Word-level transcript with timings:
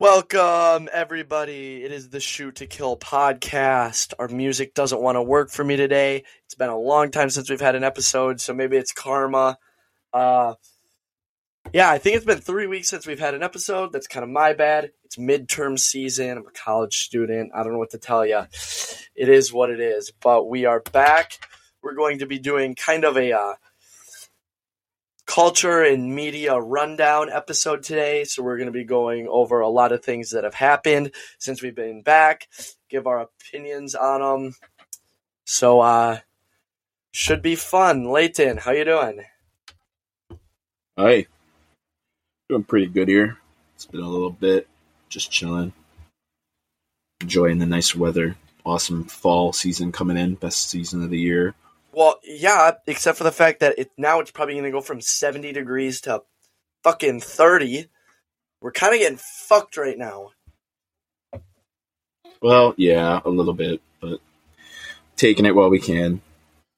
Welcome, 0.00 0.88
everybody. 0.90 1.84
It 1.84 1.92
is 1.92 2.08
the 2.08 2.20
Shoot 2.20 2.54
to 2.56 2.66
Kill 2.66 2.96
podcast. 2.96 4.14
Our 4.18 4.28
music 4.28 4.72
doesn't 4.72 5.02
want 5.02 5.16
to 5.16 5.22
work 5.22 5.50
for 5.50 5.62
me 5.62 5.76
today. 5.76 6.24
It's 6.46 6.54
been 6.54 6.70
a 6.70 6.78
long 6.78 7.10
time 7.10 7.28
since 7.28 7.50
we've 7.50 7.60
had 7.60 7.74
an 7.74 7.84
episode, 7.84 8.40
so 8.40 8.54
maybe 8.54 8.78
it's 8.78 8.92
karma. 8.92 9.58
Uh, 10.10 10.54
yeah, 11.74 11.90
I 11.90 11.98
think 11.98 12.16
it's 12.16 12.24
been 12.24 12.40
three 12.40 12.66
weeks 12.66 12.88
since 12.88 13.06
we've 13.06 13.20
had 13.20 13.34
an 13.34 13.42
episode. 13.42 13.92
That's 13.92 14.06
kind 14.06 14.24
of 14.24 14.30
my 14.30 14.54
bad. 14.54 14.90
It's 15.04 15.16
midterm 15.16 15.78
season. 15.78 16.38
I'm 16.38 16.46
a 16.46 16.50
college 16.52 17.00
student. 17.00 17.52
I 17.54 17.62
don't 17.62 17.72
know 17.74 17.78
what 17.78 17.90
to 17.90 17.98
tell 17.98 18.24
you. 18.24 18.46
It 19.14 19.28
is 19.28 19.52
what 19.52 19.68
it 19.68 19.80
is. 19.80 20.12
But 20.18 20.48
we 20.48 20.64
are 20.64 20.80
back. 20.80 21.32
We're 21.82 21.92
going 21.92 22.20
to 22.20 22.26
be 22.26 22.38
doing 22.38 22.74
kind 22.74 23.04
of 23.04 23.18
a 23.18 23.32
uh, 23.32 23.54
culture 25.30 25.84
and 25.84 26.12
media 26.12 26.58
rundown 26.58 27.30
episode 27.30 27.84
today. 27.84 28.24
So 28.24 28.42
we're 28.42 28.56
going 28.56 28.66
to 28.66 28.72
be 28.72 28.82
going 28.82 29.28
over 29.28 29.60
a 29.60 29.68
lot 29.68 29.92
of 29.92 30.04
things 30.04 30.30
that 30.30 30.42
have 30.42 30.54
happened 30.54 31.12
since 31.38 31.62
we've 31.62 31.74
been 31.74 32.02
back, 32.02 32.48
give 32.88 33.06
our 33.06 33.20
opinions 33.20 33.94
on 33.94 34.20
them. 34.20 34.56
So 35.44 35.80
uh 35.80 36.18
should 37.12 37.42
be 37.42 37.54
fun. 37.54 38.10
Layton, 38.10 38.56
how 38.56 38.72
you 38.72 38.84
doing? 38.84 39.22
Hi. 40.98 41.26
Doing 42.48 42.64
pretty 42.64 42.86
good 42.86 43.06
here. 43.06 43.38
It's 43.76 43.86
been 43.86 44.00
a 44.00 44.08
little 44.08 44.30
bit 44.30 44.66
just 45.08 45.30
chilling. 45.30 45.72
Enjoying 47.20 47.58
the 47.58 47.66
nice 47.66 47.94
weather. 47.94 48.36
Awesome 48.64 49.04
fall 49.04 49.52
season 49.52 49.92
coming 49.92 50.16
in. 50.16 50.34
Best 50.34 50.70
season 50.70 51.04
of 51.04 51.10
the 51.10 51.20
year. 51.20 51.54
Well, 51.92 52.20
yeah, 52.22 52.72
except 52.86 53.18
for 53.18 53.24
the 53.24 53.32
fact 53.32 53.60
that 53.60 53.78
it 53.78 53.90
now 53.98 54.20
it's 54.20 54.30
probably 54.30 54.54
going 54.54 54.64
to 54.64 54.70
go 54.70 54.80
from 54.80 55.00
70 55.00 55.52
degrees 55.52 56.02
to 56.02 56.22
fucking 56.84 57.20
30. 57.20 57.86
We're 58.60 58.72
kind 58.72 58.94
of 58.94 59.00
getting 59.00 59.18
fucked 59.18 59.76
right 59.76 59.98
now. 59.98 60.30
Well, 62.42 62.74
yeah, 62.76 63.20
a 63.24 63.28
little 63.28 63.52
bit, 63.52 63.80
but 64.00 64.20
taking 65.16 65.46
it 65.46 65.54
while 65.54 65.68
we 65.68 65.80
can. 65.80 66.22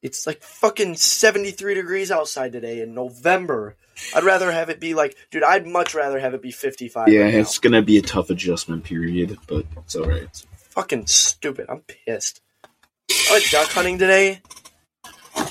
It's 0.01 0.27
like 0.27 0.41
fucking 0.41 0.95
73 0.95 1.75
degrees 1.75 2.11
outside 2.11 2.51
today 2.51 2.81
in 2.81 2.93
November. 2.93 3.75
I'd 4.13 4.25
rather 4.25 4.51
have 4.51 4.69
it 4.69 4.81
be 4.81 4.93
like, 4.93 5.15
dude, 5.31 5.43
I'd 5.43 5.65
much 5.65 5.95
rather 5.95 6.19
have 6.19 6.33
it 6.33 6.41
be 6.41 6.51
55. 6.51 7.07
Yeah, 7.07 7.21
right 7.21 7.33
it's 7.35 7.59
gonna 7.59 7.81
be 7.81 7.97
a 7.97 8.01
tough 8.01 8.29
adjustment 8.29 8.83
period, 8.83 9.37
but 9.47 9.65
it's 9.77 9.95
alright. 9.95 10.23
It's 10.23 10.45
fucking 10.55 11.07
stupid. 11.07 11.67
I'm 11.69 11.81
pissed. 11.81 12.41
I 13.09 13.31
went 13.31 13.45
duck 13.51 13.69
hunting 13.69 13.97
today. 13.97 14.41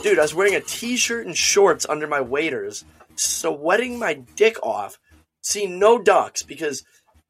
Dude, 0.03 0.19
I 0.19 0.23
was 0.23 0.35
wearing 0.35 0.55
a 0.57 0.61
t-shirt 0.61 1.27
and 1.27 1.37
shorts 1.37 1.87
under 1.89 2.07
my 2.09 2.21
waders, 2.21 2.85
sweating 3.15 3.99
my 3.99 4.15
dick 4.15 4.57
off, 4.63 4.99
seeing 5.43 5.79
no 5.79 5.99
ducks 5.99 6.43
because 6.43 6.85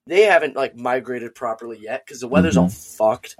they 0.06 0.22
haven't 0.22 0.56
like 0.56 0.74
migrated 0.76 1.34
properly 1.34 1.78
yet 1.78 2.04
because 2.04 2.20
the 2.20 2.28
weather's 2.28 2.56
all 2.56 2.70
fucked. 2.70 3.36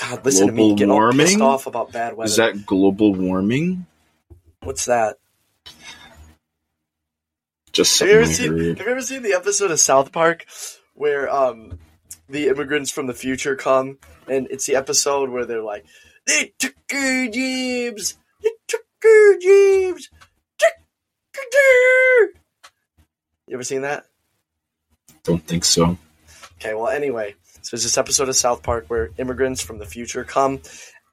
God, 0.00 0.24
listen 0.24 0.48
to 0.48 0.52
me 0.52 0.74
Global 0.74 0.76
get 0.76 0.90
all 0.90 1.12
pissed 1.12 1.38
warming? 1.38 1.42
off 1.42 1.66
about 1.66 1.92
bad 1.92 2.16
weather. 2.16 2.28
Is 2.28 2.36
that 2.36 2.66
global 2.66 3.14
warming? 3.14 3.86
What's 4.62 4.86
that? 4.86 5.18
Just 7.72 8.00
Have 8.00 8.08
you, 8.08 8.14
ever 8.16 8.26
seen, 8.26 8.58
have 8.76 8.78
you 8.78 8.86
ever 8.88 9.02
seen 9.02 9.22
the 9.22 9.34
episode 9.34 9.70
of 9.70 9.78
South 9.78 10.10
Park 10.10 10.46
where 10.94 11.32
um 11.32 11.78
the 12.28 12.48
immigrants 12.48 12.90
from 12.90 13.06
the 13.06 13.14
future 13.14 13.54
come 13.54 13.98
and 14.26 14.48
it's 14.50 14.66
the 14.66 14.74
episode 14.74 15.30
where 15.30 15.46
they're 15.46 15.62
like, 15.62 15.84
They 16.28 16.52
took 16.58 16.74
our 16.92 17.26
jobs! 17.28 18.18
They 18.42 18.50
took 18.68 18.82
our 19.02 19.32
jobs! 19.40 20.10
You 23.46 23.54
ever 23.54 23.64
seen 23.64 23.80
that? 23.80 24.04
Don't 25.24 25.42
think 25.46 25.64
so. 25.64 25.96
Okay, 26.56 26.74
well, 26.74 26.88
anyway, 26.88 27.34
so 27.62 27.70
there's 27.72 27.84
this 27.84 27.96
episode 27.96 28.28
of 28.28 28.36
South 28.36 28.62
Park 28.62 28.84
where 28.88 29.08
immigrants 29.16 29.62
from 29.62 29.78
the 29.78 29.86
future 29.86 30.22
come, 30.22 30.60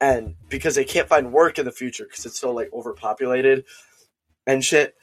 and 0.02 0.34
because 0.50 0.74
they 0.74 0.84
can't 0.84 1.08
find 1.08 1.32
work 1.32 1.58
in 1.58 1.64
the 1.64 1.72
future 1.72 2.04
because 2.04 2.26
it's 2.26 2.38
so 2.38 2.52
like 2.52 2.68
overpopulated 2.74 3.64
and 4.46 4.62
shit. 4.62 4.94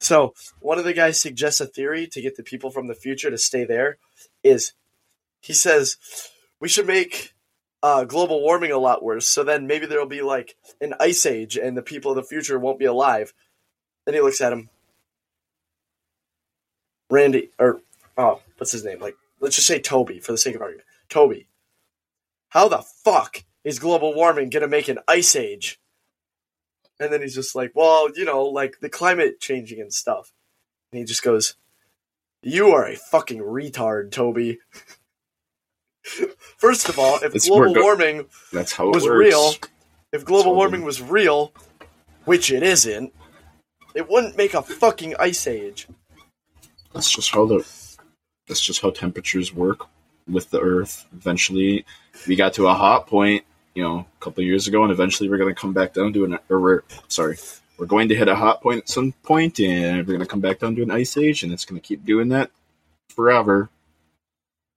So 0.00 0.34
one 0.60 0.78
of 0.78 0.84
the 0.84 0.92
guys 0.92 1.18
suggests 1.18 1.62
a 1.62 1.66
theory 1.66 2.06
to 2.08 2.20
get 2.20 2.36
the 2.36 2.42
people 2.42 2.70
from 2.70 2.88
the 2.88 2.94
future 2.94 3.30
to 3.30 3.38
stay 3.38 3.64
there. 3.64 3.96
Is 4.44 4.74
he 5.40 5.54
says 5.54 5.96
we 6.60 6.68
should 6.68 6.86
make 6.86 7.32
uh, 7.82 8.04
global 8.04 8.40
warming 8.40 8.72
a 8.72 8.78
lot 8.78 9.02
worse, 9.02 9.26
so 9.26 9.42
then 9.42 9.66
maybe 9.66 9.86
there'll 9.86 10.06
be 10.06 10.22
like 10.22 10.56
an 10.80 10.94
ice 11.00 11.26
age 11.26 11.56
and 11.56 11.76
the 11.76 11.82
people 11.82 12.12
of 12.12 12.16
the 12.16 12.22
future 12.22 12.58
won't 12.58 12.78
be 12.78 12.84
alive. 12.84 13.34
Then 14.04 14.14
he 14.14 14.20
looks 14.20 14.40
at 14.40 14.52
him, 14.52 14.68
Randy, 17.10 17.50
or 17.58 17.80
oh, 18.16 18.40
what's 18.56 18.72
his 18.72 18.84
name? 18.84 19.00
Like 19.00 19.16
let's 19.40 19.56
just 19.56 19.68
say 19.68 19.80
Toby 19.80 20.20
for 20.20 20.32
the 20.32 20.38
sake 20.38 20.54
of 20.54 20.62
argument. 20.62 20.86
Toby, 21.08 21.48
how 22.50 22.68
the 22.68 22.82
fuck 23.04 23.44
is 23.64 23.78
global 23.78 24.14
warming 24.14 24.50
gonna 24.50 24.68
make 24.68 24.88
an 24.88 24.98
ice 25.08 25.34
age? 25.34 25.80
And 27.00 27.12
then 27.12 27.20
he's 27.20 27.34
just 27.34 27.56
like, 27.56 27.72
well, 27.74 28.10
you 28.14 28.24
know, 28.24 28.44
like 28.44 28.78
the 28.80 28.88
climate 28.88 29.40
changing 29.40 29.80
and 29.80 29.92
stuff. 29.92 30.32
And 30.92 31.00
he 31.00 31.04
just 31.04 31.22
goes, 31.22 31.56
you 32.42 32.70
are 32.70 32.86
a 32.86 32.96
fucking 32.96 33.40
retard, 33.40 34.12
Toby. 34.12 34.58
First 36.04 36.88
of 36.88 36.98
all, 36.98 37.16
if 37.22 37.34
It's 37.34 37.48
global 37.48 37.72
work- 37.74 37.82
warming 37.82 38.26
That's 38.52 38.72
how 38.72 38.88
was 38.88 39.04
works. 39.04 39.16
real, 39.18 39.52
if 40.12 40.24
global 40.24 40.54
warming 40.54 40.82
was 40.82 41.00
real, 41.00 41.52
which 42.24 42.50
it 42.50 42.62
isn't, 42.62 43.12
it 43.94 44.08
wouldn't 44.08 44.36
make 44.36 44.54
a 44.54 44.62
fucking 44.62 45.14
ice 45.18 45.46
age. 45.46 45.86
That's 46.92 47.10
just 47.10 47.30
how 47.30 47.46
the 47.46 47.66
that's 48.48 48.60
just 48.60 48.82
how 48.82 48.90
temperatures 48.90 49.54
work 49.54 49.86
with 50.28 50.50
the 50.50 50.60
Earth. 50.60 51.06
Eventually, 51.14 51.84
we 52.26 52.36
got 52.36 52.54
to 52.54 52.66
a 52.66 52.74
hot 52.74 53.06
point, 53.06 53.44
you 53.74 53.82
know, 53.82 54.00
a 54.00 54.24
couple 54.24 54.42
of 54.42 54.46
years 54.46 54.66
ago, 54.66 54.82
and 54.82 54.92
eventually 54.92 55.28
we're 55.28 55.38
going 55.38 55.54
to 55.54 55.60
come 55.60 55.72
back 55.72 55.94
down 55.94 56.12
to 56.12 56.24
an 56.24 56.38
or 56.48 56.60
we're 56.60 56.82
sorry, 57.08 57.38
we're 57.78 57.86
going 57.86 58.08
to 58.08 58.14
hit 58.16 58.28
a 58.28 58.34
hot 58.34 58.60
point 58.60 58.78
at 58.78 58.88
some 58.88 59.12
point, 59.22 59.60
and 59.60 59.98
we're 59.98 60.14
going 60.14 60.20
to 60.20 60.26
come 60.26 60.40
back 60.40 60.58
down 60.58 60.74
to 60.76 60.82
an 60.82 60.90
ice 60.90 61.16
age, 61.16 61.42
and 61.44 61.52
it's 61.52 61.64
going 61.64 61.80
to 61.80 61.86
keep 61.86 62.04
doing 62.04 62.28
that 62.30 62.50
forever. 63.08 63.70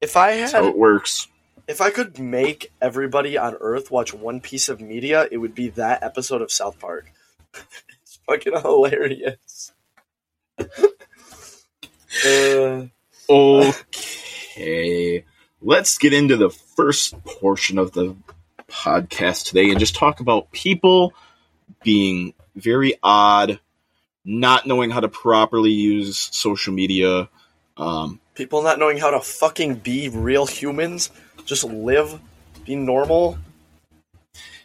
If 0.02 0.18
I 0.18 0.38
That's 0.38 0.52
how 0.52 0.68
it 0.68 0.78
works. 0.78 1.28
If 1.68 1.82
I 1.82 1.90
could 1.90 2.20
make 2.20 2.72
everybody 2.80 3.38
on 3.38 3.56
Earth 3.60 3.90
watch 3.90 4.14
one 4.14 4.40
piece 4.40 4.70
of 4.70 4.80
media, 4.80 5.28
it 5.32 5.38
would 5.38 5.56
be 5.56 5.70
that 5.70 6.04
episode 6.04 6.44
of 6.44 6.52
South 6.52 6.80
Park. 6.80 7.12
it's 8.02 8.20
fucking 8.28 8.54
hilarious. 8.62 9.72
uh, 10.60 12.86
Okay, 13.28 15.26
let's 15.62 15.98
get 15.98 16.14
into 16.14 16.38
the 16.38 16.50
first 16.50 17.22
portion 17.24 17.80
of 17.80 17.92
the 17.92 18.16
podcast 18.70 19.48
today 19.48 19.72
and 19.72 19.80
just 19.80 19.96
talk 19.96 20.20
about 20.20 20.52
people 20.52 21.14
being 21.84 22.34
very 22.56 22.94
odd, 23.02 23.60
not 24.24 24.68
knowing 24.68 24.92
how 24.92 25.00
to 25.00 25.08
properly 25.08 25.72
use 25.72 26.30
social 26.32 26.74
media. 26.74 27.30
Um, 27.78 28.20
people 28.36 28.62
not 28.64 28.80
knowing 28.80 28.98
how 28.98 29.12
to 29.12 29.20
fucking 29.20 29.76
be 29.76 30.10
real 30.10 30.46
humans, 30.46 31.12
just 31.46 31.64
live, 31.64 32.20
be 32.66 32.76
normal. 32.76 33.38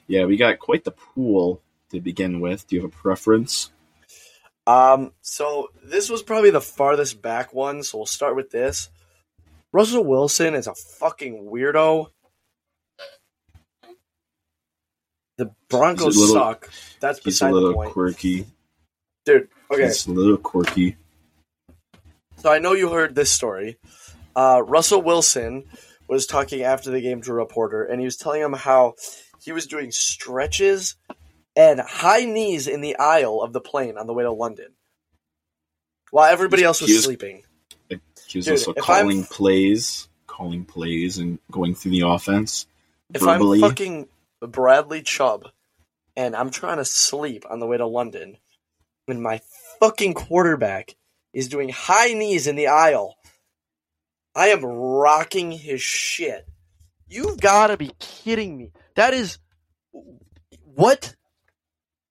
yeah, 0.06 0.24
we 0.24 0.36
got 0.36 0.58
quite 0.58 0.84
the 0.84 0.92
pool 0.92 1.60
to 1.90 2.00
begin 2.00 2.40
with. 2.40 2.66
Do 2.68 2.76
you 2.76 2.82
have 2.82 2.90
a 2.90 2.94
preference? 2.94 3.70
Um, 4.66 5.12
so 5.22 5.70
this 5.82 6.08
was 6.08 6.22
probably 6.22 6.50
the 6.50 6.60
farthest 6.60 7.20
back 7.20 7.52
one, 7.52 7.82
so 7.82 7.98
we'll 7.98 8.06
start 8.06 8.36
with 8.36 8.50
this. 8.50 8.88
Russell 9.72 10.04
Wilson 10.04 10.54
is 10.54 10.66
a 10.68 10.74
fucking 10.74 11.48
weirdo. 11.50 12.06
The 15.38 15.50
Broncos 15.68 16.16
a 16.16 16.20
little- 16.20 16.34
suck. 16.34 16.70
That's 17.00 17.18
He's 17.18 17.24
a 17.24 17.28
beside 17.46 17.48
the 17.50 17.54
little 17.54 17.74
point, 17.74 17.92
quirky. 17.92 18.46
dude. 19.24 19.48
Okay, 19.70 19.84
He's 19.84 20.06
a 20.06 20.12
little 20.12 20.36
quirky. 20.36 20.96
So 22.40 22.50
I 22.50 22.58
know 22.58 22.72
you 22.72 22.90
heard 22.90 23.14
this 23.14 23.30
story. 23.30 23.76
Uh, 24.34 24.62
Russell 24.66 25.02
Wilson 25.02 25.64
was 26.08 26.26
talking 26.26 26.62
after 26.62 26.90
the 26.90 27.00
game 27.00 27.20
to 27.22 27.30
a 27.32 27.34
reporter, 27.34 27.84
and 27.84 28.00
he 28.00 28.04
was 28.06 28.16
telling 28.16 28.40
him 28.40 28.52
how 28.54 28.94
he 29.42 29.52
was 29.52 29.66
doing 29.66 29.90
stretches 29.90 30.96
and 31.54 31.80
high 31.80 32.24
knees 32.24 32.66
in 32.66 32.80
the 32.80 32.96
aisle 32.96 33.42
of 33.42 33.52
the 33.52 33.60
plane 33.60 33.98
on 33.98 34.06
the 34.06 34.14
way 34.14 34.22
to 34.24 34.32
London, 34.32 34.68
while 36.10 36.32
everybody 36.32 36.62
else 36.64 36.80
was 36.80 36.90
was- 36.90 37.04
sleeping. 37.04 37.42
He 37.88 38.38
was 38.38 38.44
Dude, 38.46 38.52
also 38.52 38.72
if 38.74 38.88
I'm- 38.88 39.02
calling 39.06 39.24
plays, 39.24 40.08
calling 40.28 40.64
plays, 40.64 41.18
and 41.18 41.40
going 41.50 41.74
through 41.74 41.90
the 41.90 42.02
offense 42.02 42.66
If 43.12 43.22
verbally. 43.22 43.60
I'm 43.62 43.68
fucking 43.68 44.08
Bradley 44.40 45.02
Chubb 45.02 45.48
and 46.16 46.36
I'm 46.36 46.50
trying 46.50 46.76
to 46.76 46.84
sleep 46.84 47.44
on 47.50 47.58
the 47.58 47.66
way 47.66 47.76
to 47.76 47.86
London, 47.86 48.38
and 49.08 49.20
my 49.22 49.40
fucking 49.80 50.14
quarterback 50.14 50.94
is 51.32 51.48
doing 51.48 51.68
high 51.68 52.12
knees 52.12 52.46
in 52.46 52.56
the 52.56 52.66
aisle, 52.66 53.16
I 54.34 54.48
am 54.48 54.64
rocking 54.64 55.52
his 55.52 55.82
shit. 55.82 56.46
You've 57.08 57.40
got 57.40 57.68
to 57.68 57.76
be 57.76 57.90
kidding 57.98 58.56
me. 58.56 58.70
That 58.94 59.14
is 59.14 59.38
what? 60.74 61.16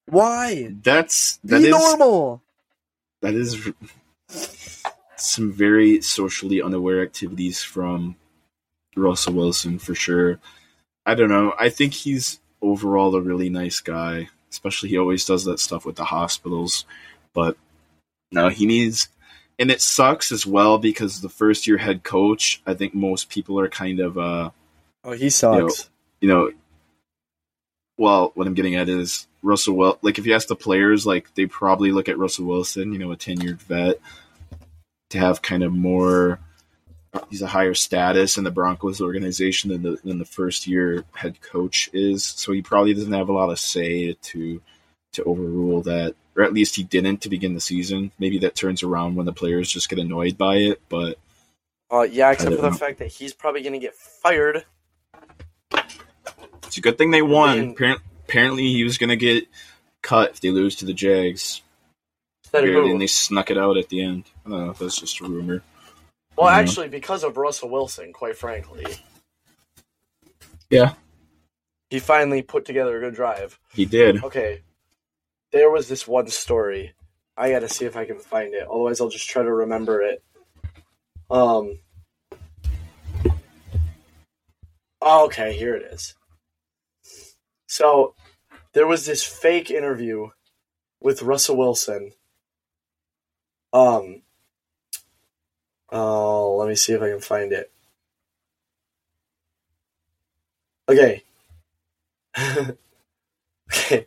Why? 0.07 0.75
That's 0.83 1.37
that 1.43 1.61
is 1.61 1.69
normal. 1.69 2.41
that 3.21 3.33
is 3.33 3.71
some 5.15 5.51
very 5.51 6.01
socially 6.01 6.61
unaware 6.61 7.01
activities 7.01 7.61
from 7.61 8.15
Russell 8.95 9.33
Wilson 9.33 9.79
for 9.79 9.95
sure. 9.95 10.39
I 11.05 11.15
don't 11.15 11.29
know. 11.29 11.53
I 11.57 11.69
think 11.69 11.93
he's 11.93 12.39
overall 12.61 13.15
a 13.15 13.21
really 13.21 13.49
nice 13.49 13.79
guy. 13.79 14.29
Especially 14.51 14.89
he 14.89 14.97
always 14.97 15.25
does 15.25 15.45
that 15.45 15.59
stuff 15.59 15.85
with 15.85 15.95
the 15.95 16.05
hospitals. 16.05 16.85
But 17.33 17.55
no, 18.31 18.49
he 18.49 18.65
needs 18.65 19.09
and 19.57 19.69
it 19.69 19.81
sucks 19.81 20.31
as 20.31 20.45
well 20.45 20.77
because 20.77 21.21
the 21.21 21.29
first 21.29 21.67
year 21.67 21.77
head 21.77 22.03
coach, 22.03 22.61
I 22.65 22.73
think 22.73 22.95
most 22.95 23.29
people 23.29 23.59
are 23.59 23.69
kind 23.69 23.99
of 23.99 24.17
uh 24.17 24.49
Oh, 25.03 25.11
he 25.11 25.29
sucks. 25.29 25.89
you 26.21 26.29
know 26.29 26.51
well, 27.97 28.31
what 28.33 28.47
I'm 28.47 28.53
getting 28.53 28.75
at 28.75 28.87
is 28.87 29.27
Russell 29.43 29.75
Well 29.75 29.99
like 30.01 30.17
if 30.17 30.25
you 30.25 30.33
ask 30.33 30.47
the 30.47 30.55
players, 30.55 31.05
like 31.05 31.33
they 31.35 31.45
probably 31.45 31.91
look 31.91 32.07
at 32.07 32.17
Russell 32.17 32.45
Wilson, 32.45 32.93
you 32.93 32.99
know, 32.99 33.11
a 33.11 33.17
tenured 33.17 33.59
vet, 33.59 33.99
to 35.09 35.19
have 35.19 35.41
kind 35.41 35.63
of 35.63 35.73
more 35.73 36.39
he's 37.29 37.41
a 37.41 37.47
higher 37.47 37.73
status 37.73 38.37
in 38.37 38.43
the 38.43 38.51
Broncos 38.51 39.01
organization 39.01 39.71
than 39.71 39.83
the 39.83 39.99
than 40.03 40.17
the 40.17 40.25
first 40.25 40.65
year 40.65 41.03
head 41.13 41.41
coach 41.41 41.89
is. 41.91 42.23
So 42.23 42.53
he 42.53 42.61
probably 42.61 42.93
doesn't 42.93 43.11
have 43.11 43.29
a 43.29 43.33
lot 43.33 43.49
of 43.49 43.59
say 43.59 44.13
to 44.13 44.61
to 45.13 45.23
overrule 45.23 45.81
that. 45.83 46.15
Or 46.35 46.43
at 46.43 46.53
least 46.53 46.75
he 46.75 46.83
didn't 46.83 47.21
to 47.23 47.29
begin 47.29 47.53
the 47.53 47.59
season. 47.61 48.11
Maybe 48.19 48.39
that 48.39 48.55
turns 48.55 48.83
around 48.83 49.15
when 49.15 49.25
the 49.25 49.33
players 49.33 49.69
just 49.71 49.89
get 49.89 49.99
annoyed 49.99 50.37
by 50.37 50.55
it, 50.57 50.81
but 50.89 51.17
Uh, 51.91 52.01
yeah, 52.03 52.31
except 52.31 52.55
for 52.55 52.61
the 52.61 52.69
know. 52.69 52.75
fact 52.75 52.99
that 52.99 53.07
he's 53.07 53.33
probably 53.33 53.61
going 53.61 53.73
to 53.73 53.79
get 53.79 53.95
fired. 53.95 54.63
it's 56.63 56.77
a 56.77 56.81
good 56.81 56.97
thing 56.97 57.11
they 57.11 57.21
won. 57.21 57.59
mean- 57.59 57.69
Apparent- 57.71 58.01
Apparently 58.27 58.71
he 58.73 58.83
was 58.83 58.99
gonna 58.99 59.15
get 59.15 59.47
cut 60.03 60.29
if 60.29 60.39
they 60.41 60.51
lose 60.51 60.75
to 60.75 60.85
the 60.85 60.93
Jags. 60.93 61.63
Apparently, 62.45 62.73
who? 62.73 62.91
and 62.91 63.01
they 63.01 63.07
snuck 63.07 63.49
it 63.49 63.57
out 63.57 63.75
at 63.75 63.89
the 63.89 64.03
end. 64.03 64.25
I 64.45 64.49
don't 64.51 64.65
know 64.65 64.69
if 64.69 64.77
that's 64.77 64.99
just 64.99 65.19
a 65.19 65.23
rumor. 65.23 65.63
Well, 66.37 66.47
actually, 66.47 66.89
because 66.89 67.23
of 67.23 67.37
Russell 67.37 67.69
Wilson, 67.69 68.13
quite 68.13 68.37
frankly. 68.37 68.85
Yeah. 70.69 70.93
He 71.89 71.97
finally 71.97 72.43
put 72.43 72.65
together 72.65 72.97
a 72.97 72.99
good 72.99 73.15
drive. 73.15 73.59
He 73.73 73.85
did. 73.85 74.23
Okay. 74.23 74.61
There 75.51 75.71
was 75.71 75.87
this 75.87 76.07
one 76.07 76.27
story. 76.27 76.93
I 77.35 77.51
gotta 77.51 77.69
see 77.69 77.85
if 77.85 77.95
I 77.95 78.05
can 78.05 78.19
find 78.19 78.53
it. 78.53 78.67
Otherwise, 78.67 79.01
I'll 79.01 79.09
just 79.09 79.29
try 79.29 79.43
to 79.43 79.53
remember 79.53 80.01
it. 80.01 80.23
Um. 81.31 81.79
oh, 85.01 85.25
Okay, 85.25 85.53
here 85.53 85.75
it 85.75 85.91
is. 85.93 86.15
So, 87.67 88.15
there 88.73 88.87
was 88.87 89.05
this 89.05 89.23
fake 89.23 89.71
interview 89.71 90.29
with 91.01 91.23
Russell 91.23 91.57
Wilson. 91.57 92.11
Um. 93.73 94.21
Oh, 95.91 96.57
let 96.57 96.67
me 96.67 96.75
see 96.75 96.93
if 96.93 97.01
I 97.01 97.09
can 97.09 97.21
find 97.21 97.51
it. 97.51 97.71
Okay. 100.87 101.23
okay. 103.73 104.05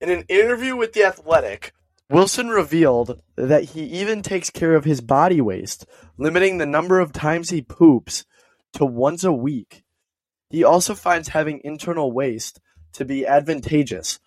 In 0.00 0.08
an 0.08 0.24
interview 0.28 0.76
with 0.76 0.94
The 0.94 1.04
Athletic, 1.04 1.74
Wilson 2.08 2.48
revealed 2.48 3.20
that 3.36 3.64
he 3.64 3.82
even 3.82 4.22
takes 4.22 4.48
care 4.48 4.74
of 4.74 4.86
his 4.86 5.02
body 5.02 5.42
waste, 5.42 5.84
limiting 6.16 6.56
the 6.56 6.64
number 6.64 7.00
of 7.00 7.12
times 7.12 7.50
he 7.50 7.60
poops 7.60 8.24
to 8.72 8.86
once 8.86 9.24
a 9.24 9.32
week. 9.32 9.84
He 10.48 10.64
also 10.64 10.94
finds 10.94 11.28
having 11.28 11.60
internal 11.64 12.12
waste 12.12 12.60
to 12.94 13.04
be 13.04 13.26
advantageous. 13.26 14.20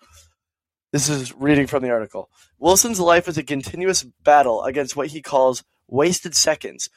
This 0.92 1.08
is 1.08 1.34
reading 1.34 1.66
from 1.66 1.82
the 1.82 1.90
article. 1.90 2.30
Wilson's 2.60 3.00
life 3.00 3.26
is 3.26 3.36
a 3.36 3.42
continuous 3.42 4.04
battle 4.22 4.62
against 4.62 4.94
what 4.94 5.08
he 5.08 5.20
calls 5.20 5.64
wasted 5.88 6.36
seconds. 6.36 6.88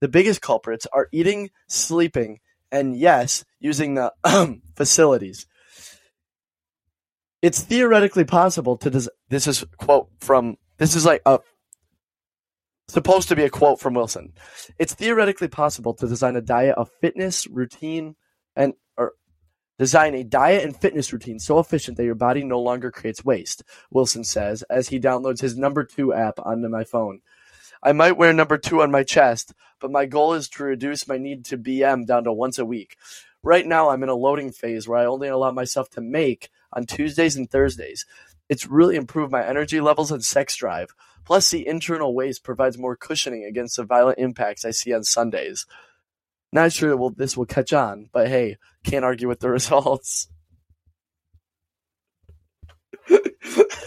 The 0.00 0.08
biggest 0.08 0.40
culprits 0.40 0.86
are 0.90 1.08
eating, 1.12 1.50
sleeping, 1.68 2.40
and 2.70 2.96
yes, 2.96 3.44
using 3.60 3.94
the 3.94 4.14
facilities. 4.74 5.46
It's 7.42 7.60
theoretically 7.60 8.24
possible 8.24 8.76
to 8.78 8.88
des- 8.88 9.10
this 9.28 9.48
is 9.48 9.64
quote 9.76 10.08
from 10.20 10.56
this 10.78 10.94
is 10.94 11.04
like 11.04 11.22
a 11.26 11.40
supposed 12.88 13.28
to 13.28 13.36
be 13.36 13.42
a 13.42 13.50
quote 13.50 13.80
from 13.80 13.94
Wilson. 13.94 14.32
It's 14.78 14.94
theoretically 14.94 15.48
possible 15.48 15.92
to 15.94 16.06
design 16.06 16.36
a 16.36 16.40
diet 16.40 16.76
of 16.76 16.90
fitness 17.00 17.48
routine 17.48 18.14
and 18.54 18.74
or 18.96 19.14
design 19.78 20.14
a 20.14 20.22
diet 20.22 20.62
and 20.62 20.76
fitness 20.76 21.12
routine 21.12 21.40
so 21.40 21.58
efficient 21.58 21.96
that 21.96 22.04
your 22.04 22.14
body 22.14 22.44
no 22.44 22.60
longer 22.60 22.92
creates 22.92 23.24
waste, 23.24 23.64
Wilson 23.90 24.22
says 24.22 24.62
as 24.70 24.88
he 24.88 25.00
downloads 25.00 25.40
his 25.40 25.56
number 25.56 25.84
2 25.84 26.12
app 26.12 26.38
onto 26.38 26.68
my 26.68 26.84
phone. 26.84 27.20
I 27.82 27.92
might 27.92 28.16
wear 28.16 28.32
number 28.32 28.58
2 28.58 28.82
on 28.82 28.92
my 28.92 29.02
chest, 29.02 29.52
but 29.80 29.90
my 29.90 30.06
goal 30.06 30.34
is 30.34 30.48
to 30.50 30.62
reduce 30.62 31.08
my 31.08 31.18
need 31.18 31.44
to 31.46 31.58
BM 31.58 32.06
down 32.06 32.24
to 32.24 32.32
once 32.32 32.58
a 32.58 32.64
week. 32.64 32.96
Right 33.42 33.66
now 33.66 33.88
I'm 33.88 34.04
in 34.04 34.08
a 34.08 34.14
loading 34.14 34.52
phase 34.52 34.86
where 34.86 34.98
I 34.98 35.06
only 35.06 35.26
allow 35.26 35.50
myself 35.50 35.90
to 35.90 36.00
make 36.00 36.48
on 36.72 36.86
Tuesdays 36.86 37.36
and 37.36 37.50
Thursdays. 37.50 38.06
It's 38.48 38.66
really 38.66 38.96
improved 38.96 39.32
my 39.32 39.46
energy 39.46 39.80
levels 39.80 40.10
and 40.12 40.24
sex 40.24 40.56
drive. 40.56 40.94
Plus, 41.24 41.50
the 41.50 41.66
internal 41.66 42.14
waste 42.14 42.42
provides 42.42 42.76
more 42.76 42.96
cushioning 42.96 43.44
against 43.44 43.76
the 43.76 43.84
violent 43.84 44.18
impacts 44.18 44.64
I 44.64 44.70
see 44.72 44.92
on 44.92 45.04
Sundays. 45.04 45.66
Not 46.52 46.72
sure 46.72 46.96
will 46.96 47.10
this 47.10 47.36
will 47.36 47.46
catch 47.46 47.72
on, 47.72 48.10
but 48.12 48.28
hey, 48.28 48.56
can't 48.84 49.04
argue 49.04 49.28
with 49.28 49.40
the 49.40 49.50
results. 49.58 50.28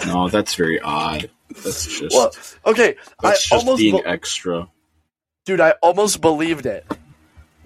No, 0.06 0.30
that's 0.30 0.54
very 0.54 0.80
odd. 0.80 1.32
That's 1.64 2.00
just 2.00 2.16
Well, 2.16 2.32
okay, 2.66 2.96
that's 3.22 3.52
I 3.52 3.56
just 3.56 3.66
almost 3.66 3.80
being 3.80 3.96
be- 3.98 4.06
extra. 4.06 4.70
dude, 5.46 5.60
I 5.62 5.72
almost 5.82 6.22
believed 6.22 6.66
it 6.68 6.86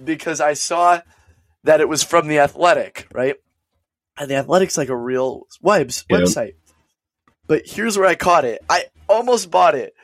because 0.02 0.40
I 0.40 0.54
saw 0.54 1.02
that 1.66 1.82
it 1.82 1.90
was 1.90 2.02
from 2.04 2.28
the 2.28 2.40
Athletic, 2.40 3.08
right? 3.14 3.36
And 4.20 4.30
the 4.30 4.36
Athletic's 4.36 4.78
like 4.78 4.90
a 4.90 4.96
real 4.98 5.48
webs 5.62 6.06
Yeah. 6.10 6.18
website. 6.18 6.54
But 7.48 7.64
here's 7.66 7.98
where 7.98 8.08
I 8.08 8.16
caught 8.16 8.46
it. 8.46 8.62
I 8.70 8.86
almost 9.08 9.50
bought 9.50 9.74
it, 9.76 9.96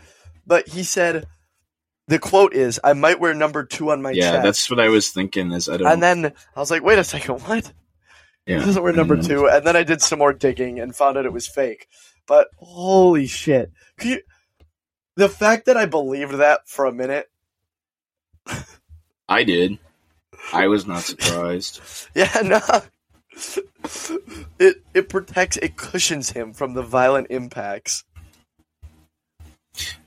but 0.47 0.67
he 0.69 0.83
said 0.83 1.27
the 2.07 2.17
quote 2.17 2.53
is, 2.53 2.79
"I 2.83 2.93
might 2.93 3.19
wear 3.19 3.33
number 3.33 3.63
two 3.65 3.91
on 3.91 4.01
my 4.01 4.11
yeah, 4.11 4.31
chest." 4.31 4.43
that's 4.43 4.69
what 4.71 4.79
I 4.79 4.89
was 4.89 5.09
thinking. 5.09 5.51
Is 5.51 5.67
I 5.69 5.77
don't. 5.77 5.87
and 5.91 6.01
then 6.01 6.33
I 6.55 6.59
was 6.59 6.71
like, 6.71 6.81
"Wait 6.83 6.97
a 6.97 7.03
second, 7.03 7.41
what?" 7.41 7.71
yeah, 8.47 8.59
He 8.59 8.65
doesn't 8.65 8.81
wear 8.81 8.93
number 8.93 9.21
two. 9.21 9.47
And 9.47 9.65
then 9.67 9.75
I 9.75 9.83
did 9.83 10.01
some 10.01 10.19
more 10.19 10.33
digging 10.33 10.79
and 10.79 10.95
found 10.95 11.17
out 11.17 11.25
it 11.25 11.33
was 11.33 11.47
fake. 11.47 11.87
But 12.27 12.47
holy 12.57 13.27
shit. 13.27 13.71
You, 14.01 14.21
the 15.15 15.29
fact 15.29 15.65
that 15.67 15.77
I 15.77 15.85
believed 15.85 16.33
that 16.35 16.67
for 16.67 16.85
a 16.85 16.91
minute, 16.91 17.29
I 19.27 19.43
did. 19.43 19.77
I 20.53 20.67
was 20.67 20.85
not 20.85 21.01
surprised. 21.03 21.81
yeah, 22.15 22.31
no. 22.43 22.59
It 24.57 24.81
it 24.93 25.09
protects 25.09 25.57
it 25.57 25.75
cushions 25.75 26.31
him 26.31 26.53
from 26.53 26.73
the 26.73 26.81
violent 26.81 27.27
impacts. 27.29 28.05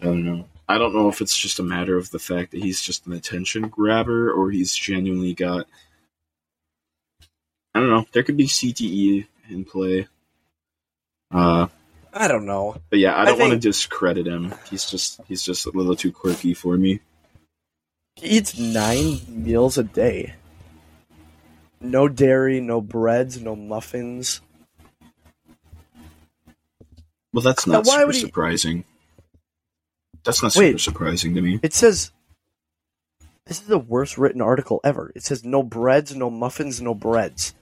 I 0.00 0.04
don't 0.04 0.24
know. 0.24 0.46
I 0.68 0.78
don't 0.78 0.94
know 0.94 1.08
if 1.08 1.20
it's 1.20 1.36
just 1.36 1.58
a 1.58 1.62
matter 1.62 1.96
of 1.96 2.10
the 2.10 2.18
fact 2.18 2.52
that 2.52 2.62
he's 2.62 2.80
just 2.80 3.06
an 3.06 3.12
attention 3.12 3.68
grabber 3.68 4.32
or 4.32 4.50
he's 4.50 4.74
genuinely 4.74 5.34
got. 5.34 5.66
I 7.74 7.80
don't 7.80 7.90
know. 7.90 8.06
There 8.12 8.22
could 8.22 8.36
be 8.38 8.46
CTE 8.46 9.26
in 9.50 9.64
play. 9.64 10.08
Uh, 11.30 11.66
I 12.12 12.26
don't 12.26 12.46
know. 12.46 12.76
but 12.88 12.98
yeah, 12.98 13.18
I 13.20 13.26
don't 13.26 13.38
want 13.38 13.52
to 13.52 13.58
discredit 13.58 14.26
him. 14.26 14.54
He's 14.70 14.90
just 14.90 15.20
he's 15.28 15.42
just 15.42 15.66
a 15.66 15.70
little 15.70 15.94
too 15.94 16.12
quirky 16.12 16.54
for 16.54 16.76
me. 16.76 17.00
He 18.16 18.38
eats 18.38 18.58
nine 18.58 19.20
meals 19.28 19.76
a 19.76 19.84
day. 19.84 20.34
No 21.80 22.08
dairy, 22.08 22.60
no 22.60 22.80
breads, 22.80 23.40
no 23.40 23.54
muffins. 23.54 24.40
Well, 27.32 27.42
that's 27.42 27.66
not 27.66 27.86
super 27.86 28.12
he- 28.12 28.20
surprising. 28.20 28.84
That's 30.24 30.42
not 30.42 30.54
Wait. 30.56 30.70
super 30.70 30.78
surprising 30.78 31.34
to 31.34 31.40
me. 31.40 31.60
It 31.62 31.72
says 31.72 32.10
this 33.46 33.62
is 33.62 33.66
the 33.66 33.78
worst 33.78 34.18
written 34.18 34.42
article 34.42 34.80
ever. 34.84 35.10
It 35.14 35.22
says 35.22 35.44
no 35.44 35.62
breads, 35.62 36.14
no 36.14 36.28
muffins, 36.28 36.82
no 36.82 36.94
breads. 36.94 37.54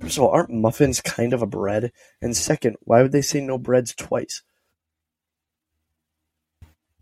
First 0.00 0.16
of 0.16 0.22
all, 0.24 0.30
aren't 0.30 0.50
muffins 0.50 1.00
kind 1.00 1.32
of 1.32 1.42
a 1.42 1.46
bread? 1.46 1.92
And 2.22 2.36
second, 2.36 2.76
why 2.80 3.02
would 3.02 3.12
they 3.12 3.20
say 3.20 3.40
no 3.40 3.58
breads 3.58 3.94
twice? 3.94 4.42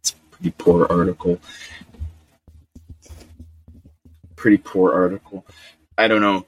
It's 0.00 0.12
a 0.12 0.16
pretty 0.30 0.54
poor 0.58 0.86
article. 0.90 1.38
Pretty 4.46 4.58
poor 4.58 4.92
article. 4.94 5.44
I 5.98 6.06
don't 6.06 6.20
know. 6.20 6.46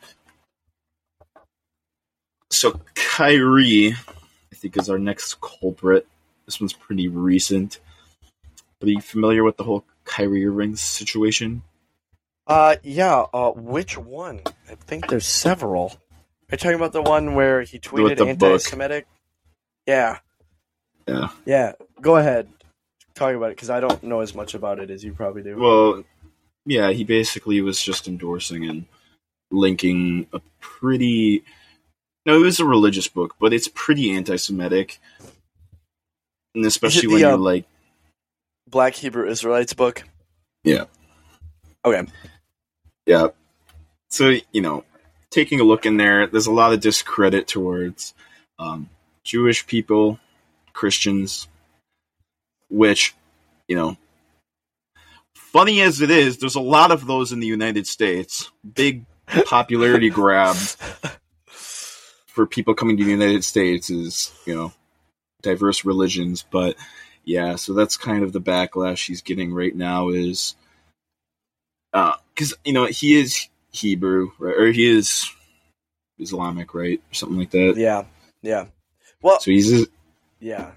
So 2.53 2.81
Kyrie, 2.95 3.89
I 3.93 4.55
think, 4.55 4.77
is 4.77 4.89
our 4.89 5.01
next 5.01 5.41
culprit. 5.41 6.07
This 6.47 6.61
one's 6.61 6.73
pretty 6.75 7.09
recent. 7.09 7.81
Are 8.81 8.87
you 8.87 9.01
familiar 9.01 9.43
with 9.43 9.57
the 9.57 9.65
whole 9.65 9.85
Kyrie 10.05 10.47
Irving 10.47 10.77
situation? 10.77 11.65
Uh, 12.47 12.77
yeah. 12.85 13.25
Uh, 13.35 13.51
which 13.51 13.99
one? 13.99 14.43
I 14.71 14.77
think 14.77 15.09
there's 15.09 15.27
several. 15.27 15.87
Are 15.89 16.53
you 16.53 16.59
talking 16.59 16.77
about 16.77 16.93
the 16.93 17.03
one 17.03 17.35
where 17.35 17.63
he 17.63 17.81
tweeted 17.81 18.25
anti-Semitic? 18.25 19.09
Yeah, 19.89 20.19
Yeah. 21.09 21.31
yeah. 21.45 21.73
Go 22.01 22.15
ahead. 22.17 22.49
talk 23.17 23.35
about 23.35 23.47
it 23.47 23.57
because 23.57 23.71
I 23.71 23.81
don't 23.81 24.05
know 24.05 24.21
as 24.21 24.37
much 24.37 24.55
about 24.55 24.79
it 24.79 24.89
as 24.89 25.03
you 25.03 25.15
probably 25.15 25.43
do. 25.43 25.57
Well, 25.59 26.05
yeah, 26.69 26.91
he 26.91 27.03
basically 27.03 27.63
was 27.63 27.83
just 27.83 28.07
endorsing 28.07 28.69
and 28.69 28.85
linking 29.51 30.27
a 30.35 30.41
pretty. 30.61 31.43
No, 32.27 32.37
it 32.37 32.45
was 32.45 32.61
a 32.61 32.67
religious 32.67 33.09
book, 33.09 33.37
but 33.41 33.55
it's 33.55 33.69
pretty 33.75 34.13
anti-Semitic, 34.13 34.99
and 36.55 36.67
especially 36.67 37.09
the, 37.09 37.15
when 37.15 37.25
uh, 37.25 37.29
you're 37.29 37.39
like, 37.39 37.65
Black 38.69 38.95
Hebrew 38.95 39.27
Israelites 39.27 39.73
book. 39.73 40.05
Yeah. 40.63 40.85
Okay. 41.87 42.03
yeah. 43.07 43.29
So 44.11 44.37
you 44.53 44.61
know, 44.61 44.85
taking 45.31 45.61
a 45.61 45.65
look 45.65 45.87
in 45.87 45.97
there, 45.97 46.27
there's 46.27 46.49
a 46.49 46.53
lot 46.53 46.75
of 46.75 46.81
discredit 46.81 47.49
towards 47.49 48.13
um, 48.59 48.91
Jewish 49.25 49.67
people, 49.67 50.21
Christians, 50.75 51.49
which 52.69 53.15
you 53.69 53.77
know 53.77 53.97
funny 55.59 55.81
as 55.81 56.01
it 56.01 56.11
is, 56.11 56.39
there's 56.39 56.55
a 56.55 56.61
lot 56.61 56.93
of 56.93 57.05
those 57.09 57.33
in 57.33 57.41
the 57.41 57.47
United 57.47 57.85
States. 57.85 58.49
Big 58.75 59.05
popularity 59.45 60.09
grab 60.09 60.55
for 61.49 62.47
people 62.47 62.75
coming 62.75 62.97
to 62.97 63.05
the 63.05 63.11
United 63.11 63.43
States 63.43 63.91
is, 63.91 64.33
you 64.47 64.55
know, 64.55 64.73
diverse 65.43 65.85
religions. 65.85 66.45
But 66.49 66.77
yeah, 67.25 67.57
so 67.57 67.75
that's 67.75 67.97
kind 67.97 68.23
of 68.23 68.33
the 68.33 68.41
backlash 68.41 69.09
he's 69.09 69.23
getting 69.23 69.53
right 69.53 69.75
now 69.75 70.11
is 70.11 70.55
uh, 71.93 72.15
because, 72.33 72.55
you 72.65 72.73
know, 72.73 72.85
he 72.85 73.19
is 73.19 73.49
Hebrew, 73.73 74.31
right? 74.39 74.57
Or 74.57 74.71
he 74.71 74.87
is 74.87 75.29
Islamic, 76.21 76.73
right? 76.73 77.03
Or 77.11 77.15
something 77.15 77.37
like 77.37 77.51
that. 77.51 77.75
Yeah. 77.77 78.05
Yeah. 78.43 78.67
Well, 79.23 79.41
So 79.41 79.51
he's 79.51 79.89
yeah. 80.39 80.71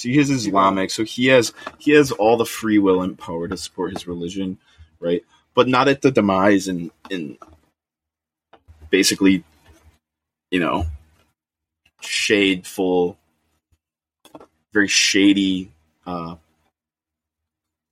So 0.00 0.08
he 0.08 0.18
is 0.18 0.30
Islamic, 0.30 0.90
so 0.90 1.04
he 1.04 1.26
has 1.26 1.52
he 1.78 1.90
has 1.90 2.10
all 2.10 2.38
the 2.38 2.46
free 2.46 2.78
will 2.78 3.02
and 3.02 3.18
power 3.18 3.46
to 3.46 3.56
support 3.58 3.92
his 3.92 4.06
religion, 4.06 4.56
right? 4.98 5.22
But 5.52 5.68
not 5.68 5.88
at 5.88 6.00
the 6.00 6.10
demise 6.10 6.68
and 6.68 6.90
in 7.10 7.36
basically, 8.88 9.44
you 10.50 10.58
know, 10.58 10.86
shadeful, 12.00 13.18
very 14.72 14.88
shady 14.88 15.70
uh, 16.06 16.36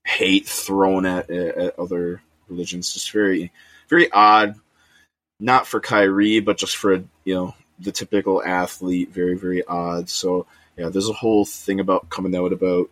hate 0.07 0.47
thrown 0.47 1.05
at, 1.05 1.29
at 1.29 1.79
other 1.79 2.23
religions. 2.49 2.95
Just 2.95 3.13
very 3.13 3.53
very 3.91 4.11
odd. 4.11 4.55
Not 5.39 5.67
for 5.67 5.79
Kyrie, 5.79 6.41
but 6.41 6.57
just 6.57 6.79
for 6.79 7.05
you 7.25 7.35
know 7.35 7.55
the 7.79 7.93
typical 7.93 8.43
athlete. 8.43 9.11
Very 9.13 9.37
very 9.37 9.63
odd. 9.63 10.09
So 10.09 10.47
yeah, 10.79 10.89
there's 10.89 11.09
a 11.09 11.13
whole 11.15 11.45
thing 11.45 11.81
about 11.81 12.09
coming 12.09 12.35
out 12.37 12.53
about. 12.53 12.89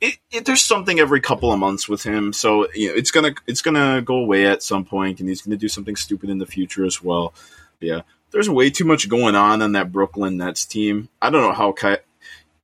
It, 0.00 0.18
it, 0.32 0.44
there's 0.44 0.64
something 0.64 0.98
every 0.98 1.20
couple 1.20 1.52
of 1.52 1.58
months 1.60 1.88
with 1.88 2.02
him, 2.02 2.32
so 2.32 2.66
you 2.72 2.88
know, 2.88 2.94
it's 2.94 3.10
gonna 3.10 3.34
it's 3.46 3.62
gonna 3.62 4.02
go 4.02 4.16
away 4.16 4.46
at 4.46 4.62
some 4.62 4.84
point, 4.84 5.20
and 5.20 5.28
he's 5.28 5.42
gonna 5.42 5.56
do 5.56 5.68
something 5.68 5.94
stupid 5.96 6.28
in 6.28 6.38
the 6.38 6.46
future 6.46 6.84
as 6.84 7.02
well. 7.02 7.32
Yeah, 7.80 8.00
there's 8.32 8.50
way 8.50 8.70
too 8.70 8.84
much 8.84 9.08
going 9.08 9.36
on 9.36 9.62
on 9.62 9.72
that 9.72 9.92
Brooklyn 9.92 10.38
Nets 10.38 10.64
team. 10.64 11.08
I 11.22 11.30
don't 11.30 11.42
know 11.42 11.52
how 11.52 11.72
Ke- 11.72 12.04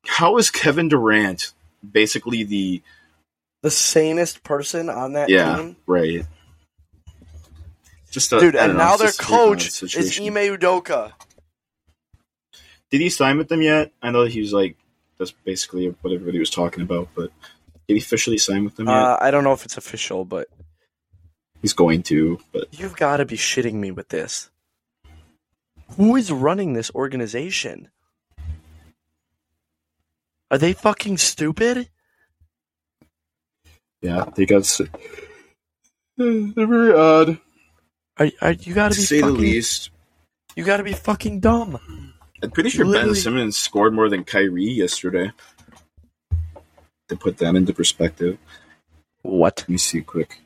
how 0.06 0.36
is 0.38 0.50
Kevin 0.50 0.88
Durant 0.88 1.52
basically 1.88 2.42
the 2.42 2.82
The 3.62 3.70
sanest 3.70 4.42
person 4.42 4.90
on 4.90 5.12
that 5.12 5.28
yeah 5.28 5.56
team. 5.56 5.76
right. 5.86 6.26
Just 8.10 8.32
a, 8.32 8.40
Dude, 8.40 8.56
and 8.56 8.72
know, 8.74 8.78
now 8.78 8.96
their 8.96 9.08
just 9.08 9.22
a 9.22 9.32
weird 9.32 9.58
coach 9.58 9.82
is. 9.82 10.18
Ime 10.20 10.34
Udoka. 10.34 11.12
Did 12.92 13.00
he 13.00 13.10
sign 13.10 13.38
with 13.38 13.48
them 13.48 13.62
yet? 13.62 13.90
I 14.00 14.10
know 14.12 14.24
he 14.24 14.40
was 14.40 14.52
like 14.52 14.76
that's 15.18 15.32
basically 15.32 15.88
what 16.02 16.12
everybody 16.12 16.38
was 16.38 16.50
talking 16.50 16.82
about, 16.82 17.08
but 17.16 17.32
did 17.88 17.94
he 17.94 17.98
officially 17.98 18.38
sign 18.38 18.64
with 18.64 18.76
them 18.76 18.86
yet? 18.86 18.94
Uh, 18.94 19.18
I 19.20 19.30
don't 19.32 19.42
know 19.42 19.52
if 19.52 19.64
it's 19.64 19.76
official, 19.76 20.24
but 20.24 20.48
He's 21.62 21.72
going 21.72 22.02
to, 22.04 22.40
but 22.52 22.66
you've 22.72 22.96
got 22.96 23.18
to 23.18 23.24
be 23.24 23.36
shitting 23.36 23.74
me 23.74 23.92
with 23.92 24.08
this. 24.08 24.50
Who 25.96 26.16
is 26.16 26.32
running 26.32 26.72
this 26.72 26.90
organization? 26.92 27.88
Are 30.50 30.58
they 30.58 30.72
fucking 30.72 31.18
stupid? 31.18 31.88
yeah, 34.02 34.24
they 34.34 34.44
got. 34.44 34.64
They're 36.16 36.66
very 36.66 36.92
odd, 36.92 37.38
Are, 38.18 38.30
are 38.42 38.52
you 38.52 38.74
got 38.74 38.92
to 38.92 38.98
be 38.98 39.02
say 39.02 39.20
the 39.20 39.30
least. 39.30 39.90
You 40.56 40.64
got 40.64 40.78
to 40.78 40.84
be 40.84 40.92
fucking 40.92 41.40
dumb. 41.40 42.11
I'm 42.42 42.50
pretty 42.50 42.70
sure 42.70 42.90
Ben 42.90 43.14
Simmons 43.14 43.56
scored 43.56 43.94
more 43.94 44.08
than 44.08 44.24
Kyrie 44.24 44.64
yesterday. 44.64 45.30
To 47.08 47.16
put 47.16 47.38
that 47.38 47.54
into 47.54 47.72
perspective, 47.74 48.38
What? 49.22 49.60
let 49.60 49.68
me 49.68 49.76
see 49.76 50.00
quick. 50.00 50.40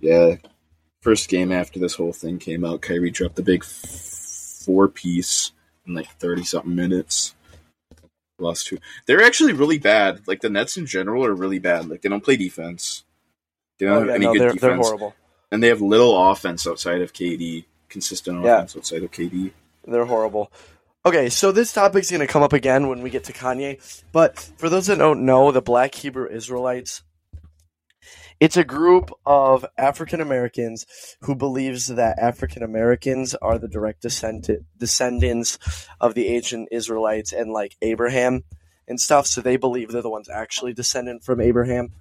Yeah, 0.00 0.36
first 1.02 1.28
game 1.28 1.52
after 1.52 1.78
this 1.78 1.94
whole 1.94 2.12
thing 2.14 2.38
came 2.38 2.64
out, 2.64 2.80
Kyrie 2.80 3.10
dropped 3.10 3.36
the 3.36 3.42
big 3.42 3.62
f- 3.62 4.62
four 4.64 4.88
piece 4.88 5.52
in 5.86 5.94
like 5.94 6.08
thirty 6.18 6.42
something 6.42 6.74
minutes. 6.74 7.34
Lost 8.38 8.68
two. 8.68 8.78
They're 9.04 9.22
actually 9.22 9.52
really 9.52 9.78
bad. 9.78 10.26
Like 10.26 10.40
the 10.40 10.48
Nets 10.48 10.78
in 10.78 10.86
general 10.86 11.26
are 11.26 11.34
really 11.34 11.58
bad. 11.58 11.88
Like 11.90 12.00
they 12.00 12.08
don't 12.08 12.24
play 12.24 12.36
defense. 12.36 13.04
They 13.78 13.84
don't 13.86 13.96
Oh, 13.96 13.98
have 14.00 14.08
yeah, 14.08 14.14
any 14.14 14.24
no, 14.26 14.32
good 14.32 14.40
they're, 14.40 14.52
defense, 14.52 14.62
they're 14.62 14.76
horrible. 14.96 15.14
and 15.52 15.62
they 15.62 15.68
have 15.68 15.82
little 15.82 16.30
offense 16.30 16.66
outside 16.66 17.02
of 17.02 17.12
KD. 17.12 17.66
Consistent 17.90 18.42
Yeah. 18.42 18.56
offense 18.56 18.76
outside 18.78 19.02
of 19.02 19.10
KD. 19.10 19.52
They're 19.84 20.06
horrible. 20.06 20.52
Okay, 21.04 21.30
so 21.30 21.50
this 21.50 21.72
topic's 21.72 22.10
going 22.10 22.20
to 22.20 22.26
come 22.26 22.42
up 22.42 22.52
again 22.52 22.88
when 22.88 23.00
we 23.00 23.08
get 23.08 23.24
to 23.24 23.32
Kanye. 23.32 23.80
But 24.12 24.38
for 24.58 24.68
those 24.68 24.86
that 24.88 24.98
don't 24.98 25.24
know, 25.24 25.50
the 25.50 25.62
Black 25.62 25.94
Hebrew 25.94 26.28
Israelites, 26.28 27.02
it's 28.38 28.56
a 28.56 28.64
group 28.64 29.10
of 29.24 29.64
African 29.78 30.20
Americans 30.20 30.86
who 31.22 31.34
believes 31.34 31.88
that 31.88 32.18
African 32.18 32.62
Americans 32.62 33.34
are 33.34 33.58
the 33.58 33.68
direct 33.68 34.02
descent- 34.02 34.50
descendants 34.76 35.58
of 36.00 36.14
the 36.14 36.28
ancient 36.28 36.68
Israelites 36.70 37.32
and 37.32 37.50
like 37.50 37.76
Abraham 37.80 38.44
and 38.86 39.00
stuff. 39.00 39.26
So 39.26 39.40
they 39.40 39.56
believe 39.56 39.90
they're 39.92 40.02
the 40.02 40.10
ones 40.10 40.28
actually 40.28 40.74
descendant 40.74 41.24
from 41.24 41.40
Abraham 41.40 41.92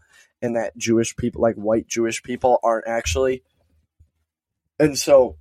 and 0.42 0.56
that 0.56 0.78
Jewish 0.78 1.16
people, 1.16 1.42
like 1.42 1.56
white 1.56 1.88
Jewish 1.88 2.24
people, 2.24 2.60
aren't 2.64 2.88
actually. 2.88 3.44
And 4.80 4.98
so 4.98 5.36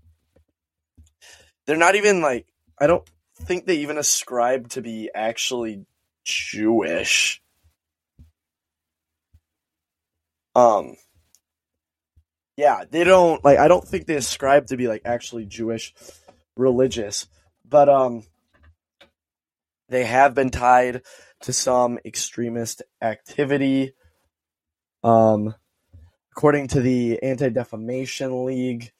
they're 1.68 1.76
not 1.76 1.96
even 1.96 2.22
like, 2.22 2.46
I 2.80 2.86
don't 2.86 3.06
think 3.42 3.66
they 3.66 3.80
even 3.80 3.98
ascribe 3.98 4.70
to 4.70 4.80
be 4.80 5.10
actually 5.14 5.84
Jewish. 6.24 7.42
Um 10.56 10.96
yeah, 12.56 12.84
they 12.90 13.04
don't 13.04 13.44
like 13.44 13.58
I 13.58 13.68
don't 13.68 13.86
think 13.86 14.06
they 14.06 14.16
ascribe 14.16 14.68
to 14.68 14.78
be 14.78 14.88
like 14.88 15.02
actually 15.04 15.44
Jewish 15.44 15.94
religious, 16.56 17.26
but 17.68 17.90
um 17.90 18.24
they 19.90 20.04
have 20.04 20.34
been 20.34 20.50
tied 20.50 21.02
to 21.42 21.52
some 21.52 21.98
extremist 22.02 22.82
activity. 23.02 23.92
Um 25.04 25.54
according 26.32 26.68
to 26.68 26.80
the 26.80 27.22
Anti-Defamation 27.22 28.46
League, 28.46 28.90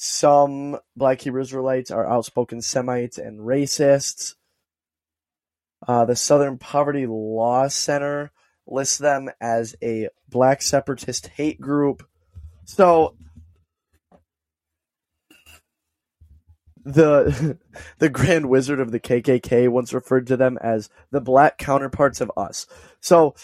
some 0.00 0.78
Black 0.96 1.20
Hebrew 1.20 1.42
Israelites 1.42 1.90
are 1.90 2.08
outspoken 2.08 2.62
Semites 2.62 3.18
and 3.18 3.40
racists. 3.40 4.36
Uh, 5.86 6.04
the 6.04 6.14
Southern 6.14 6.56
Poverty 6.56 7.04
Law 7.06 7.66
Center 7.66 8.30
lists 8.64 8.98
them 8.98 9.28
as 9.40 9.74
a 9.82 10.08
black 10.28 10.62
separatist 10.62 11.26
hate 11.26 11.60
group. 11.60 12.06
So 12.64 13.16
the 16.84 17.58
the 17.98 18.08
Grand 18.08 18.48
Wizard 18.48 18.78
of 18.78 18.92
the 18.92 19.00
KKK 19.00 19.68
once 19.68 19.92
referred 19.92 20.28
to 20.28 20.36
them 20.36 20.58
as 20.60 20.90
the 21.10 21.20
black 21.20 21.58
counterparts 21.58 22.20
of 22.20 22.30
us. 22.36 22.68
So 23.00 23.34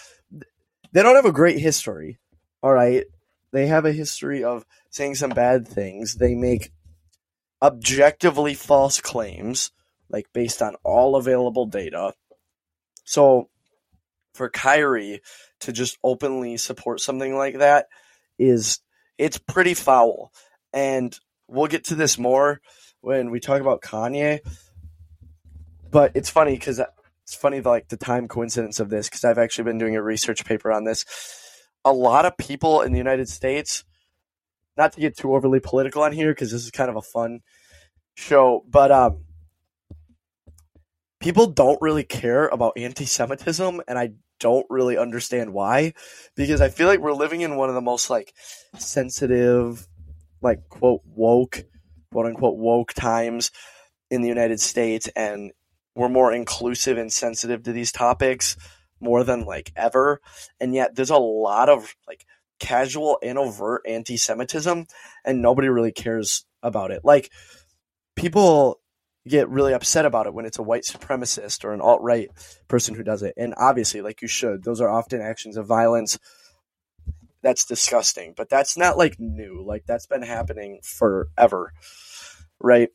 they 0.92 1.02
don't 1.02 1.16
have 1.16 1.26
a 1.26 1.32
great 1.32 1.58
history. 1.58 2.18
All 2.62 2.73
right, 2.73 3.06
they 3.54 3.68
have 3.68 3.84
a 3.84 3.92
history 3.92 4.42
of 4.42 4.66
saying 4.90 5.14
some 5.14 5.30
bad 5.30 5.68
things. 5.68 6.16
They 6.16 6.34
make 6.34 6.73
objectively 7.62 8.54
false 8.54 9.00
claims, 9.00 9.70
like 10.11 10.26
based 10.32 10.61
on 10.61 10.75
all 10.82 11.14
available 11.14 11.64
data. 11.64 12.14
So 13.04 13.49
for 14.34 14.50
Kyrie 14.50 15.20
to 15.61 15.73
just 15.73 15.99
openly 16.02 16.56
support 16.56 17.00
something 17.00 17.37
like 17.37 17.58
that 17.58 17.87
is 18.40 18.80
it's 19.18 19.38
pretty 19.38 19.75
foul. 19.75 20.32
And 20.73 21.16
we'll 21.46 21.68
get 21.68 21.84
to 21.84 21.94
this 21.94 22.18
more 22.18 22.61
when 23.02 23.30
we 23.30 23.38
talk 23.38 23.61
about 23.61 23.82
Kanye. 23.82 24.40
But 25.92 26.11
it's 26.16 26.28
funny 26.28 26.54
because 26.54 26.80
uh, 26.80 26.87
it's 27.23 27.37
funny 27.37 27.61
like 27.61 27.87
the 27.87 27.96
time 27.96 28.26
coincidence 28.26 28.80
of 28.80 28.90
this 28.90 29.08
because 29.08 29.25
I've 29.25 29.38
actually 29.38 29.66
been 29.66 29.78
doing 29.78 29.94
a 29.94 30.02
research 30.02 30.44
paper 30.44 30.73
on 30.73 30.82
this. 30.82 31.04
A 31.84 31.92
lot 31.92 32.24
of 32.24 32.36
people 32.36 32.82
in 32.82 32.92
the 32.92 32.98
United 32.98 33.28
States 33.28 33.84
not 34.76 34.92
to 34.92 35.00
get 35.00 35.16
too 35.16 35.34
overly 35.34 35.60
political 35.60 36.02
on 36.02 36.12
here 36.12 36.32
because 36.32 36.50
this 36.50 36.64
is 36.64 36.70
kind 36.70 36.90
of 36.90 36.96
a 36.96 37.02
fun 37.02 37.40
show, 38.14 38.64
but 38.68 38.90
um, 38.90 39.24
people 41.20 41.46
don't 41.46 41.80
really 41.80 42.04
care 42.04 42.48
about 42.48 42.76
anti-Semitism, 42.76 43.80
and 43.86 43.98
I 43.98 44.12
don't 44.40 44.66
really 44.68 44.98
understand 44.98 45.52
why, 45.52 45.94
because 46.34 46.60
I 46.60 46.68
feel 46.68 46.88
like 46.88 47.00
we're 47.00 47.12
living 47.12 47.40
in 47.40 47.56
one 47.56 47.68
of 47.68 47.74
the 47.74 47.80
most 47.80 48.10
like 48.10 48.34
sensitive, 48.78 49.86
like 50.42 50.68
quote 50.68 51.02
woke, 51.04 51.64
quote 52.12 52.26
unquote 52.26 52.58
woke 52.58 52.92
times 52.92 53.50
in 54.10 54.22
the 54.22 54.28
United 54.28 54.60
States, 54.60 55.08
and 55.16 55.52
we're 55.94 56.08
more 56.08 56.32
inclusive 56.32 56.98
and 56.98 57.12
sensitive 57.12 57.62
to 57.62 57.72
these 57.72 57.92
topics 57.92 58.56
more 59.04 59.23
than 59.23 59.44
like 59.44 59.73
ever, 59.76 60.20
and 60.61 60.75
yet 60.75 60.96
there's 60.96 61.11
a 61.11 61.16
lot 61.16 61.68
of 61.68 61.94
like 62.08 62.25
casual 62.58 63.18
and 63.23 63.38
overt 63.38 63.82
anti-Semitism, 63.87 64.87
and 65.25 65.42
nobody 65.42 65.68
really 65.68 65.92
cares 65.92 66.44
about 66.62 66.90
it. 66.90 67.02
Like 67.04 67.30
people 68.16 68.80
get 69.26 69.49
really 69.49 69.73
upset 69.73 70.04
about 70.04 70.26
it 70.26 70.34
when 70.34 70.44
it's 70.44 70.58
a 70.58 70.62
white 70.62 70.82
supremacist 70.84 71.64
or 71.64 71.73
an 71.73 71.80
alt 71.80 72.02
right 72.02 72.28
person 72.68 72.94
who 72.94 73.02
does 73.02 73.23
it. 73.23 73.34
And 73.37 73.54
obviously, 73.56 74.02
like 74.02 74.23
you 74.23 74.28
should, 74.28 74.64
those 74.64 74.80
are 74.80 74.90
often 74.90 75.20
actions 75.20 75.56
of 75.56 75.66
violence. 75.66 76.18
That's 77.42 77.64
disgusting, 77.64 78.34
but 78.37 78.49
that's 78.49 78.76
not 78.76 78.96
like 78.96 79.16
new. 79.18 79.62
Like 79.66 79.84
that's 79.87 80.06
been 80.06 80.23
happening 80.23 80.80
forever, 80.82 81.73
right? 82.58 82.88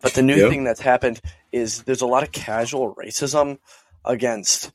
But 0.00 0.14
the 0.14 0.22
new 0.22 0.36
Yep. 0.36 0.50
thing 0.50 0.64
that's 0.64 0.80
happened 0.80 1.20
is 1.52 1.82
there's 1.84 2.02
a 2.02 2.06
lot 2.06 2.22
of 2.24 2.32
casual 2.32 2.94
racism 2.94 3.58
against 4.04 4.72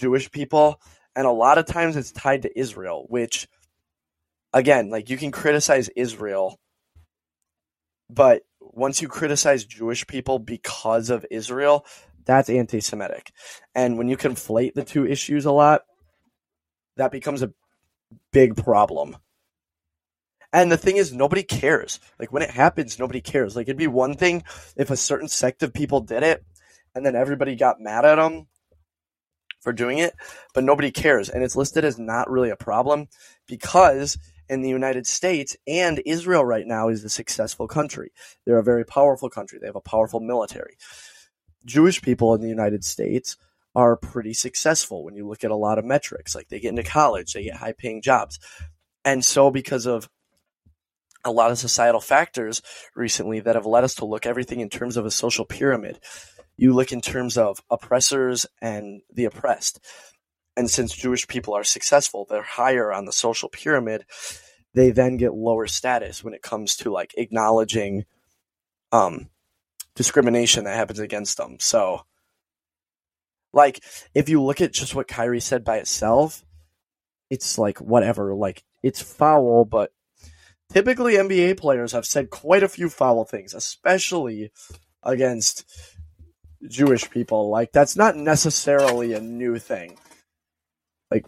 Jewish 0.00 0.30
people, 0.30 0.80
and 1.14 1.26
a 1.26 1.30
lot 1.30 1.58
of 1.58 1.66
times 1.66 1.96
it's 1.96 2.12
tied 2.12 2.42
to 2.42 2.58
Israel, 2.58 3.06
which, 3.08 3.48
again, 4.52 4.90
like 4.90 5.10
you 5.10 5.16
can 5.16 5.30
criticize 5.30 5.88
Israel, 5.90 6.58
but 8.08 8.42
once 8.60 9.02
you 9.02 9.08
criticize 9.08 9.64
Jewish 9.64 10.06
people 10.06 10.38
because 10.38 11.10
of 11.10 11.26
Israel, 11.30 11.84
that's 12.24 12.48
anti 12.48 12.80
Semitic. 12.80 13.32
And 13.74 13.98
when 13.98 14.08
you 14.08 14.16
conflate 14.16 14.74
the 14.74 14.84
two 14.84 15.06
issues 15.06 15.44
a 15.44 15.52
lot, 15.52 15.82
that 16.96 17.12
becomes 17.12 17.42
a 17.42 17.52
big 18.32 18.56
problem. 18.56 19.16
And 20.52 20.70
the 20.70 20.76
thing 20.76 20.96
is, 20.96 21.12
nobody 21.12 21.42
cares. 21.42 22.00
Like 22.18 22.32
when 22.32 22.42
it 22.42 22.50
happens, 22.50 22.98
nobody 22.98 23.20
cares. 23.20 23.54
Like 23.54 23.68
it'd 23.68 23.76
be 23.76 23.86
one 23.86 24.14
thing 24.14 24.42
if 24.76 24.90
a 24.90 24.96
certain 24.96 25.28
sect 25.28 25.62
of 25.62 25.72
people 25.72 26.00
did 26.00 26.22
it 26.22 26.44
and 26.94 27.06
then 27.06 27.14
everybody 27.14 27.54
got 27.54 27.80
mad 27.80 28.04
at 28.04 28.16
them 28.16 28.46
for 29.60 29.72
doing 29.72 29.98
it, 29.98 30.14
but 30.54 30.64
nobody 30.64 30.90
cares. 30.90 31.28
And 31.28 31.42
it's 31.42 31.56
listed 31.56 31.84
as 31.84 31.98
not 31.98 32.30
really 32.30 32.50
a 32.50 32.56
problem 32.56 33.08
because 33.46 34.18
in 34.48 34.62
the 34.62 34.68
United 34.68 35.06
States 35.06 35.56
and 35.66 36.02
Israel 36.04 36.44
right 36.44 36.66
now 36.66 36.88
is 36.88 37.04
a 37.04 37.08
successful 37.08 37.68
country. 37.68 38.10
They're 38.44 38.58
a 38.58 38.64
very 38.64 38.84
powerful 38.84 39.30
country. 39.30 39.58
They 39.60 39.68
have 39.68 39.76
a 39.76 39.80
powerful 39.80 40.20
military. 40.20 40.76
Jewish 41.64 42.02
people 42.02 42.34
in 42.34 42.40
the 42.40 42.48
United 42.48 42.84
States 42.84 43.36
are 43.74 43.96
pretty 43.96 44.34
successful 44.34 45.04
when 45.04 45.14
you 45.14 45.28
look 45.28 45.44
at 45.44 45.50
a 45.50 45.56
lot 45.56 45.78
of 45.78 45.84
metrics. 45.84 46.34
Like 46.34 46.48
they 46.48 46.58
get 46.58 46.70
into 46.70 46.82
college, 46.82 47.32
they 47.32 47.44
get 47.44 47.56
high 47.56 47.72
paying 47.72 48.02
jobs. 48.02 48.40
And 49.04 49.24
so, 49.24 49.50
because 49.50 49.86
of 49.86 50.08
a 51.24 51.30
lot 51.30 51.50
of 51.50 51.58
societal 51.58 52.00
factors 52.00 52.62
recently 52.96 53.40
that 53.40 53.54
have 53.54 53.66
led 53.66 53.84
us 53.84 53.94
to 53.96 54.04
look 54.04 54.26
everything 54.26 54.60
in 54.60 54.68
terms 54.68 54.96
of 54.96 55.06
a 55.06 55.10
social 55.10 55.44
pyramid, 55.44 55.98
you 56.60 56.74
look 56.74 56.92
in 56.92 57.00
terms 57.00 57.38
of 57.38 57.58
oppressors 57.70 58.44
and 58.60 59.00
the 59.10 59.24
oppressed. 59.24 59.80
And 60.58 60.68
since 60.68 60.94
Jewish 60.94 61.26
people 61.26 61.54
are 61.54 61.64
successful, 61.64 62.26
they're 62.28 62.42
higher 62.42 62.92
on 62.92 63.06
the 63.06 63.12
social 63.12 63.48
pyramid. 63.48 64.04
They 64.74 64.90
then 64.90 65.16
get 65.16 65.32
lower 65.32 65.66
status 65.66 66.22
when 66.22 66.34
it 66.34 66.42
comes 66.42 66.76
to 66.76 66.92
like 66.92 67.14
acknowledging 67.16 68.04
um, 68.92 69.30
discrimination 69.94 70.64
that 70.64 70.76
happens 70.76 70.98
against 70.98 71.38
them. 71.38 71.56
So, 71.60 72.02
like, 73.54 73.82
if 74.14 74.28
you 74.28 74.42
look 74.42 74.60
at 74.60 74.74
just 74.74 74.94
what 74.94 75.08
Kyrie 75.08 75.40
said 75.40 75.64
by 75.64 75.78
itself, 75.78 76.44
it's 77.30 77.56
like 77.56 77.78
whatever. 77.78 78.34
Like, 78.34 78.64
it's 78.82 79.00
foul, 79.00 79.64
but 79.64 79.92
typically 80.70 81.14
NBA 81.14 81.56
players 81.56 81.92
have 81.92 82.04
said 82.04 82.28
quite 82.28 82.62
a 82.62 82.68
few 82.68 82.90
foul 82.90 83.24
things, 83.24 83.54
especially 83.54 84.52
against 85.02 85.64
Jewish 86.68 87.10
people. 87.10 87.48
Like, 87.48 87.72
that's 87.72 87.96
not 87.96 88.16
necessarily 88.16 89.12
a 89.12 89.20
new 89.20 89.58
thing. 89.58 89.98
Like, 91.10 91.26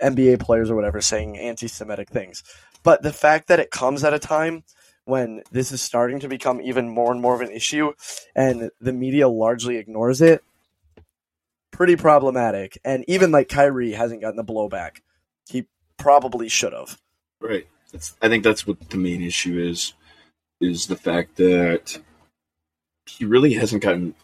NBA 0.00 0.40
players 0.40 0.70
or 0.70 0.76
whatever 0.76 1.00
saying 1.00 1.38
anti 1.38 1.66
Semitic 1.66 2.08
things. 2.08 2.42
But 2.82 3.02
the 3.02 3.12
fact 3.12 3.48
that 3.48 3.60
it 3.60 3.70
comes 3.70 4.04
at 4.04 4.14
a 4.14 4.18
time 4.18 4.64
when 5.04 5.42
this 5.50 5.72
is 5.72 5.80
starting 5.80 6.20
to 6.20 6.28
become 6.28 6.60
even 6.60 6.88
more 6.88 7.10
and 7.10 7.20
more 7.20 7.34
of 7.34 7.40
an 7.40 7.50
issue 7.50 7.92
and 8.36 8.70
the 8.80 8.92
media 8.92 9.26
largely 9.26 9.76
ignores 9.76 10.20
it, 10.20 10.44
pretty 11.72 11.96
problematic. 11.96 12.78
And 12.84 13.04
even 13.08 13.30
like 13.30 13.48
Kyrie 13.48 13.92
hasn't 13.92 14.20
gotten 14.20 14.36
the 14.36 14.44
blowback. 14.44 15.00
He 15.48 15.66
probably 15.96 16.48
should 16.48 16.72
have. 16.72 16.98
Right. 17.40 17.66
That's, 17.90 18.16
I 18.20 18.28
think 18.28 18.44
that's 18.44 18.66
what 18.66 18.90
the 18.90 18.98
main 18.98 19.22
issue 19.22 19.58
is, 19.58 19.94
is 20.60 20.88
the 20.88 20.96
fact 20.96 21.36
that 21.36 21.98
he 23.06 23.24
really 23.24 23.54
hasn't 23.54 23.82
gotten, 23.82 24.14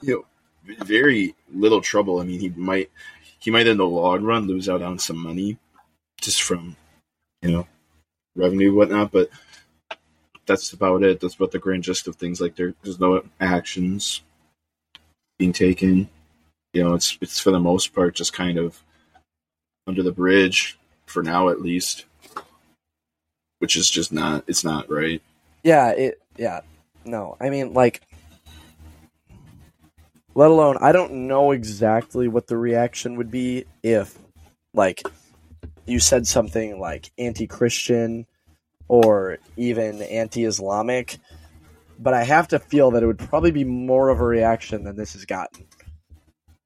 you 0.00 0.24
know, 0.66 0.74
very 0.84 1.34
little 1.52 1.80
trouble. 1.80 2.20
I 2.20 2.24
mean, 2.24 2.40
he 2.40 2.48
might, 2.50 2.90
he 3.38 3.50
might 3.50 3.66
in 3.66 3.78
the 3.78 3.86
long 3.86 4.22
run 4.22 4.46
lose 4.46 4.68
out 4.68 4.82
on 4.82 4.98
some 4.98 5.18
money 5.18 5.56
just 6.20 6.42
from, 6.42 6.76
you 7.42 7.50
know, 7.50 7.66
revenue 8.36 8.74
whatnot, 8.74 9.12
but 9.12 9.30
that's 10.46 10.72
about 10.72 11.02
it. 11.02 11.20
That's 11.20 11.34
about 11.34 11.52
the 11.52 11.58
grand 11.58 11.84
gist 11.84 12.08
of 12.08 12.16
things. 12.16 12.40
Like 12.40 12.56
there, 12.56 12.74
there's 12.82 13.00
no 13.00 13.22
actions 13.40 14.22
being 15.38 15.52
taken. 15.52 16.08
You 16.72 16.84
know, 16.84 16.94
it's 16.94 17.16
it's 17.20 17.40
for 17.40 17.50
the 17.50 17.60
most 17.60 17.94
part 17.94 18.14
just 18.14 18.32
kind 18.32 18.58
of 18.58 18.82
under 19.86 20.02
the 20.02 20.12
bridge 20.12 20.78
for 21.06 21.22
now, 21.22 21.48
at 21.48 21.62
least 21.62 22.04
which 23.58 23.76
is 23.76 23.90
just 23.90 24.12
not 24.12 24.44
it's 24.46 24.64
not 24.64 24.90
right 24.90 25.22
Yeah, 25.62 25.90
it 25.90 26.20
yeah. 26.36 26.60
No. 27.04 27.36
I 27.40 27.50
mean 27.50 27.72
like 27.72 28.02
let 30.38 30.52
alone 30.52 30.76
I 30.80 30.92
don't 30.92 31.26
know 31.26 31.50
exactly 31.50 32.28
what 32.28 32.46
the 32.46 32.56
reaction 32.56 33.16
would 33.16 33.28
be 33.28 33.64
if 33.82 34.16
like 34.72 35.02
you 35.84 35.98
said 35.98 36.28
something 36.28 36.78
like 36.78 37.10
anti-Christian 37.18 38.24
or 38.86 39.38
even 39.56 40.00
anti-Islamic, 40.00 41.18
but 41.98 42.14
I 42.14 42.22
have 42.22 42.46
to 42.48 42.60
feel 42.60 42.92
that 42.92 43.02
it 43.02 43.06
would 43.06 43.18
probably 43.18 43.50
be 43.50 43.64
more 43.64 44.10
of 44.10 44.20
a 44.20 44.24
reaction 44.24 44.84
than 44.84 44.94
this 44.94 45.14
has 45.14 45.24
gotten. 45.24 45.66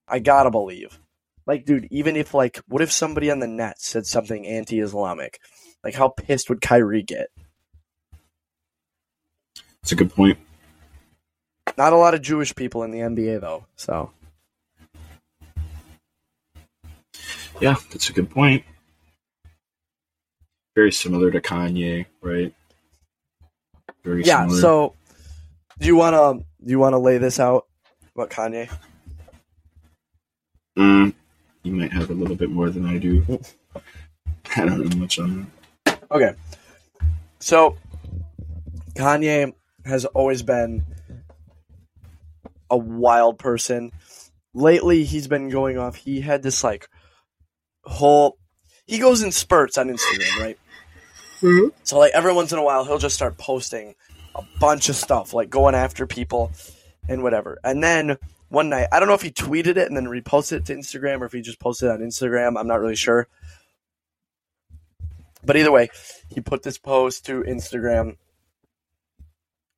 I 0.07 0.19
gotta 0.19 0.51
believe. 0.51 0.99
Like, 1.47 1.65
dude, 1.65 1.89
even 1.91 2.15
if 2.15 2.35
like, 2.35 2.61
what 2.69 2.83
if 2.83 2.93
somebody 2.93 3.31
on 3.31 3.39
the 3.39 3.47
net 3.47 3.81
said 3.81 4.05
something 4.05 4.47
anti-Islamic? 4.47 5.41
Like, 5.83 5.95
how 5.95 6.09
pissed 6.09 6.51
would 6.51 6.61
Kyrie 6.61 7.03
get? 7.03 7.29
it's 9.83 9.93
a 9.93 9.97
good 9.97 10.15
point 10.15 10.39
Not 11.77 11.93
a 11.93 11.97
lot 11.97 12.15
of 12.15 12.23
Jewish 12.23 12.55
people 12.55 12.83
in 12.83 12.91
the 12.91 12.99
NBA 12.99 13.41
though, 13.41 13.65
so 13.77 14.11
yeah 17.61 17.77
that's 17.91 18.09
a 18.09 18.13
good 18.13 18.29
point 18.31 18.65
very 20.75 20.91
similar 20.91 21.31
to 21.31 21.41
kanye 21.41 22.07
right 22.21 22.53
very 24.03 24.25
yeah. 24.25 24.41
similar 24.43 24.61
So, 24.61 24.95
do 25.79 25.87
you 25.87 25.95
wanna 25.95 26.41
do 26.65 26.71
you 26.71 26.79
wanna 26.79 26.99
lay 26.99 27.19
this 27.19 27.39
out 27.39 27.67
about 28.15 28.31
Kanye? 28.31 28.69
mm, 30.77 31.15
you 31.63 31.73
might 31.73 31.93
have 31.93 32.11
a 32.11 32.15
little 32.15 32.35
bit 32.35 32.51
more 32.51 32.71
than 32.71 32.85
i 32.87 32.99
do 32.99 33.25
i 34.57 34.65
don't 34.65 34.85
know 34.85 34.97
much 34.97 35.19
on 35.19 35.47
that 35.85 35.99
Okay. 36.13 36.35
So 37.41 37.79
Kanye 38.95 39.55
has 39.87 40.05
always 40.05 40.43
been 40.43 40.85
a 42.73 42.77
wild 42.77 43.39
person. 43.39 43.93
Lately 44.55 45.05
he's 45.05 45.29
been 45.29 45.51
going 45.51 45.79
off. 45.79 45.95
He 45.95 46.21
had 46.21 46.43
this 46.43 46.65
like 46.65 46.89
whole 47.85 48.39
he 48.87 48.99
goes 48.99 49.23
in 49.23 49.31
spurts 49.31 49.79
on 49.79 49.89
Instagram, 49.89 50.41
right? 50.41 50.59
Mm-hmm. 51.41 51.69
So 51.85 51.99
like 51.99 52.13
every 52.15 52.33
once 52.33 52.53
in 52.53 52.59
a 52.59 52.65
while 52.65 52.85
he'll 52.85 52.99
just 52.99 53.15
start 53.15 53.39
posting 53.39 53.95
a 54.35 54.43
bunch 54.59 54.89
of 54.89 54.97
stuff, 54.97 55.35
like 55.35 55.51
going 55.51 55.75
after 55.75 56.07
people 56.07 56.51
and 57.09 57.23
whatever. 57.23 57.59
And 57.63 57.83
then 57.83 58.17
one 58.49 58.69
night, 58.69 58.89
I 58.91 58.99
don't 58.99 59.09
know 59.09 59.15
if 59.15 59.23
he 59.23 59.31
tweeted 59.31 59.77
it 59.77 59.89
and 59.89 59.97
then 59.97 60.07
reposted 60.07 60.59
it 60.59 60.67
to 60.67 60.75
Instagram 60.75 61.21
or 61.21 61.27
if 61.27 61.33
he 61.33 61.43
just 61.43 61.59
posted 61.59 61.89
it 61.89 61.93
on 61.93 62.01
Instagram. 62.01 62.59
I'm 62.59 62.67
not 62.67 62.81
really 62.81 62.97
sure. 62.97 63.29
But 65.45 65.57
either 65.57 65.73
way, 65.73 65.91
he 66.29 66.41
put 66.41 66.63
this 66.63 66.79
post 66.79 67.27
to 67.27 67.43
Instagram 67.43 68.17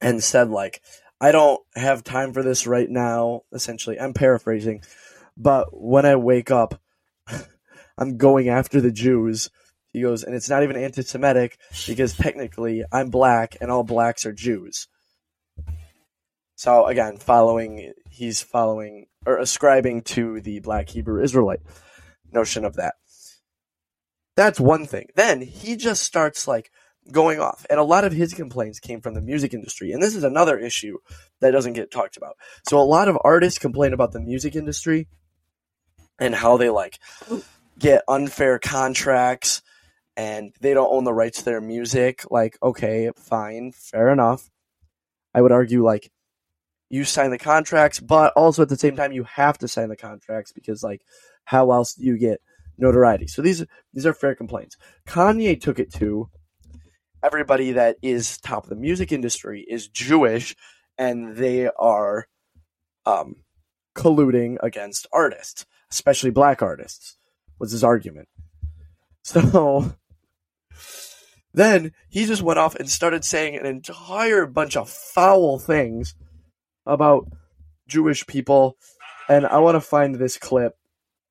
and 0.01 0.23
said 0.23 0.51
like, 0.51 0.83
I 1.21 1.33
don't 1.33 1.61
have 1.75 2.05
time 2.05 2.33
for 2.33 2.43
this 2.43 2.67
right 2.67 2.89
now, 2.89 3.43
essentially. 3.53 3.99
I'm 3.99 4.15
paraphrasing. 4.15 4.83
But 5.37 5.69
when 5.73 6.07
I 6.07 6.17
wake 6.17 6.51
up, 6.51 6.81
I'm 7.99 8.17
going 8.17 8.49
after 8.49 8.81
the 8.81 8.93
Jews. 8.93 9.51
He 9.93 10.03
goes, 10.03 10.25
and 10.25 10.35
it's 10.35 10.51
not 10.51 10.63
even 10.63 10.77
anti 10.77 11.03
Semitic 11.03 11.59
because 11.87 12.17
technically 12.17 12.85
I'm 12.93 13.11
black 13.11 13.57
and 13.61 13.71
all 13.71 13.85
blacks 13.85 14.27
are 14.27 14.33
Jews. 14.33 14.89
So 16.57 16.87
again, 16.87 17.19
following 17.19 17.93
he's 18.11 18.41
following 18.41 19.07
or 19.27 19.39
ascribing 19.39 20.03
to 20.03 20.41
the 20.41 20.61
Black 20.61 20.89
Hebrew 20.89 21.23
Israelite 21.23 21.61
notion 22.33 22.65
of 22.65 22.77
that. 22.77 22.95
That's 24.37 24.61
one 24.61 24.87
thing. 24.87 25.09
Then 25.15 25.41
he 25.41 25.77
just 25.77 26.03
starts 26.03 26.49
like 26.49 26.71
going 27.11 27.41
off, 27.41 27.67
and 27.69 27.79
a 27.79 27.85
lot 27.85 28.05
of 28.05 28.13
his 28.13 28.35
complaints 28.35 28.81
came 28.81 29.01
from 29.01 29.15
the 29.15 29.21
music 29.21 29.55
industry, 29.55 29.93
and 29.93 30.03
this 30.03 30.15
is 30.15 30.25
another 30.25 30.59
issue 30.59 30.99
that 31.41 31.51
doesn't 31.51 31.75
get 31.75 31.91
talked 31.91 32.17
about. 32.17 32.37
So 32.69 32.79
a 32.79 32.83
lot 32.83 33.09
of 33.09 33.19
artists 33.23 33.59
complain 33.59 33.93
about 33.93 34.13
the 34.13 34.21
music 34.21 34.57
industry 34.57 35.09
and 36.19 36.35
how 36.35 36.57
they 36.57 36.71
like 36.71 36.99
get 37.79 38.03
unfair 38.09 38.59
contracts 38.59 39.63
and 40.17 40.53
they 40.61 40.75
don't 40.75 40.93
own 40.93 41.05
the 41.05 41.13
rights 41.13 41.39
to 41.39 41.45
their 41.45 41.61
music. 41.61 42.23
Like, 42.31 42.57
okay, 42.63 43.11
fine, 43.17 43.73
fair 43.73 44.11
enough. 44.11 44.51
I 45.35 45.43
would 45.43 45.53
argue 45.53 45.85
like 45.85 46.11
you 46.89 47.05
sign 47.05 47.31
the 47.31 47.39
contracts, 47.39 47.99
but 47.99 48.33
also 48.35 48.63
at 48.63 48.69
the 48.69 48.77
same 48.77 48.95
time 48.95 49.13
you 49.13 49.25
have 49.25 49.59
to 49.59 49.69
sign 49.69 49.89
the 49.89 49.97
contracts 49.97 50.53
because 50.53 50.83
like 50.83 51.03
how 51.45 51.73
else 51.73 51.95
do 51.95 52.05
you 52.05 52.17
get 52.17 52.41
notoriety? 52.79 53.27
So 53.27 53.43
these 53.43 53.65
these 53.93 54.07
are 54.07 54.15
fair 54.15 54.35
complaints. 54.35 54.77
Kanye 55.07 55.61
took 55.61 55.79
it 55.79 55.93
to 55.95 56.29
everybody 57.25 57.73
that 57.73 57.97
is 58.03 58.39
top 58.39 58.65
of 58.65 58.71
the 58.71 58.77
music 58.77 59.11
industry 59.11 59.65
is 59.67 59.89
Jewish 59.89 60.55
and 60.99 61.37
they 61.37 61.69
are 61.69 62.29
um 63.07 63.37
colluding 63.97 64.57
against 64.63 65.07
artists, 65.13 65.65
especially 65.91 66.31
black 66.31 66.63
artists, 66.63 67.17
was 67.59 67.73
his 67.73 67.85
argument. 67.85 68.29
So 69.27 69.95
then 71.55 71.93
he 72.11 72.27
just 72.27 72.43
went 72.43 72.59
off 72.59 72.75
and 72.75 72.91
started 72.91 73.25
saying 73.25 73.57
an 73.57 73.65
entire 73.65 74.45
bunch 74.45 74.77
of 74.77 74.91
foul 74.91 75.59
things 75.59 76.15
about 76.85 77.29
Jewish 77.89 78.27
people. 78.27 78.77
And 79.31 79.47
I 79.47 79.61
want 79.61 79.77
to 79.77 79.81
find 79.81 80.17
this 80.17 80.37
clip. 80.37 80.77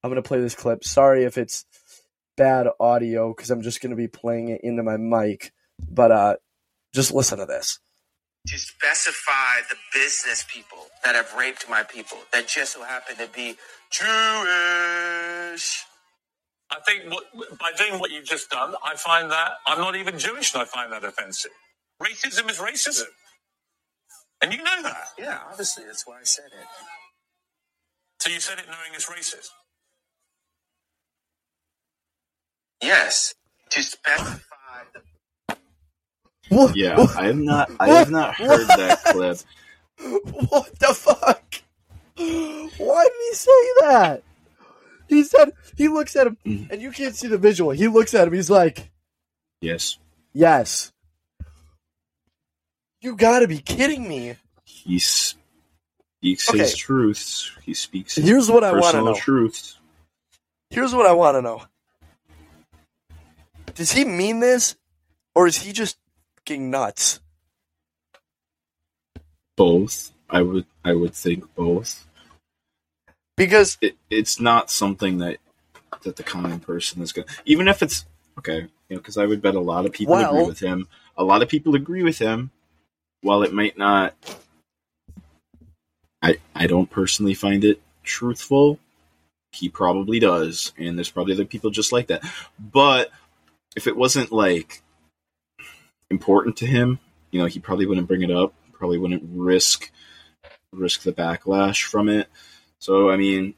I'm 0.02 0.10
going 0.10 0.22
to 0.22 0.28
play 0.28 0.42
this 0.42 0.56
clip. 0.56 0.84
Sorry 0.84 1.24
if 1.24 1.38
it's 1.38 1.66
bad 2.36 2.68
audio 2.80 3.34
because 3.34 3.52
I'm 3.52 3.62
just 3.62 3.82
going 3.82 3.92
to 3.92 3.96
be 3.96 4.08
playing 4.08 4.48
it 4.48 4.62
into 4.64 4.82
my 4.82 4.98
mic. 4.98 5.52
But 5.90 6.12
uh, 6.12 6.36
just 6.94 7.14
listen 7.14 7.40
to 7.40 7.46
this. 7.48 7.80
to 8.48 8.60
specify 8.60 9.62
the 9.70 9.78
business 9.94 10.46
people 10.54 10.88
that 11.06 11.16
have 11.16 11.34
raped 11.36 11.70
my 11.70 11.84
people 11.84 12.20
that 12.34 12.48
just 12.48 12.74
so 12.74 12.84
happen 12.84 13.16
to 13.18 13.28
be 13.34 13.56
Jewish. 13.92 15.86
I 16.72 16.80
think 16.86 17.12
what, 17.14 17.26
by 17.60 17.72
doing 17.78 18.00
what 18.00 18.12
you've 18.12 18.26
just 18.26 18.50
done, 18.52 18.76
I 18.84 18.96
find 18.96 19.32
that 19.32 19.54
I'm 19.68 19.80
not 19.80 19.96
even 19.96 20.20
Jewish, 20.20 20.54
and 20.54 20.64
I 20.64 20.66
find 20.66 20.92
that 20.94 21.04
offensive. 21.06 21.52
Racism 22.02 22.50
is 22.50 22.58
racism, 22.60 23.08
and 24.42 24.54
you 24.54 24.60
know 24.64 24.84
that. 24.84 25.06
Yeah, 25.20 25.40
obviously, 25.52 25.86
that's 25.86 26.08
why 26.08 26.16
I 26.22 26.24
said 26.24 26.46
it. 26.48 26.68
So 28.20 28.32
you 28.32 28.40
said 28.42 28.60
it 28.60 28.66
knowing 28.68 28.94
it's 28.96 29.08
racist. 29.10 29.50
Yes, 32.82 33.34
to 33.72 33.84
specify 33.84 34.86
the 34.94 35.02
What, 36.54 36.76
Yeah, 36.76 37.06
I 37.18 37.26
have 37.28 37.38
not. 37.38 37.72
I 37.80 37.88
have 37.90 38.12
not 38.12 38.36
heard 38.36 38.68
that 38.68 39.04
clip. 39.06 39.38
what 40.50 40.78
the 40.80 40.94
fuck? 40.94 41.44
Why 42.16 43.04
did 43.04 43.14
he 43.30 43.34
say 43.36 43.68
that? 43.82 44.24
He 45.08 45.24
said 45.24 45.52
he 45.78 45.88
looks 45.88 46.16
at 46.16 46.28
him, 46.28 46.38
Mhm. 46.46 46.72
and 46.72 46.82
you 46.82 46.92
can't 46.92 47.16
see 47.16 47.28
the 47.28 47.38
visual. 47.38 47.72
He 47.72 47.88
looks 47.88 48.14
at 48.14 48.28
him. 48.28 48.34
He's 48.34 48.50
like, 48.50 48.90
Yes, 49.62 49.98
"Yes." 50.34 50.92
You 53.02 53.16
gotta 53.16 53.48
be 53.48 53.60
kidding 53.60 54.08
me. 54.08 54.36
he 54.66 55.00
speaks 55.00 56.50
Okay. 56.50 56.60
his 56.60 56.76
truths. 56.76 57.52
He 57.64 57.74
speaks 57.74 58.16
his 58.16 58.26
Here's 58.26 58.50
what 58.50 58.64
I 58.64 58.72
want 58.74 58.96
to 58.96 59.04
know. 59.04 59.14
truths. 59.16 59.78
Here's 60.70 60.94
what 60.94 61.06
I 61.06 61.12
want 61.14 61.36
to 61.36 61.42
know. 61.42 61.64
Does 63.76 63.92
he 63.92 64.06
mean 64.06 64.40
this, 64.40 64.76
or 65.36 65.48
is 65.48 65.58
he 65.58 65.72
just 65.74 65.98
fucking 66.46 66.70
nuts? 66.70 67.20
Both. 69.56 70.12
I 70.30 70.42
would. 70.42 70.66
I 70.84 70.94
would 70.94 71.14
think 71.14 71.54
both. 71.56 72.08
Because 73.38 73.78
It, 73.82 73.96
it's 74.10 74.40
not 74.40 74.70
something 74.70 75.20
that 75.20 75.38
that 76.04 76.16
the 76.16 76.24
common 76.24 76.60
person 76.60 77.02
is 77.02 77.12
going. 77.12 77.28
to 77.28 77.34
Even 77.46 77.68
if 77.68 77.82
it's 77.82 78.06
okay, 78.38 78.62
you 78.90 78.96
know, 78.96 78.98
because 78.98 79.18
I 79.18 79.26
would 79.26 79.42
bet 79.42 79.56
a 79.56 79.60
lot 79.60 79.86
of 79.86 79.92
people 79.92 80.16
agree 80.16 80.46
with 80.46 80.60
him. 80.60 80.88
A 81.18 81.24
lot 81.24 81.42
of 81.42 81.50
people 81.50 81.76
agree 81.76 82.04
with 82.04 82.20
him. 82.20 82.52
While 83.22 83.44
it 83.44 83.54
might 83.54 83.78
not, 83.78 84.16
I 86.22 86.38
I 86.56 86.68
don't 86.68 86.90
personally 86.90 87.36
find 87.36 87.64
it 87.64 87.80
truthful. 88.04 88.80
He 89.52 89.70
probably 89.70 90.20
does, 90.20 90.74
and 90.78 90.98
there's 90.98 91.12
probably 91.12 91.34
other 91.34 91.46
people 91.46 91.70
just 91.70 91.92
like 91.92 92.08
that. 92.08 92.24
But 92.60 93.12
if 93.76 93.86
it 93.88 93.96
wasn't 93.96 94.32
like 94.32 94.82
important 96.14 96.58
to 96.58 96.66
him, 96.66 97.00
you 97.32 97.40
know, 97.40 97.48
he 97.48 97.60
probably 97.60 97.86
wouldn't 97.86 98.08
bring 98.08 98.22
it 98.22 98.32
up. 98.32 98.54
Probably 98.72 98.98
wouldn't 98.98 99.24
risk 99.26 99.92
risk 100.72 101.04
the 101.04 101.14
backlash 101.14 101.84
from 101.84 102.10
it. 102.10 102.28
So 102.80 103.10
I 103.10 103.18
mean, 103.18 103.56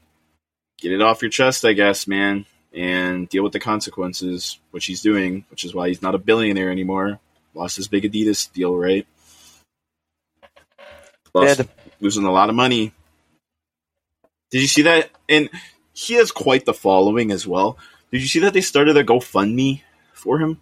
get 0.78 0.92
it 0.92 1.02
off 1.02 1.22
your 1.22 1.30
chest, 1.30 1.64
I 1.64 1.72
guess, 1.72 2.06
man, 2.06 2.46
and 2.72 3.28
deal 3.28 3.42
with 3.42 3.52
the 3.52 3.60
consequences, 3.60 4.58
which 4.70 4.86
he's 4.86 5.02
doing, 5.02 5.44
which 5.50 5.64
is 5.64 5.74
why 5.74 5.88
he's 5.88 6.02
not 6.02 6.14
a 6.14 6.18
billionaire 6.18 6.70
anymore. 6.70 7.18
Lost 7.54 7.76
his 7.76 7.88
big 7.88 8.04
Adidas 8.04 8.52
deal, 8.52 8.76
right? 8.76 9.06
Lost, 11.34 11.62
losing 12.00 12.24
a 12.24 12.32
lot 12.32 12.48
of 12.48 12.54
money. 12.54 12.92
Did 14.50 14.62
you 14.62 14.68
see 14.68 14.82
that? 14.82 15.10
And 15.28 15.50
he 15.92 16.14
has 16.14 16.30
quite 16.30 16.64
the 16.64 16.74
following 16.74 17.30
as 17.30 17.46
well. 17.46 17.78
Did 18.12 18.20
you 18.20 18.28
see 18.28 18.40
that 18.40 18.52
they 18.52 18.60
started 18.60 18.96
a 18.96 19.04
GoFundMe 19.04 19.82
for 20.12 20.38
him 20.38 20.60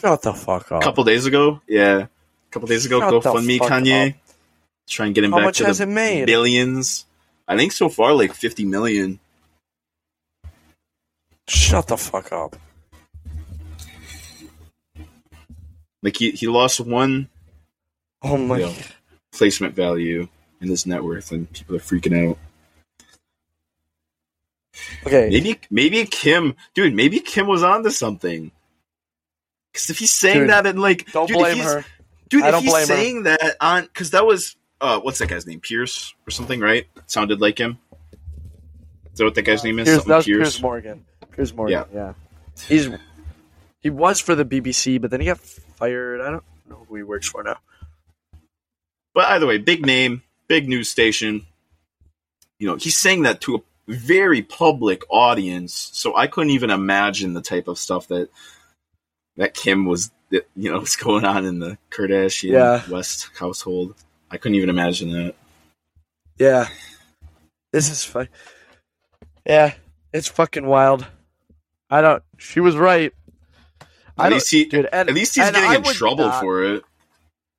shut 0.00 0.22
the 0.22 0.32
fuck 0.32 0.72
up. 0.72 0.82
a 0.82 0.84
couple 0.84 1.04
days 1.04 1.26
ago? 1.26 1.60
Yeah, 1.68 1.98
a 1.98 2.08
couple 2.50 2.68
days 2.68 2.86
ago, 2.86 3.00
Shut 3.00 3.22
GoFundMe 3.22 3.58
Kanye. 3.58 4.10
up. 4.10 4.16
Try 4.88 5.06
and 5.06 5.14
get 5.14 5.24
him 5.24 5.32
How 5.32 5.38
back 5.38 5.54
to 5.54 5.72
the 5.72 5.86
made? 5.86 6.26
billions. 6.26 7.06
I 7.46 7.56
think 7.56 7.72
so 7.72 7.88
far 7.88 8.12
like 8.14 8.34
fifty 8.34 8.64
million. 8.64 9.20
Shut 11.48 11.86
the 11.88 11.96
fuck 11.96 12.32
up. 12.32 12.56
Like 16.02 16.16
he, 16.16 16.32
he 16.32 16.46
lost 16.48 16.80
one 16.80 17.28
Oh 18.22 18.36
my. 18.36 18.58
Yeah. 18.58 18.72
placement 19.32 19.74
value 19.74 20.28
in 20.60 20.68
his 20.68 20.86
net 20.86 21.02
worth, 21.02 21.30
and 21.32 21.50
people 21.52 21.76
are 21.76 21.80
freaking 21.80 22.30
out. 22.30 22.38
Okay. 25.06 25.28
Maybe 25.30 25.58
maybe 25.70 26.04
Kim, 26.06 26.54
dude, 26.74 26.94
maybe 26.94 27.20
Kim 27.20 27.46
was 27.46 27.62
onto 27.62 27.90
something. 27.90 28.50
Because 29.72 29.90
if 29.90 29.98
he's 29.98 30.12
saying 30.14 30.40
Dude, 30.40 30.50
that 30.50 30.66
and 30.66 30.80
like, 30.80 31.10
Don't 31.12 31.26
dude, 31.28 31.38
blame 31.38 31.56
he's- 31.56 31.66
her. 31.72 31.84
dude, 32.28 32.42
I 32.42 32.48
if 32.56 32.62
he's 32.62 32.70
blame 32.70 32.80
her. 32.80 32.86
saying 32.86 33.22
that 33.24 33.56
on, 33.60 33.84
because 33.84 34.10
that 34.10 34.26
was, 34.26 34.56
uh, 34.80 35.00
what's 35.00 35.18
that 35.18 35.28
guy's 35.28 35.46
name, 35.46 35.60
Pierce 35.60 36.14
or 36.26 36.30
something, 36.30 36.60
right? 36.60 36.86
Sounded 37.06 37.40
like 37.40 37.58
him. 37.58 37.78
Is 39.12 39.18
that 39.18 39.24
what 39.24 39.34
that 39.34 39.42
guy's 39.42 39.64
name 39.64 39.78
is? 39.78 39.84
Piers, 39.86 39.94
Something 39.96 40.08
that 40.10 40.16
was 40.16 40.24
Pierce. 40.26 40.38
Piers 40.38 40.62
Morgan. 40.62 41.04
Piers 41.34 41.54
Morgan. 41.54 41.84
Yeah. 41.94 42.12
He's 42.68 42.88
he 43.80 43.90
was 43.90 44.20
for 44.20 44.34
the 44.34 44.44
BBC, 44.44 45.00
but 45.00 45.10
then 45.10 45.20
he 45.20 45.26
got 45.26 45.40
fired. 45.40 46.20
I 46.20 46.30
don't 46.30 46.44
know 46.68 46.84
who 46.88 46.96
he 46.96 47.02
works 47.02 47.28
for 47.28 47.42
now. 47.42 47.58
But 49.14 49.26
either 49.28 49.46
way, 49.46 49.58
big 49.58 49.84
name, 49.84 50.22
big 50.48 50.68
news 50.68 50.88
station. 50.90 51.46
You 52.58 52.68
know, 52.68 52.76
he's 52.76 52.96
saying 52.96 53.22
that 53.22 53.40
to 53.42 53.56
a 53.56 53.60
very 53.88 54.40
public 54.42 55.02
audience, 55.10 55.90
so 55.92 56.16
I 56.16 56.26
couldn't 56.28 56.50
even 56.50 56.70
imagine 56.70 57.34
the 57.34 57.42
type 57.42 57.68
of 57.68 57.78
stuff 57.78 58.08
that 58.08 58.28
that 59.36 59.54
Kim 59.54 59.84
was, 59.86 60.10
you 60.30 60.42
know, 60.56 60.78
what's 60.78 60.96
going 60.96 61.24
on 61.24 61.44
in 61.44 61.58
the 61.58 61.78
Kardashian 61.90 62.52
Yeah. 62.52 62.82
West 62.90 63.30
household. 63.38 63.94
I 64.30 64.36
couldn't 64.36 64.56
even 64.56 64.70
imagine 64.70 65.10
that. 65.12 65.34
Yeah. 66.38 66.68
This 67.72 67.90
is 67.90 68.04
fun. 68.04 68.28
Yeah, 69.46 69.74
it's 70.12 70.28
fucking 70.28 70.66
wild. 70.66 71.06
I 71.90 72.00
don't. 72.00 72.22
She 72.38 72.60
was 72.60 72.76
right. 72.76 73.12
I 74.16 74.26
At 74.26 74.32
least 74.32 74.50
he, 74.50 74.64
dude. 74.66 74.88
And, 74.92 75.08
at 75.08 75.14
least 75.14 75.34
he's 75.34 75.50
getting 75.50 75.84
in 75.84 75.94
trouble 75.94 76.26
not- 76.26 76.40
for 76.40 76.62
it. 76.64 76.84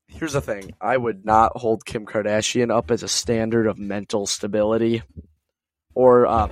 Here's 0.07 0.33
the 0.33 0.41
thing: 0.41 0.71
I 0.79 0.95
would 0.95 1.25
not 1.25 1.57
hold 1.57 1.83
Kim 1.85 2.05
Kardashian 2.05 2.71
up 2.71 2.91
as 2.91 3.01
a 3.01 3.07
standard 3.07 3.65
of 3.65 3.79
mental 3.79 4.27
stability, 4.27 5.01
or 5.95 6.27
um, 6.27 6.51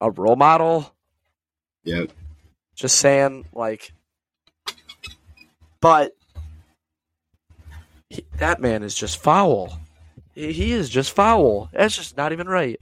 a 0.00 0.10
role 0.10 0.36
model. 0.36 0.94
Yeah, 1.82 2.04
Just 2.80 2.96
saying, 2.96 3.44
like, 3.52 3.92
but 5.82 6.16
he, 8.08 8.24
that 8.38 8.58
man 8.58 8.82
is 8.82 8.94
just 8.94 9.18
foul. 9.18 9.78
He, 10.34 10.50
he 10.54 10.72
is 10.72 10.88
just 10.88 11.12
foul. 11.12 11.68
That's 11.74 11.94
just 11.94 12.16
not 12.16 12.32
even 12.32 12.48
right. 12.48 12.80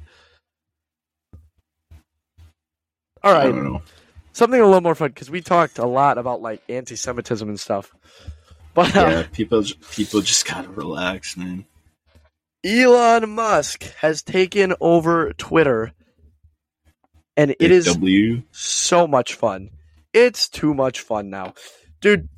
All 3.24 3.32
right, 3.32 3.48
I 3.48 3.50
don't 3.50 3.64
know. 3.64 3.82
something 4.30 4.60
a 4.60 4.64
little 4.64 4.80
more 4.80 4.94
fun 4.94 5.08
because 5.08 5.32
we 5.32 5.40
talked 5.40 5.80
a 5.80 5.86
lot 5.86 6.16
about 6.16 6.40
like 6.40 6.62
anti-Semitism 6.68 7.48
and 7.48 7.58
stuff. 7.58 7.92
But 8.74 8.94
uh, 8.94 9.00
Yeah, 9.00 9.26
people 9.32 9.64
people 9.90 10.20
just 10.20 10.46
gotta 10.46 10.68
relax, 10.68 11.36
man. 11.36 11.64
Elon 12.64 13.30
Musk 13.30 13.82
has 13.96 14.22
taken 14.22 14.74
over 14.80 15.32
Twitter, 15.32 15.90
and 17.36 17.56
it 17.58 17.72
is 17.72 17.86
W. 17.86 18.42
so 18.52 19.08
much 19.08 19.34
fun. 19.34 19.70
It's 20.12 20.48
too 20.48 20.74
much 20.74 21.00
fun 21.00 21.30
now. 21.30 21.54
Dude, 22.00 22.28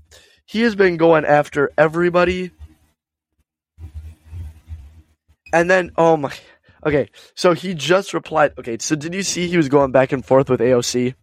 he 0.46 0.62
has 0.62 0.74
been 0.74 0.96
going 0.96 1.24
after 1.24 1.70
everybody. 1.78 2.50
And 5.52 5.70
then, 5.70 5.92
oh 5.96 6.16
my. 6.16 6.32
Okay, 6.84 7.10
so 7.34 7.52
he 7.52 7.74
just 7.74 8.14
replied. 8.14 8.52
Okay, 8.58 8.78
so 8.80 8.96
did 8.96 9.12
you 9.14 9.22
see 9.22 9.46
he 9.48 9.56
was 9.56 9.68
going 9.68 9.92
back 9.92 10.12
and 10.12 10.24
forth 10.24 10.48
with 10.48 10.60
AOC 10.60 11.14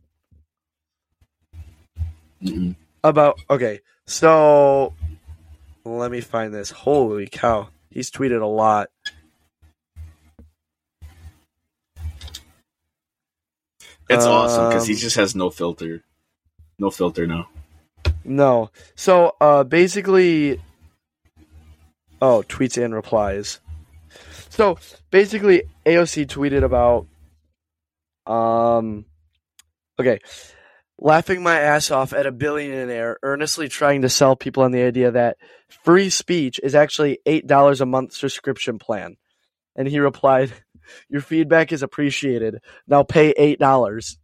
Mm-mm. 2.44 2.76
about. 3.04 3.40
Okay, 3.50 3.80
so. 4.06 4.94
Let 5.84 6.12
me 6.12 6.22
find 6.22 6.54
this. 6.54 6.70
Holy 6.70 7.28
cow. 7.28 7.70
He's 7.90 8.12
tweeted 8.12 8.42
a 8.42 8.46
lot. 8.46 8.90
It's 14.10 14.26
awesome 14.26 14.70
because 14.70 14.86
he 14.88 14.94
Um, 14.94 15.00
just 15.00 15.16
has 15.16 15.36
no 15.36 15.50
filter, 15.50 16.04
no 16.80 16.90
filter 16.90 17.28
now. 17.28 17.50
No. 18.24 18.72
So 18.96 19.36
uh 19.42 19.64
basically 19.64 20.60
Oh, 22.22 22.44
tweets 22.48 22.84
and 22.84 22.96
replies. 22.96 23.60
So 24.50 24.78
basically 25.12 25.64
AOC 25.86 26.28
tweeted 26.28 26.64
about 26.64 27.08
um 28.32 29.06
okay. 30.00 30.20
Laughing 31.00 31.44
my 31.44 31.60
ass 31.60 31.92
off 31.92 32.12
at 32.12 32.26
a 32.26 32.32
billionaire 32.32 33.20
earnestly 33.22 33.70
trying 33.70 34.02
to 34.02 34.10
sell 34.10 34.36
people 34.36 34.64
on 34.64 34.72
the 34.72 34.82
idea 34.82 35.12
that 35.12 35.38
free 35.84 36.10
speech 36.10 36.60
is 36.64 36.74
actually 36.74 37.20
$8 37.24 37.82
a 37.82 37.86
month 37.86 38.14
subscription 38.14 38.80
plan. 38.80 39.16
And 39.76 39.88
he 39.88 40.00
replied, 40.00 40.52
Your 41.08 41.22
feedback 41.22 41.72
is 41.72 41.84
appreciated. 41.84 42.62
Now 42.88 43.04
pay 43.04 43.32
$8. 43.36 44.18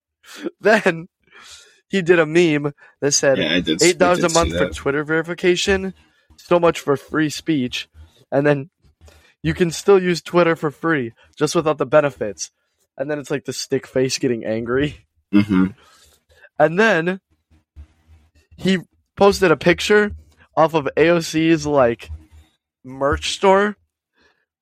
Then 0.60 1.06
he 1.88 2.02
did 2.02 2.18
a 2.18 2.26
meme 2.26 2.72
that 3.00 3.12
said, 3.12 3.38
Yeah, 3.38 3.60
did. 3.60 3.82
eight 3.82 3.98
dollars 3.98 4.22
a 4.24 4.28
month 4.30 4.56
for. 4.56 4.68
Twitter 4.70 5.04
verification, 5.04 5.94
so 6.36 6.58
much 6.60 6.80
for 6.80 6.96
free 6.96 7.30
speech, 7.30 7.88
and 8.30 8.46
then 8.46 8.70
you 9.42 9.54
can 9.54 9.70
still 9.70 10.02
use 10.02 10.20
Twitter 10.20 10.56
for 10.56 10.70
free, 10.70 11.12
just 11.36 11.54
without 11.54 11.78
the 11.78 11.86
benefits. 11.86 12.50
And 12.96 13.10
then 13.10 13.18
it's 13.18 13.30
like 13.30 13.44
the 13.44 13.52
stick 13.52 13.86
face 13.86 14.18
getting 14.18 14.44
angry. 14.44 15.06
Mhm. 15.32 15.74
And 16.58 16.78
then 16.78 17.20
he 18.56 18.78
posted 19.16 19.50
a 19.52 19.56
picture 19.56 20.10
off 20.56 20.74
of 20.74 20.88
AOC's 20.96 21.64
like 21.66 22.10
merch 22.84 23.30
store 23.30 23.76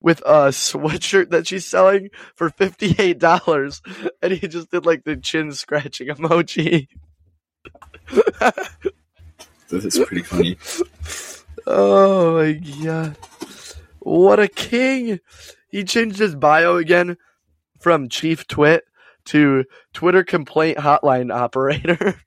with 0.02 0.20
a 0.26 0.48
sweatshirt 0.50 1.30
that 1.30 1.46
she's 1.46 1.64
selling 1.64 2.10
for 2.34 2.50
fifty 2.50 2.94
eight 2.98 3.18
dollars, 3.18 3.80
and 4.20 4.34
he 4.34 4.46
just 4.46 4.70
did 4.70 4.84
like 4.84 5.04
the 5.04 5.16
chin 5.16 5.52
scratching 5.52 6.08
emoji. 6.08 6.88
That 9.68 9.84
is 9.84 9.98
pretty 9.98 10.22
funny. 10.22 10.56
Oh 11.66 12.36
my 12.36 12.52
god. 12.52 13.16
What 13.98 14.38
a 14.38 14.46
king! 14.46 15.18
He 15.68 15.82
changed 15.82 16.18
his 16.18 16.36
bio 16.36 16.76
again 16.76 17.16
from 17.80 18.08
Chief 18.08 18.46
Twit 18.46 18.84
to 19.26 19.64
Twitter 19.92 20.22
complaint 20.22 20.78
hotline 20.78 21.34
operator. 21.34 22.20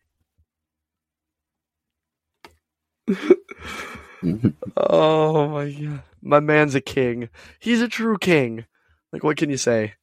oh 4.75 5.47
my 5.47 5.71
god. 5.71 6.03
My 6.21 6.41
man's 6.41 6.75
a 6.75 6.81
king. 6.81 7.29
He's 7.59 7.81
a 7.81 7.87
true 7.87 8.17
king. 8.17 8.65
Like 9.13 9.23
what 9.23 9.37
can 9.37 9.49
you 9.49 9.57
say? 9.57 9.93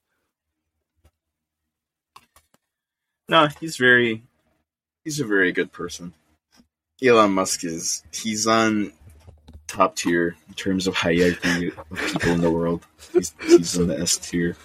no, 3.28 3.48
he's 3.60 3.76
very, 3.76 4.22
he's 5.06 5.20
a 5.20 5.24
very 5.24 5.52
good 5.52 5.70
person. 5.70 6.12
Elon 7.00 7.30
Musk 7.30 7.62
is 7.62 8.02
he's 8.12 8.46
on 8.48 8.92
top 9.68 9.94
tier 9.94 10.34
in 10.48 10.54
terms 10.54 10.88
of 10.88 10.94
hierarchy 10.94 11.68
of 11.68 11.98
people 11.98 12.32
in 12.32 12.40
the 12.40 12.50
world. 12.50 12.84
He's, 13.12 13.32
he's 13.40 13.76
in 13.76 13.86
the 13.86 14.00
S 14.00 14.16
tier. 14.16 14.56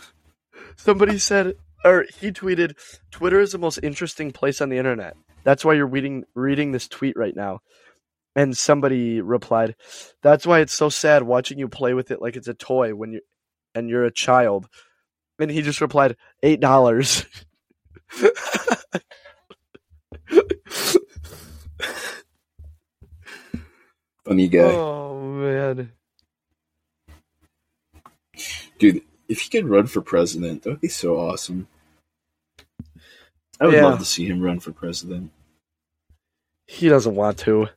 Somebody 0.77 1.19
said 1.19 1.53
or 1.85 2.05
he 2.19 2.31
tweeted 2.31 2.75
Twitter 3.11 3.39
is 3.39 3.51
the 3.51 3.59
most 3.59 3.79
interesting 3.83 4.31
place 4.31 4.61
on 4.61 4.69
the 4.69 4.77
internet. 4.77 5.15
That's 5.43 5.63
why 5.63 5.73
you're 5.73 5.85
reading 5.85 6.25
reading 6.33 6.71
this 6.71 6.87
tweet 6.87 7.15
right 7.15 7.35
now. 7.35 7.59
And 8.35 8.57
somebody 8.57 9.21
replied, 9.21 9.75
"That's 10.23 10.47
why 10.47 10.61
it's 10.61 10.73
so 10.73 10.89
sad 10.89 11.21
watching 11.23 11.59
you 11.59 11.67
play 11.67 11.93
with 11.93 12.09
it 12.09 12.21
like 12.21 12.35
it's 12.35 12.47
a 12.47 12.55
toy 12.55 12.95
when 12.95 13.13
you 13.13 13.21
and 13.75 13.89
you're 13.89 14.05
a 14.05 14.11
child." 14.11 14.67
And 15.37 15.51
he 15.51 15.61
just 15.61 15.81
replied, 15.81 16.15
eight 16.41 16.61
dollars." 16.61 17.25
Funny 24.25 24.47
guy, 24.47 24.73
oh 24.75 25.19
man, 25.19 25.91
dude. 28.77 29.01
If 29.27 29.41
he 29.41 29.49
could 29.49 29.67
run 29.67 29.87
for 29.87 30.01
president, 30.01 30.63
that 30.63 30.69
would 30.71 30.81
be 30.81 30.89
so 30.89 31.17
awesome. 31.17 31.67
I 33.59 33.65
would 33.65 33.75
Yeah. 33.75 33.85
love 33.85 33.99
to 33.99 34.05
see 34.05 34.25
him 34.25 34.41
run 34.41 34.59
for 34.59 34.71
president. 34.71 35.31
he 36.67 36.87
doesn't 36.89 37.15
want 37.15 37.37
to. 37.39 37.67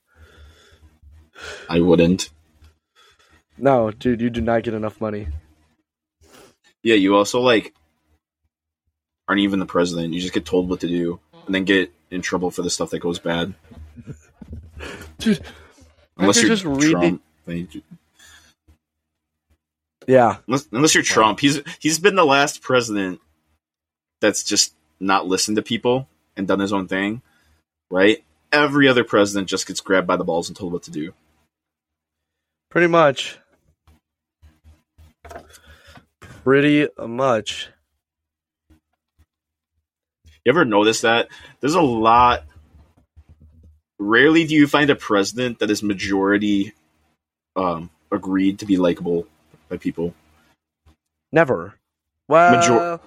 I 1.69 1.81
wouldn't. 1.81 2.31
No, 3.59 3.91
dude, 3.91 4.21
you 4.21 4.31
do 4.31 4.41
not 4.41 4.63
get 4.65 4.75
enough 4.75 5.01
money. 5.01 5.29
Yeah, 6.83 6.95
you 6.97 7.17
also 7.17 7.41
like 7.41 7.75
aren't 9.29 9.41
even 9.41 9.59
the 9.61 9.67
president. 9.67 10.13
You 10.13 10.21
just 10.21 10.35
get 10.35 10.45
told 10.45 10.69
what 10.69 10.81
to 10.81 10.89
do 10.89 11.19
and 11.47 11.55
then 11.55 11.65
get 11.65 11.93
in 12.11 12.21
trouble 12.23 12.51
for 12.51 12.63
the 12.63 12.71
stuff 12.71 12.91
that 12.91 12.99
goes 13.01 13.19
bad. 13.19 13.55
Dude, 15.19 15.41
Unless 16.17 16.41
you're 16.43 16.49
just 16.49 16.65
reading- 16.65 16.91
Trump. 16.91 17.23
Like, 17.47 17.69
Yeah, 20.07 20.37
Unless, 20.47 20.69
unless 20.73 20.95
you're 20.95 21.03
Trump, 21.03 21.41
he's 21.41 21.61
he's 21.81 21.99
been 21.99 22.15
the 22.15 22.25
last 22.25 22.63
president 22.63 23.21
that's 24.21 24.43
just 24.45 24.75
not 25.01 25.27
listened 25.27 25.57
to 25.57 25.63
people 25.63 26.09
and 26.37 26.47
done 26.49 26.61
his 26.61 26.73
own 26.73 26.89
thing, 26.89 27.21
right? 27.91 28.23
Every 28.53 28.87
other 28.89 29.05
president 29.05 29.49
just 29.49 29.67
gets 29.67 29.81
grabbed 29.81 30.07
by 30.07 30.17
the 30.17 30.25
balls 30.25 30.49
and 30.49 30.57
told 30.57 30.73
what 30.73 30.83
to 30.85 30.91
do. 30.91 31.13
pretty 32.71 32.87
much. 32.89 33.39
Pretty 36.21 36.89
much. 36.99 37.69
You 40.45 40.51
ever 40.51 40.65
notice 40.65 41.01
that? 41.03 41.29
There's 41.61 41.75
a 41.75 41.81
lot. 41.81 42.45
Rarely 44.05 44.47
do 44.47 44.55
you 44.55 44.67
find 44.67 44.91
a 44.91 44.95
president 44.97 45.59
that 45.61 45.71
is 45.71 45.83
majority 45.83 46.75
um, 47.57 47.91
agreed 48.11 48.59
to 48.61 48.67
be 48.67 48.77
likable 48.77 49.27
by 49.69 49.77
people. 49.77 50.15
Never. 51.33 51.75
Well, 52.29 52.57
Major- 52.57 53.01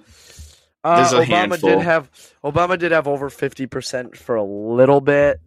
uh, 0.84 0.96
There's 0.96 1.12
a 1.12 1.24
Obama 1.24 1.26
handful. 1.26 1.70
did 1.70 1.80
have 1.80 2.10
Obama 2.44 2.78
did 2.78 2.92
have 2.92 3.08
over 3.08 3.30
fifty 3.30 3.66
percent 3.66 4.16
for 4.16 4.36
a 4.36 4.44
little 4.44 5.00
bit. 5.00 5.40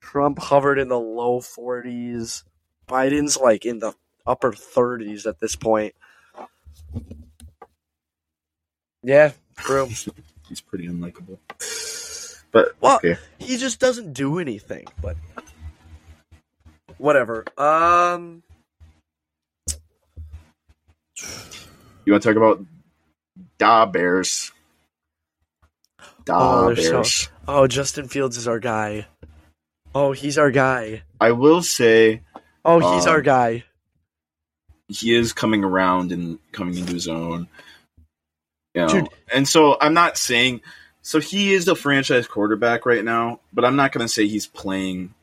Trump 0.00 0.38
hovered 0.38 0.78
in 0.78 0.88
the 0.88 0.98
low 0.98 1.40
forties. 1.40 2.44
Biden's 2.88 3.36
like 3.36 3.64
in 3.64 3.78
the 3.78 3.92
upper 4.26 4.52
thirties 4.52 5.26
at 5.26 5.40
this 5.40 5.56
point. 5.56 5.94
Yeah, 9.02 9.32
true. 9.56 9.88
He's 10.48 10.60
pretty 10.60 10.86
unlikable. 10.86 11.38
But 12.52 12.76
Well, 12.80 12.96
okay, 12.96 13.16
he 13.38 13.56
just 13.56 13.80
doesn't 13.80 14.12
do 14.12 14.38
anything. 14.38 14.86
But 15.00 15.16
whatever. 16.98 17.44
Um, 17.58 18.42
you 22.04 22.12
want 22.12 22.22
to 22.22 22.28
talk 22.28 22.36
about 22.36 22.64
Da 23.58 23.86
Bears? 23.86 24.52
Da 26.24 26.34
Oh, 26.66 26.74
they're 26.74 26.84
so- 26.84 26.92
Bears. 26.92 27.28
oh, 27.48 27.66
Justin 27.66 28.08
Fields 28.08 28.36
is 28.36 28.46
our 28.46 28.58
guy. 28.60 29.06
Oh, 29.94 30.12
he's 30.12 30.38
our 30.38 30.50
guy. 30.50 31.02
I 31.20 31.32
will 31.32 31.62
say 31.62 32.22
Oh, 32.64 32.78
he's 32.94 33.06
Um, 33.06 33.12
our 33.14 33.22
guy. 33.22 33.64
he 34.88 35.14
is 35.14 35.32
coming 35.32 35.64
around 35.64 36.12
and 36.12 36.38
coming 36.52 36.76
into 36.78 36.92
his 36.92 37.08
own. 37.08 37.48
You 38.74 38.82
know, 38.82 38.88
Dude. 38.88 39.08
and 39.32 39.48
so 39.48 39.76
I'm 39.80 39.94
not 39.94 40.16
saying 40.16 40.62
so 41.02 41.20
he 41.20 41.52
is 41.52 41.68
a 41.68 41.74
franchise 41.74 42.26
quarterback 42.26 42.86
right 42.86 43.04
now, 43.04 43.40
but 43.52 43.64
I'm 43.64 43.76
not 43.76 43.92
going 43.92 44.04
to 44.06 44.12
say 44.12 44.26
he's 44.26 44.46
playing. 44.46 45.14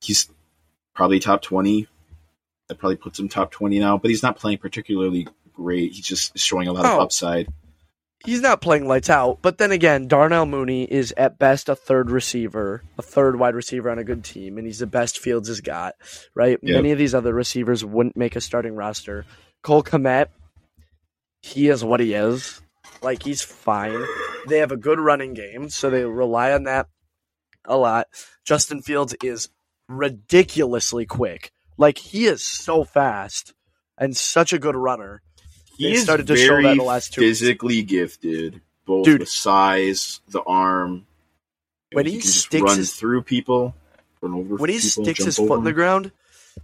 He's 0.00 0.28
probably 0.94 1.20
top 1.20 1.42
twenty. 1.42 1.86
That 2.68 2.78
probably 2.78 2.96
puts 2.96 3.18
him 3.18 3.28
top 3.28 3.50
twenty 3.50 3.78
now, 3.78 3.98
but 3.98 4.10
he's 4.10 4.22
not 4.22 4.36
playing 4.36 4.58
particularly 4.58 5.26
great. 5.54 5.92
He's 5.92 6.04
just 6.06 6.38
showing 6.38 6.68
a 6.68 6.72
lot 6.72 6.84
of 6.84 6.98
Oh. 6.98 7.00
upside. 7.02 7.48
he's 8.26 8.40
not 8.42 8.60
playing 8.60 8.86
lights 8.86 9.08
out. 9.08 9.38
But 9.40 9.56
then 9.58 9.72
again, 9.72 10.06
Darnell 10.06 10.44
Mooney 10.46 10.84
is 10.84 11.12
at 11.16 11.38
best 11.38 11.68
a 11.70 11.74
third 11.74 12.10
receiver, 12.10 12.82
a 12.98 13.02
third 13.02 13.38
wide 13.38 13.54
receiver 13.54 13.90
on 13.90 13.98
a 13.98 14.04
good 14.04 14.22
team, 14.24 14.58
and 14.58 14.66
he's 14.66 14.78
the 14.78 14.86
best 14.86 15.18
Fields 15.18 15.48
has 15.48 15.60
got. 15.62 15.94
Right? 16.34 16.58
Yep. 16.62 16.74
Many 16.76 16.90
of 16.92 16.98
these 16.98 17.14
other 17.14 17.32
receivers 17.32 17.82
wouldn't 17.84 18.16
make 18.18 18.36
a 18.36 18.40
starting 18.42 18.74
roster. 18.76 19.24
Cole 19.62 19.82
Kmet, 19.82 20.26
he 21.42 21.68
is 21.68 21.82
what 21.82 22.00
he 22.00 22.12
is. 22.14 22.60
Like 23.02 23.22
he's 23.22 23.40
fine. 23.42 24.04
They 24.46 24.58
have 24.58 24.72
a 24.72 24.76
good 24.76 24.98
running 24.98 25.34
game, 25.34 25.68
so 25.70 25.90
they 25.90 26.04
rely 26.04 26.52
on 26.52 26.64
that 26.64 26.88
a 27.64 27.76
lot. 27.76 28.08
Justin 28.44 28.82
Fields 28.82 29.14
is 29.22 29.48
ridiculously 29.88 31.06
quick. 31.06 31.52
Like 31.76 31.98
he 31.98 32.26
is 32.26 32.44
so 32.44 32.84
fast 32.84 33.54
and 33.98 34.16
such 34.16 34.52
a 34.52 34.58
good 34.58 34.76
runner. 34.76 35.22
He 35.76 35.96
started 35.96 36.26
to 36.26 36.36
show 36.36 36.60
that 36.62 36.76
the 36.76 36.82
last 36.82 37.14
two 37.14 37.22
weeks. 37.22 37.38
physically 37.38 37.82
gifted, 37.82 38.60
both 38.84 39.06
Dude. 39.06 39.22
the 39.22 39.26
size, 39.26 40.20
the 40.28 40.42
arm. 40.42 41.06
When 41.92 42.06
he 42.06 42.12
he 42.12 42.20
sticks 42.20 42.76
his- 42.76 42.94
through 42.94 43.22
people, 43.22 43.74
when 44.20 44.32
he 44.68 44.76
people, 44.78 45.04
sticks 45.04 45.24
his 45.24 45.36
foot 45.36 45.58
in 45.58 45.64
the 45.64 45.72
ground, 45.72 46.12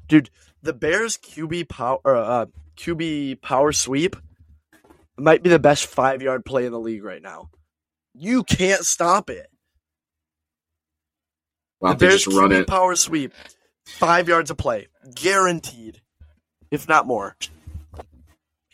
dude, 0.09 0.31
the 0.63 0.75
Bears 0.75 1.17
QB 1.17 1.69
power 1.69 2.01
uh, 2.05 2.47
QB 2.77 3.41
power 3.41 3.73
sweep 3.73 4.17
might 5.17 5.43
be 5.43 5.49
the 5.49 5.59
best 5.59 5.87
five 5.87 6.21
yard 6.23 6.45
play 6.45 6.67
in 6.67 6.73
the 6.73 6.79
league 6.79 7.03
right 7.03 7.23
now. 7.23 7.49
You 8.17 8.45
can't 8.45 8.85
stop 8.85 9.31
it. 9.31 9.49
Why 11.81 11.95
the 11.95 11.97
Bears 11.97 12.27
run 12.27 12.53
it? 12.53 12.67
power 12.67 12.97
sweep, 12.97 13.33
five 13.87 14.29
yards 14.29 14.51
of 14.51 14.57
play, 14.59 14.89
guaranteed, 15.15 16.01
if 16.71 16.89
not 16.89 17.07
more. 17.07 17.37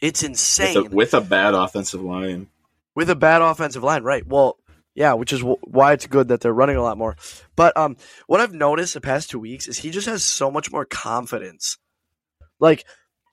It's 0.01 0.23
With 0.23 0.31
insane 0.31 0.77
a, 0.77 0.85
with 0.85 1.15
a 1.15 1.21
bad 1.21 1.55
offensive 1.55 2.03
line. 2.03 2.49
with 2.95 3.11
a 3.11 3.17
bad 3.17 3.43
offensive 3.43 3.83
line, 3.85 4.03
right? 4.03 4.27
Well, 4.27 4.59
yeah, 4.95 5.15
which 5.15 5.33
is 5.33 5.41
w- 5.41 5.59
why 5.63 5.93
it's 5.95 6.07
good 6.07 6.29
that 6.29 6.41
they're 6.41 6.53
running 6.53 6.77
a 6.77 6.83
lot 6.83 6.99
more. 6.99 7.17
But 7.57 7.77
um, 7.77 7.97
what 8.27 8.41
I've 8.41 8.53
noticed 8.55 8.95
the 8.95 9.01
past 9.01 9.31
two 9.31 9.39
weeks 9.41 9.69
is 9.69 9.79
he 9.79 9.91
just 9.91 10.09
has 10.09 10.25
so 10.25 10.51
much 10.51 10.71
more 10.73 10.85
confidence. 10.85 11.79
Like 12.61 12.85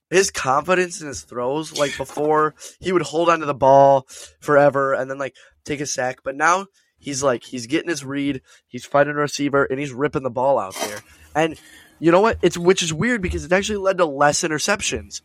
his 0.09 0.31
confidence 0.31 1.01
in 1.01 1.07
his 1.07 1.21
throws, 1.21 1.77
like 1.77 1.95
before 1.97 2.55
he 2.79 2.91
would 2.91 3.01
hold 3.03 3.29
onto 3.29 3.45
the 3.45 3.53
ball 3.53 4.07
forever 4.39 4.93
and 4.93 5.09
then 5.09 5.17
like 5.17 5.35
take 5.65 5.81
a 5.81 5.85
sack, 5.85 6.19
but 6.23 6.35
now 6.35 6.67
he's 6.97 7.21
like 7.23 7.43
he's 7.43 7.67
getting 7.67 7.89
his 7.89 8.03
read, 8.03 8.41
he's 8.67 8.85
fighting 8.85 9.13
a 9.13 9.19
receiver, 9.19 9.65
and 9.65 9.79
he's 9.79 9.91
ripping 9.93 10.23
the 10.23 10.29
ball 10.29 10.57
out 10.59 10.75
there. 10.75 10.99
And 11.35 11.59
you 11.99 12.11
know 12.11 12.21
what? 12.21 12.37
It's 12.41 12.57
which 12.57 12.81
is 12.81 12.93
weird 12.93 13.21
because 13.21 13.45
it 13.45 13.51
actually 13.51 13.77
led 13.77 13.97
to 13.97 14.05
less 14.05 14.41
interceptions 14.43 15.21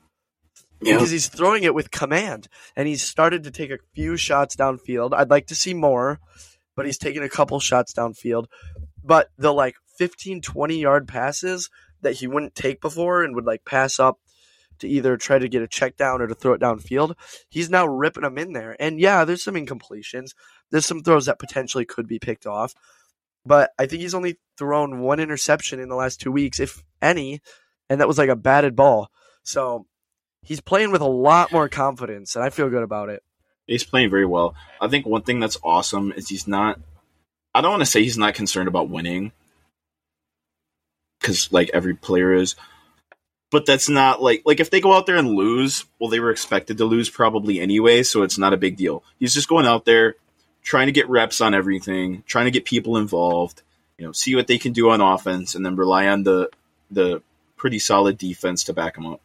Yeah. 0.81 0.95
because 0.95 1.11
he's 1.11 1.29
throwing 1.29 1.63
it 1.63 1.75
with 1.75 1.91
command 1.91 2.49
and 2.77 2.87
he's 2.89 3.03
started 3.03 3.45
to 3.45 3.51
take 3.51 3.71
a 3.71 3.79
few 3.95 4.17
shots 4.17 4.57
downfield. 4.57 5.15
I'd 5.15 5.31
like 5.31 5.47
to 5.47 5.55
see 5.55 5.73
more, 5.73 6.21
but 6.77 6.85
he's 6.87 6.99
taking 6.99 7.23
a 7.23 7.29
couple 7.29 7.59
shots 7.61 7.93
downfield. 7.95 8.47
But 9.03 9.31
the 9.39 9.53
like 9.53 9.77
15, 9.99 10.41
20 10.43 10.79
yard 10.79 11.07
passes 11.09 11.71
that 12.03 12.15
he 12.15 12.27
wouldn't 12.27 12.55
take 12.55 12.81
before 12.81 13.23
and 13.23 13.35
would 13.35 13.45
like 13.47 13.65
pass 13.65 13.99
up 14.01 14.19
to 14.85 14.89
either 14.89 15.17
try 15.17 15.39
to 15.39 15.49
get 15.49 15.63
a 15.63 15.69
check 15.69 15.97
down 15.97 16.23
or 16.23 16.27
to 16.27 16.35
throw 16.35 16.53
it 16.53 16.61
downfield, 16.61 17.15
he's 17.49 17.71
now 17.71 17.87
ripping 17.87 18.23
them 18.23 18.39
in 18.39 18.53
there. 18.53 18.77
And 18.79 19.01
yeah, 19.01 19.25
there's 19.25 19.43
some 19.43 19.55
incompletions. 19.55 20.31
There's 20.71 20.87
some 20.87 21.03
throws 21.03 21.27
that 21.27 21.39
potentially 21.39 21.85
could 21.85 22.07
be 22.07 22.19
picked 22.19 22.47
off. 22.47 22.75
But 23.47 23.73
I 23.79 23.87
think 23.87 24.03
he's 24.03 24.15
only 24.15 24.39
thrown 24.57 25.01
one 25.01 25.21
interception 25.21 25.81
in 25.81 25.89
the 25.89 25.97
last 25.97 26.21
two 26.21 26.33
weeks, 26.33 26.61
if 26.61 26.83
any, 27.03 27.41
and 27.91 28.01
that 28.01 28.09
was 28.09 28.19
like 28.19 28.31
a 28.31 28.37
batted 28.37 28.75
ball. 28.75 29.09
So 29.43 29.87
he's 30.43 30.61
playing 30.61 30.93
with 30.93 31.03
a 31.03 31.07
lot 31.07 31.53
more 31.53 31.69
confidence, 31.69 32.37
and 32.37 32.45
I 32.45 32.51
feel 32.51 32.71
good 32.71 32.83
about 32.83 33.11
it. 33.11 33.23
He's 33.67 33.85
playing 33.85 34.11
very 34.11 34.27
well. 34.27 34.55
I 34.81 34.89
think 34.89 35.07
one 35.07 35.23
thing 35.23 35.41
that's 35.41 35.59
awesome 35.63 36.13
is 36.13 36.29
he's 36.29 36.47
not. 36.47 36.81
I 37.55 37.61
don't 37.61 37.71
want 37.71 37.83
to 37.83 37.87
say 37.87 38.03
he's 38.03 38.19
not 38.19 38.35
concerned 38.35 38.69
about 38.69 38.89
winning, 38.89 39.33
because 41.21 41.53
like 41.53 41.71
every 41.75 41.95
player 41.95 42.33
is. 42.33 42.57
But 43.55 43.67
that's 43.67 43.89
not 43.89 44.21
like 44.21 44.43
like 44.45 44.59
if 44.59 44.71
they 44.71 44.81
go 44.81 44.93
out 44.93 45.07
there 45.07 45.15
and 45.15 45.37
lose, 45.37 45.85
well, 46.01 46.11
they 46.11 46.19
were 46.19 46.33
expected 46.33 46.77
to 46.79 46.85
lose 46.87 47.09
probably 47.09 47.61
anyway, 47.61 48.03
so 48.03 48.25
it's 48.25 48.37
not 48.37 48.53
a 48.53 48.57
big 48.57 48.77
deal. 48.77 49.05
He's 49.21 49.33
just 49.33 49.49
going 49.49 49.65
out 49.65 49.85
there, 49.85 50.17
trying 50.65 50.87
to 50.87 50.93
get 50.93 51.09
reps 51.09 51.41
on 51.41 51.55
everything, 51.55 52.25
trying 52.27 52.47
to 52.47 52.51
get 52.51 52.65
people 52.65 52.97
involved, 52.97 53.63
you 53.97 54.05
know, 54.05 54.11
see 54.11 54.35
what 54.35 54.49
they 54.49 54.59
can 54.59 54.73
do 54.73 54.91
on 54.91 55.01
offense, 55.01 55.55
and 55.55 55.65
then 55.65 55.77
rely 55.77 56.09
on 56.09 56.25
the 56.25 56.51
the 56.91 57.23
pretty 57.57 57.79
solid 57.79 58.19
defense 58.19 58.65
to 58.65 58.73
back 58.73 58.97
them 58.97 59.07
up. 59.07 59.21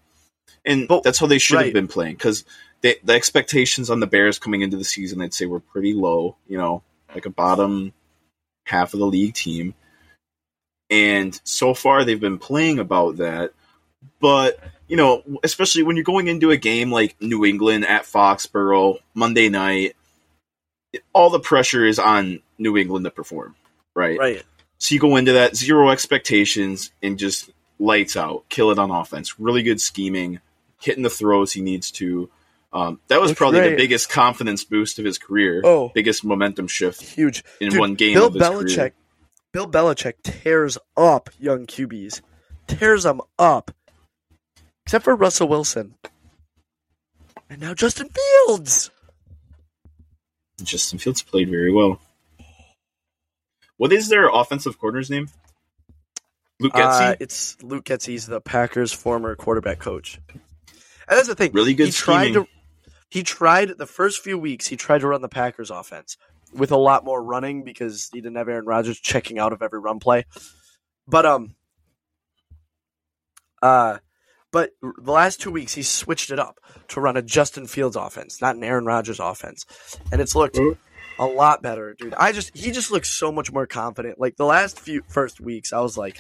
And 0.64 0.88
But- 0.88 1.02
that's 1.02 1.18
how 1.18 1.26
they 1.26 1.40
should 1.40 1.56
right. 1.56 1.66
have 1.66 1.74
been 1.74 1.88
playing 1.88 2.14
because 2.14 2.46
the, 2.82 3.00
the 3.04 3.14
expectations 3.14 3.90
on 3.90 4.00
the 4.00 4.06
Bears 4.06 4.38
coming 4.38 4.62
into 4.62 4.78
the 4.78 4.84
season, 4.86 5.24
I'd 5.24 5.34
say, 5.34 5.48
were 5.48 5.60
pretty 5.60 5.96
low. 5.96 6.36
You 6.48 6.60
know, 6.60 6.84
like 7.16 7.26
a 7.26 7.32
bottom 7.32 7.94
half 8.66 8.94
of 8.94 9.00
the 9.00 9.08
league 9.08 9.34
team. 9.34 9.74
And 10.92 11.42
so 11.46 11.74
far, 11.74 12.04
they've 12.04 12.20
been 12.20 12.38
playing 12.38 12.78
about 12.78 13.18
that. 13.18 13.54
But 14.20 14.60
you 14.88 14.98
know, 14.98 15.24
especially 15.44 15.84
when 15.84 15.96
you're 15.96 16.04
going 16.04 16.28
into 16.28 16.52
a 16.52 16.58
game 16.58 16.92
like 16.92 17.16
New 17.22 17.46
England 17.46 17.86
at 17.86 18.04
Foxborough 18.04 18.98
Monday 19.14 19.50
night, 19.50 19.96
all 21.14 21.30
the 21.30 21.40
pressure 21.40 21.86
is 21.86 22.00
on 22.00 22.42
New 22.58 22.76
England 22.78 23.06
to 23.06 23.12
perform, 23.12 23.56
right? 23.96 24.18
Right. 24.18 24.44
So 24.80 24.96
you 24.96 25.00
go 25.02 25.16
into 25.18 25.34
that 25.34 25.56
zero 25.56 25.90
expectations 25.90 26.92
and 27.04 27.20
just 27.20 27.50
lights 27.80 28.16
out, 28.18 28.46
kill 28.50 28.72
it 28.72 28.80
on 28.80 28.92
offense. 28.92 29.40
Really 29.40 29.62
good 29.62 29.80
scheming, 29.82 30.40
hitting 30.82 31.04
the 31.04 31.10
throws 31.10 31.52
he 31.52 31.62
needs 31.62 31.92
to. 31.92 32.30
Um, 32.72 33.00
that 33.08 33.20
was 33.20 33.32
Looks 33.32 33.38
probably 33.40 33.60
great. 33.62 33.70
the 33.72 33.76
biggest 33.78 34.10
confidence 34.10 34.64
boost 34.64 35.00
of 35.00 35.06
his 35.06 35.18
career. 35.18 35.62
Oh. 35.64 35.92
biggest 35.94 36.24
momentum 36.24 36.68
shift 36.68 37.02
Huge. 37.02 37.44
in 37.60 37.70
Dude, 37.72 37.80
one 37.80 37.96
game 37.96 38.14
Bill 38.14 38.30
Belichick. 38.32 38.76
career. 38.76 38.94
Bill 39.52 39.68
Belichick 39.68 40.14
tears 40.24 40.78
up 40.96 41.30
young 41.40 41.66
QBs, 41.66 42.22
tears 42.68 43.04
them 43.04 43.22
up, 43.40 43.72
except 44.90 45.06
for 45.06 45.16
Russell 45.16 45.48
Wilson, 45.48 45.94
and 47.48 47.62
now 47.62 47.76
Justin 47.76 48.10
Fields. 48.10 48.90
Justin 50.64 50.98
Fields 50.98 51.22
played 51.22 51.48
very 51.48 51.72
well. 51.72 52.02
What 53.78 53.94
is 53.94 54.10
their 54.10 54.30
offensive 54.30 54.80
corner's 54.80 55.12
name? 55.12 55.30
Luke 56.60 56.74
Getsy. 56.74 57.12
Uh, 57.12 57.16
it's 57.20 57.62
Luke 57.62 57.86
Getsy. 57.86 58.08
He's 58.08 58.26
the 58.26 58.42
Packers' 58.42 58.92
former 58.92 59.36
quarterback 59.36 59.78
coach. 59.78 60.20
And 60.28 60.40
that's 61.20 61.28
the 61.28 61.36
thing. 61.36 61.52
Really 61.54 61.76
good 61.76 61.86
He 61.86 61.92
tried 61.92 62.34
to. 62.34 62.48
He 63.12 63.22
tried 63.22 63.78
the 63.78 63.86
first 63.86 64.24
few 64.24 64.40
weeks. 64.40 64.66
He 64.66 64.76
tried 64.76 65.02
to 65.02 65.08
run 65.08 65.22
the 65.22 65.30
Packers' 65.30 65.70
offense 65.70 66.18
with 66.52 66.72
a 66.72 66.78
lot 66.78 67.06
more 67.06 67.22
running 67.22 67.64
because 67.64 68.10
he 68.12 68.22
didn't 68.22 68.38
have 68.38 68.50
Aaron 68.50 68.66
Rodgers 68.66 69.00
checking 69.00 69.38
out 69.38 69.54
of 69.54 69.62
every 69.62 69.80
run 69.80 70.00
play. 70.00 70.26
But 71.08 71.28
um, 71.28 71.56
uh, 73.62 74.00
but 74.52 74.72
the 74.82 75.12
last 75.12 75.40
two 75.42 75.52
weeks 75.52 75.74
he 75.74 75.84
switched 75.84 76.32
it 76.32 76.40
up 76.40 76.60
to 76.90 77.00
run 77.02 77.18
a 77.18 77.22
Justin 77.22 77.68
Fields 77.68 77.96
offense, 77.96 78.42
not 78.42 78.56
an 78.56 78.64
Aaron 78.64 78.86
Rodgers 78.86 79.20
offense, 79.20 79.66
and 80.12 80.22
it's 80.22 80.36
looked 80.36 80.56
Mhm. 80.56 80.78
a 81.20 81.26
lot 81.26 81.62
better, 81.62 81.94
dude. 81.94 82.14
I 82.16 82.32
just 82.32 82.56
he 82.58 82.72
just 82.72 82.92
looks 82.92 83.10
so 83.10 83.32
much 83.32 83.52
more 83.52 83.68
confident. 83.68 84.20
Like 84.20 84.38
the 84.38 84.46
last 84.46 84.80
few 84.80 85.04
first 85.08 85.40
weeks, 85.40 85.72
I 85.74 85.80
was 85.82 85.98
like, 85.98 86.20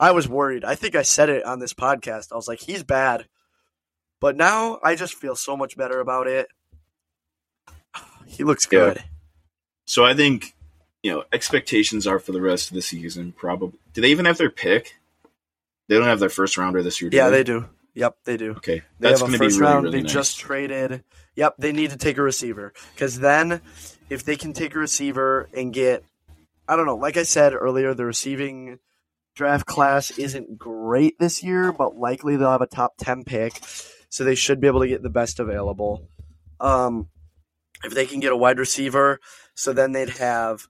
I 0.00 0.10
was 0.12 0.28
worried. 0.28 0.64
I 0.64 0.74
think 0.74 0.94
I 0.96 1.02
said 1.02 1.28
it 1.28 1.44
on 1.44 1.58
this 1.60 1.74
podcast. 1.74 2.32
I 2.32 2.36
was 2.36 2.48
like, 2.48 2.60
he's 2.60 2.82
bad, 2.82 3.28
but 4.20 4.36
now 4.36 4.78
I 4.82 4.96
just 4.96 5.14
feel 5.14 5.36
so 5.36 5.56
much 5.56 5.76
better 5.76 6.00
about 6.00 6.26
it. 6.26 6.48
He 8.26 8.42
looks 8.44 8.66
Yeah. 8.70 8.78
good. 8.94 9.04
So 9.86 10.04
I 10.04 10.14
think 10.14 10.54
you 11.02 11.12
know 11.12 11.24
expectations 11.32 12.06
are 12.06 12.18
for 12.18 12.32
the 12.32 12.40
rest 12.40 12.70
of 12.70 12.74
the 12.74 12.82
season. 12.82 13.32
Probably. 13.32 13.78
Do 13.92 14.00
they 14.00 14.10
even 14.10 14.24
have 14.24 14.38
their 14.38 14.50
pick? 14.50 14.96
They 15.88 15.96
don't 15.96 16.04
have 16.06 16.20
their 16.20 16.28
first 16.28 16.56
rounder 16.56 16.82
this 16.82 17.00
year. 17.00 17.10
Do 17.10 17.16
Yeah, 17.16 17.28
they? 17.30 17.38
they 17.38 17.44
do. 17.44 17.68
Yep, 17.94 18.16
they 18.24 18.36
do. 18.36 18.50
Okay, 18.52 18.82
They 18.98 19.08
that's 19.08 19.20
going 19.20 19.32
to 19.32 19.38
be 19.38 19.46
really 19.46 19.60
round. 19.60 19.84
really 19.84 19.98
they 19.98 20.02
nice. 20.02 20.12
just 20.12 20.38
traded. 20.40 21.04
Yep, 21.36 21.54
they 21.58 21.70
need 21.72 21.90
to 21.90 21.96
take 21.96 22.18
a 22.18 22.22
receiver 22.22 22.72
because 22.94 23.20
then, 23.20 23.60
if 24.10 24.24
they 24.24 24.34
can 24.36 24.52
take 24.52 24.74
a 24.74 24.78
receiver 24.80 25.48
and 25.54 25.72
get, 25.72 26.04
I 26.66 26.74
don't 26.76 26.86
know. 26.86 26.96
Like 26.96 27.16
I 27.16 27.22
said 27.22 27.54
earlier, 27.54 27.94
the 27.94 28.04
receiving 28.04 28.78
draft 29.36 29.66
class 29.66 30.10
isn't 30.18 30.58
great 30.58 31.18
this 31.20 31.42
year, 31.42 31.72
but 31.72 31.96
likely 31.96 32.36
they'll 32.36 32.50
have 32.50 32.62
a 32.62 32.66
top 32.66 32.94
ten 32.98 33.22
pick, 33.22 33.60
so 34.08 34.24
they 34.24 34.34
should 34.34 34.60
be 34.60 34.66
able 34.66 34.80
to 34.80 34.88
get 34.88 35.02
the 35.02 35.10
best 35.10 35.38
available. 35.38 36.08
Um, 36.60 37.08
if 37.84 37.94
they 37.94 38.06
can 38.06 38.18
get 38.20 38.32
a 38.32 38.36
wide 38.36 38.58
receiver, 38.58 39.20
so 39.54 39.72
then 39.72 39.92
they'd 39.92 40.08
have 40.10 40.66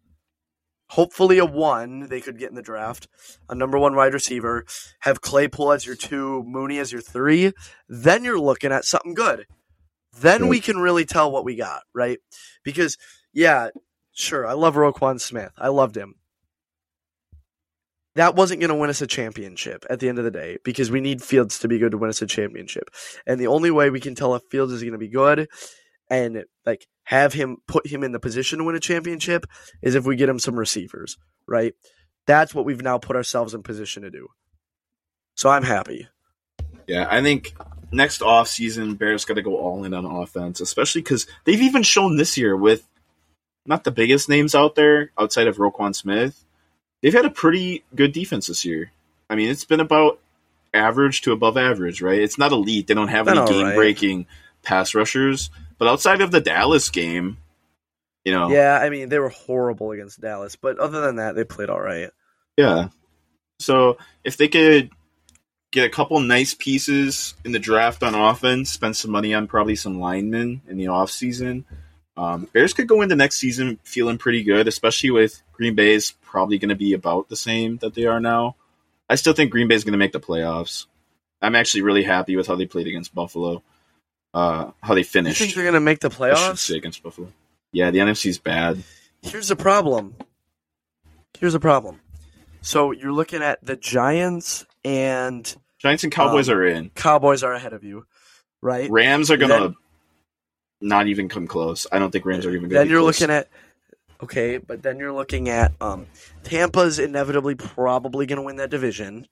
hopefully 0.89 1.39
a 1.39 1.45
one 1.45 2.09
they 2.09 2.21
could 2.21 2.39
get 2.39 2.51
in 2.51 2.55
the 2.55 2.63
draft, 2.63 3.09
a 3.49 3.55
number 3.55 3.79
one 3.79 3.95
wide 3.95 4.15
receiver, 4.15 4.65
have 5.01 5.21
Claypool 5.21 5.73
as 5.73 5.87
your 5.87 5.97
two, 5.97 6.43
Mooney 6.45 6.79
as 6.79 6.93
your 6.93 7.01
three, 7.01 7.53
then 7.89 8.25
you're 8.25 8.39
looking 8.39 8.73
at 8.73 8.85
something 8.85 9.15
good. 9.15 9.47
Then 10.17 10.47
we 10.47 10.61
can 10.61 10.79
really 10.79 11.05
tell 11.05 11.33
what 11.33 11.45
we 11.45 11.57
got, 11.57 11.83
right? 11.93 12.19
Because, 12.63 12.97
yeah, 13.33 13.71
sure, 14.13 14.47
I 14.47 14.53
love 14.53 14.75
Roquan 14.75 15.21
Smith. 15.21 15.53
I 15.59 15.69
loved 15.69 15.97
him. 15.97 16.15
That 18.15 18.37
wasn't 18.37 18.61
going 18.61 18.69
to 18.69 18.77
win 18.77 18.91
us 18.91 19.03
a 19.03 19.09
championship 19.09 19.85
at 19.91 19.99
the 19.99 20.09
end 20.09 20.19
of 20.19 20.25
the 20.25 20.31
day 20.31 20.59
because 20.65 20.89
we 20.89 21.01
need 21.01 21.21
Fields 21.21 21.59
to 21.59 21.69
be 21.69 21.79
good 21.79 21.91
to 21.91 21.99
win 21.99 22.11
us 22.11 22.23
a 22.23 22.27
championship. 22.27 22.91
And 23.27 23.41
the 23.41 23.49
only 23.49 23.73
way 23.73 23.91
we 23.91 23.99
can 23.99 24.15
tell 24.15 24.37
if 24.37 24.43
Fields 24.51 24.73
is 24.73 24.83
going 24.83 24.93
to 24.93 24.99
be 24.99 25.09
good 25.09 25.49
and 26.09 26.45
like 26.65 26.87
have 27.05 27.33
him 27.33 27.59
put 27.67 27.87
him 27.87 28.03
in 28.03 28.13
the 28.13 28.21
position 28.21 28.59
to 28.59 28.65
win 28.65 28.75
a 28.75 28.81
championship 28.81 29.47
is 29.83 29.95
if 29.95 30.07
we 30.07 30.17
get 30.17 30.29
him 30.29 30.39
some 30.39 30.59
receivers, 30.59 31.17
right? 31.47 31.75
That's 32.27 32.55
what 32.55 32.65
we've 32.65 32.83
now 32.83 32.99
put 32.99 33.17
ourselves 33.17 33.55
in 33.55 33.63
position 33.63 34.03
to 34.03 34.11
do. 34.11 34.29
So 35.35 35.51
I'm 35.51 35.63
happy. 35.63 36.09
Yeah, 36.87 37.07
I 37.11 37.23
think 37.23 37.55
next 37.93 38.23
off 38.23 38.49
season 38.49 38.95
Bears 38.95 39.25
got 39.25 39.35
to 39.35 39.43
go 39.43 39.57
all 39.57 39.85
in 39.85 39.95
on 39.95 40.05
offense, 40.05 40.61
especially 40.61 41.03
because 41.03 41.27
they've 41.45 41.63
even 41.63 41.83
shown 41.83 42.17
this 42.17 42.37
year 42.37 42.57
with 42.57 42.87
not 43.67 43.85
the 43.85 43.91
biggest 43.91 44.29
names 44.29 44.55
out 44.55 44.75
there 44.75 45.11
outside 45.19 45.47
of 45.47 45.57
Roquan 45.57 45.95
Smith. 45.95 46.45
They've 47.03 47.13
had 47.13 47.25
a 47.25 47.31
pretty 47.31 47.85
good 47.95 48.13
defense 48.13 48.47
this 48.47 48.65
year. 48.65 48.93
I 49.29 49.35
mean, 49.35 49.51
it's 49.51 49.65
been 49.65 49.81
about 49.81 50.19
average 50.73 51.23
to 51.23 51.33
above 51.33 51.57
average, 51.57 52.03
right? 52.03 52.21
It's 52.21 52.39
not 52.39 52.53
elite. 52.53 52.87
They 52.87 52.95
don't 52.95 53.09
have 53.09 53.29
any 53.29 53.45
game 53.47 53.75
breaking 53.75 54.27
pass 54.63 54.95
rushers, 54.95 55.51
but 55.85 55.91
outside 55.91 56.23
of 56.23 56.31
the 56.31 56.41
Dallas 56.41 56.89
game, 56.89 57.37
you 58.25 58.33
know, 58.33 58.49
Yeah, 58.49 58.79
I 58.81 58.89
mean 58.89 59.11
they 59.11 59.19
were 59.19 59.29
horrible 59.29 59.91
against 59.91 60.19
Dallas, 60.19 60.57
but 60.57 60.79
other 60.79 61.03
than 61.03 61.17
that, 61.17 61.35
they 61.35 61.45
played 61.45 61.69
all 61.69 61.81
right. 61.81 62.09
Yeah. 62.57 62.89
So 63.61 63.99
if 64.25 64.39
they 64.39 64.49
could 64.49 64.89
get 65.73 65.85
a 65.85 65.91
couple 65.91 66.19
nice 66.21 66.55
pieces 66.55 67.35
in 67.45 67.53
the 67.53 67.59
draft 67.59 68.03
on 68.03 68.15
offense, 68.15 68.71
spend 68.71 68.97
some 68.97 69.11
money 69.11 69.35
on 69.35 69.47
probably 69.47 69.77
some 69.77 70.01
linemen 70.01 70.63
in 70.67 70.79
the 70.79 70.87
offseason, 70.87 71.65
um, 72.17 72.49
Bears 72.55 72.73
could 72.73 72.89
go 72.89 73.03
into 73.03 73.15
next 73.15 73.37
season 73.37 73.79
feeling 73.85 74.17
pretty 74.17 74.43
good, 74.43 74.67
especially 74.69 75.11
with 75.11 75.43
Green 75.53 75.75
Bay's 75.75 76.13
probably 76.23 76.57
going 76.57 76.71
to 76.71 76.77
be 76.77 76.95
about 76.95 77.29
the 77.29 77.37
same 77.37 77.77
that 77.79 77.93
they 77.93 78.07
are 78.07 78.21
now. 78.21 78.57
I 79.07 79.17
still 79.17 79.35
think 79.35 79.51
Green 79.51 79.69
Bay's 79.69 79.85
going 79.85 79.93
to 79.93 79.99
make 79.99 80.13
the 80.13 80.21
playoffs. 80.21 80.87
I'm 81.43 81.55
actually 81.55 81.83
really 81.83 82.05
happy 82.05 82.37
with 82.37 82.47
how 82.47 82.57
they 82.57 82.65
played 82.65 82.87
against 82.87 83.15
Buffalo, 83.15 83.63
uh, 84.35 84.73
how 84.83 84.95
they 84.95 85.03
finish. 85.03 85.39
You 85.41 85.47
think 85.47 85.55
they're 85.57 85.65
gonna 85.65 85.81
make 85.81 86.01
the 86.01 86.09
I 86.09 86.11
should 86.11 86.19
playoffs? 86.19 86.59
say 86.59 86.77
against 86.77 87.03
Buffalo. 87.03 87.33
Yeah, 87.73 87.91
the 87.91 87.99
NFC's 87.99 88.39
bad. 88.39 88.83
Here's 89.23 89.49
the 89.49 89.57
problem. 89.57 90.15
Here's 91.39 91.53
the 91.55 91.61
problem. 91.61 92.01
So 92.61 92.91
you're 92.93 93.13
looking 93.13 93.43
at 93.43 93.65
the 93.65 93.77
Giants 93.77 94.67
and 94.85 95.55
Giants 95.79 96.05
and 96.05 96.13
Cowboys 96.13 96.49
Um, 96.49 96.57
are 96.57 96.65
in. 96.67 96.91
Cowboys 96.91 97.43
are 97.43 97.53
ahead 97.53 97.73
of 97.73 97.85
you, 97.85 98.07
right? 98.61 98.91
Rams 98.91 99.31
are 99.31 99.37
gonna 99.37 99.61
Then- 99.61 99.77
not 100.81 101.07
even 101.09 101.29
come 101.29 101.47
close. 101.47 101.87
I 101.93 101.99
don't 101.99 102.11
think 102.11 102.25
Rams 102.27 102.45
are 102.47 102.51
even. 102.51 102.69
Gonna 102.69 102.81
Then 102.81 102.89
you're 102.91 103.01
close. 103.01 103.21
looking 103.21 103.35
at 103.35 103.49
okay, 104.23 104.59
but 104.59 104.83
then 104.83 104.99
you're 104.99 105.13
looking 105.13 105.49
at 105.49 105.73
um 105.81 106.07
Tampa's 106.43 106.99
inevitably 106.99 107.55
probably 107.55 108.27
going 108.27 108.37
to 108.39 108.43
win 108.43 108.57
that 108.57 108.71
division. 108.71 109.27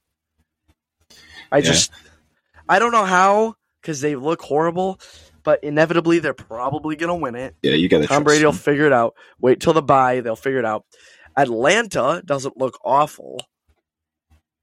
I 1.51 1.59
Yeah. 1.59 1.63
just 1.65 1.91
I 2.69 2.79
don't 2.79 2.93
know 2.93 3.05
how 3.05 3.57
cuz 3.83 4.01
they 4.01 4.15
look 4.17 4.43
horrible, 4.43 5.01
but 5.43 5.63
inevitably 5.65 6.19
they're 6.19 6.35
probably 6.35 6.97
going 6.97 7.09
to 7.09 7.15
win 7.15 7.35
it. 7.35 7.55
Yeah, 7.63 7.75
you 7.75 7.89
got 7.89 8.03
to. 8.03 8.07
Tom 8.07 8.25
Brady 8.25 8.45
will 8.45 8.53
figure 8.53 8.87
it 8.87 8.93
out. 8.93 9.15
Wait 9.41 9.61
till 9.61 9.73
the 9.73 9.83
bye, 9.83 10.21
they'll 10.21 10.37
figure 10.37 10.59
it 10.59 10.65
out. 10.65 10.85
Atlanta 11.37 12.23
doesn't 12.25 12.57
look 12.57 12.79
awful. 12.85 13.41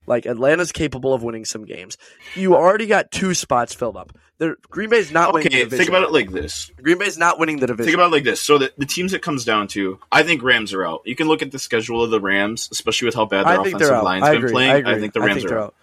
Like 0.08 0.26
Atlanta's 0.26 0.72
capable 0.72 1.14
of 1.14 1.22
winning 1.22 1.46
some 1.46 1.66
games. 1.66 1.98
You 2.36 2.56
already 2.56 2.88
got 2.88 3.12
two 3.12 3.34
spots 3.36 3.76
filled 3.76 3.96
up. 3.98 4.12
They're, 4.40 4.56
Green 4.70 4.90
Bay's 4.90 5.12
not 5.12 5.34
winning 5.34 5.50
the 5.52 5.56
Okay, 5.58 5.64
division. 5.66 5.78
think 5.78 5.90
about 5.90 6.04
it 6.04 6.12
like 6.14 6.32
this. 6.32 6.72
Green 6.82 6.98
Bay's 6.98 7.18
not 7.18 7.38
winning 7.40 7.60
the 7.60 7.68
division. 7.68 7.86
Think 7.86 7.96
about 7.96 8.08
it 8.08 8.12
like 8.14 8.24
this. 8.24 8.42
So 8.42 8.58
the, 8.58 8.72
the 8.78 8.86
teams 8.86 9.14
it 9.14 9.22
comes 9.22 9.44
down 9.46 9.68
to, 9.70 10.00
I 10.12 10.24
think 10.24 10.42
Rams 10.42 10.74
are 10.74 10.84
out. 10.86 11.02
You 11.06 11.16
can 11.16 11.28
look 11.28 11.42
at 11.42 11.52
the 11.52 11.60
schedule 11.60 12.02
of 12.04 12.10
the 12.10 12.22
Rams, 12.22 12.70
especially 12.72 13.08
with 13.08 13.16
how 13.16 13.26
bad 13.26 13.46
their 13.46 13.60
I 13.60 13.62
offensive 13.62 13.92
out. 13.92 14.04
line's 14.06 14.30
been 14.30 14.50
playing. 14.50 14.72
I 14.72 14.76
agree. 14.78 15.00
think 15.00 15.14
the 15.14 15.22
Rams 15.22 15.44
they're 15.44 15.58
are 15.58 15.64
out. 15.66 15.76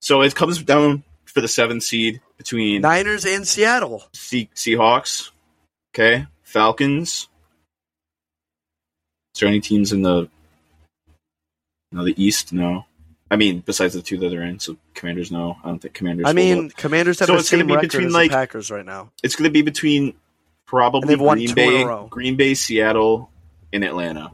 So 0.00 0.20
it 0.22 0.34
comes 0.34 0.62
down 0.62 1.04
for 1.30 1.40
the 1.40 1.48
seventh 1.48 1.82
seed 1.82 2.20
between 2.36 2.82
Niners 2.82 3.24
and 3.24 3.46
Seattle. 3.46 4.04
Se- 4.12 4.50
Seahawks, 4.54 5.30
okay, 5.94 6.26
Falcons. 6.42 7.28
Is 9.34 9.40
there 9.40 9.48
any 9.48 9.60
teams 9.60 9.92
in 9.92 10.02
the 10.02 10.28
no 11.92 12.04
the 12.04 12.14
East? 12.22 12.52
No, 12.52 12.84
I 13.30 13.36
mean 13.36 13.60
besides 13.64 13.94
the 13.94 14.02
two 14.02 14.18
that 14.18 14.28
they're 14.28 14.42
in. 14.42 14.58
So 14.58 14.76
Commanders, 14.94 15.30
no. 15.30 15.56
I 15.64 15.68
don't 15.68 15.78
think 15.78 15.94
Commanders. 15.94 16.26
I 16.26 16.32
mean. 16.32 16.70
Commanders 16.70 17.18
have 17.20 17.26
So 17.28 17.34
the 17.34 17.38
it's 17.40 17.50
gonna 17.50 17.60
same 17.62 17.66
be 17.68 17.74
record 17.74 17.88
between, 17.90 18.06
as 18.08 18.12
like- 18.12 18.30
the 18.30 18.36
Packers 18.36 18.70
right 18.70 18.84
now. 18.84 19.10
it's 19.22 19.36
going 19.36 19.48
to 19.48 19.52
be 19.52 19.62
between 19.62 20.14
probably 20.66 21.16
Green 21.16 21.36
two 21.38 21.44
in 21.44 21.50
a 21.50 21.54
Bay. 21.54 22.06
Green 22.10 22.36
Bay, 22.36 22.54
Seattle, 22.54 23.30
and 23.72 23.84
Atlanta. 23.84 24.32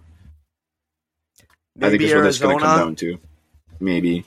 I 1.78 1.90
think 1.90 1.92
Maybe 1.92 2.04
is 2.06 2.14
what 2.14 2.22
that's 2.22 2.38
going 2.38 2.58
to 2.58 2.64
come 2.64 2.78
down 2.78 2.96
to. 2.96 3.18
Maybe. 3.80 4.24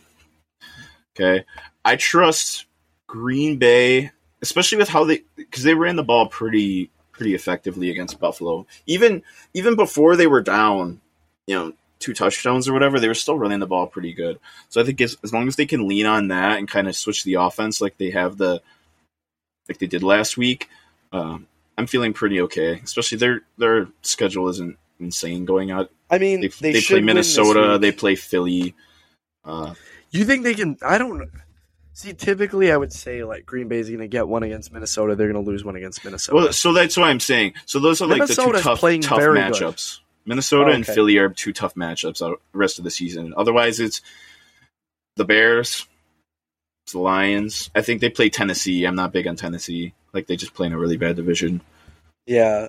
Okay. 1.20 1.46
I 1.84 1.96
trust 1.96 2.66
Green 3.08 3.58
Bay, 3.58 4.12
especially 4.42 4.78
with 4.78 4.90
how 4.90 5.04
they 5.06 5.24
because 5.36 5.64
they 5.64 5.74
ran 5.74 5.96
the 5.96 6.04
ball 6.04 6.28
pretty 6.28 6.90
pretty 7.12 7.36
effectively 7.36 7.90
against 7.90 8.20
Buffalo. 8.20 8.66
Even 8.86 9.24
even 9.54 9.76
before 9.76 10.16
they 10.16 10.28
were 10.28 10.42
down, 10.42 11.02
you 11.48 11.56
know, 11.56 11.74
two 12.00 12.14
touchdowns 12.14 12.68
or 12.68 12.74
whatever, 12.74 13.00
they 13.00 13.08
were 13.08 13.14
still 13.14 13.38
running 13.38 13.60
the 13.60 13.68
ball 13.68 13.88
pretty 13.88 14.14
good. 14.14 14.40
So 14.70 14.82
I 14.82 14.86
think 14.86 15.02
as, 15.02 15.18
as 15.24 15.34
long 15.34 15.48
as 15.48 15.56
they 15.56 15.66
can 15.66 15.88
lean 15.88 16.06
on 16.06 16.30
that 16.30 16.58
and 16.58 16.68
kind 16.68 16.88
of 16.88 16.96
switch 16.96 17.24
the 17.24 17.36
offense 17.36 17.82
like 17.82 17.98
they 17.98 18.12
have 18.12 18.38
the 18.38 18.62
like 19.68 19.80
they 19.80 19.88
did 19.88 20.04
last 20.04 20.38
week, 20.38 20.70
um, 21.12 21.48
I'm 21.78 21.88
feeling 21.88 22.14
pretty 22.14 22.42
okay. 22.42 22.80
Especially 22.84 23.18
their 23.18 23.42
their 23.58 23.88
schedule 24.02 24.48
isn't 24.50 24.78
insane 25.00 25.46
going 25.46 25.72
out. 25.72 25.92
I 26.10 26.18
mean, 26.18 26.42
They, 26.42 26.48
they, 26.48 26.74
they, 26.74 26.82
play 26.82 27.02
Minnesota, 27.02 27.78
they 27.80 27.92
play 27.92 28.16
Philly. 28.16 28.76
Uh, 29.44 29.76
You 30.12 30.26
think 30.26 30.44
they 30.44 30.56
can? 30.56 30.78
I 30.82 30.98
don't 30.98 31.30
see. 31.94 32.14
Typically, 32.14 32.72
I 32.72 32.78
would 32.78 32.94
say 32.94 33.24
like 33.24 33.46
Green 33.46 33.68
Bay's 33.68 33.88
going 33.88 34.00
to 34.00 34.08
get 34.08 34.28
one 34.28 34.44
against 34.44 34.72
Minnesota. 34.72 35.16
They're 35.16 35.32
going 35.32 35.44
to 35.44 35.50
lose 35.50 35.64
one 35.64 35.76
against 35.76 36.04
Minnesota. 36.04 36.36
well, 36.36 36.54
so 36.54 36.74
that's 36.74 36.98
what 36.98 37.06
I'm 37.10 37.20
saying. 37.20 37.54
So 37.66 37.80
those 37.80 38.02
are 38.02 38.08
like 38.08 38.26
the 38.28 38.36
two 38.36 38.52
tough, 38.54 38.64
tough 38.64 38.82
very 39.20 39.40
good. 39.40 39.54
matchups. 39.54 40.00
Minnesota 40.26 40.72
Oh, 40.72 40.74
and. 40.74 40.86
Philly 40.86 41.18
are 41.18 41.30
two 41.30 41.54
tough 41.54 41.76
matchups 41.76 42.20
the 42.20 42.36
rest 42.54 42.78
of 42.78 42.84
the 42.84 42.92
season. 42.92 43.34
Otherwise, 43.36 43.80
it's 43.80 44.02
the 45.16 45.26
Bears, 45.26 45.88
it's 46.86 46.94
the 46.94 47.00
Lions. 47.00 47.70
I 47.76 47.82
think 47.82 48.02
they 48.02 48.10
play 48.10 48.30
Tennessee. 48.30 48.86
I'm 48.86 48.96
not 48.96 49.12
big 49.12 49.28
on 49.28 49.36
Tennessee. 49.36 49.94
Like 50.14 50.28
they 50.28 50.36
just 50.36 50.54
play 50.54 50.68
in 50.68 50.74
a 50.74 50.78
really 50.80 50.98
bad 50.98 51.16
division. 51.16 51.62
yeah. 52.26 52.68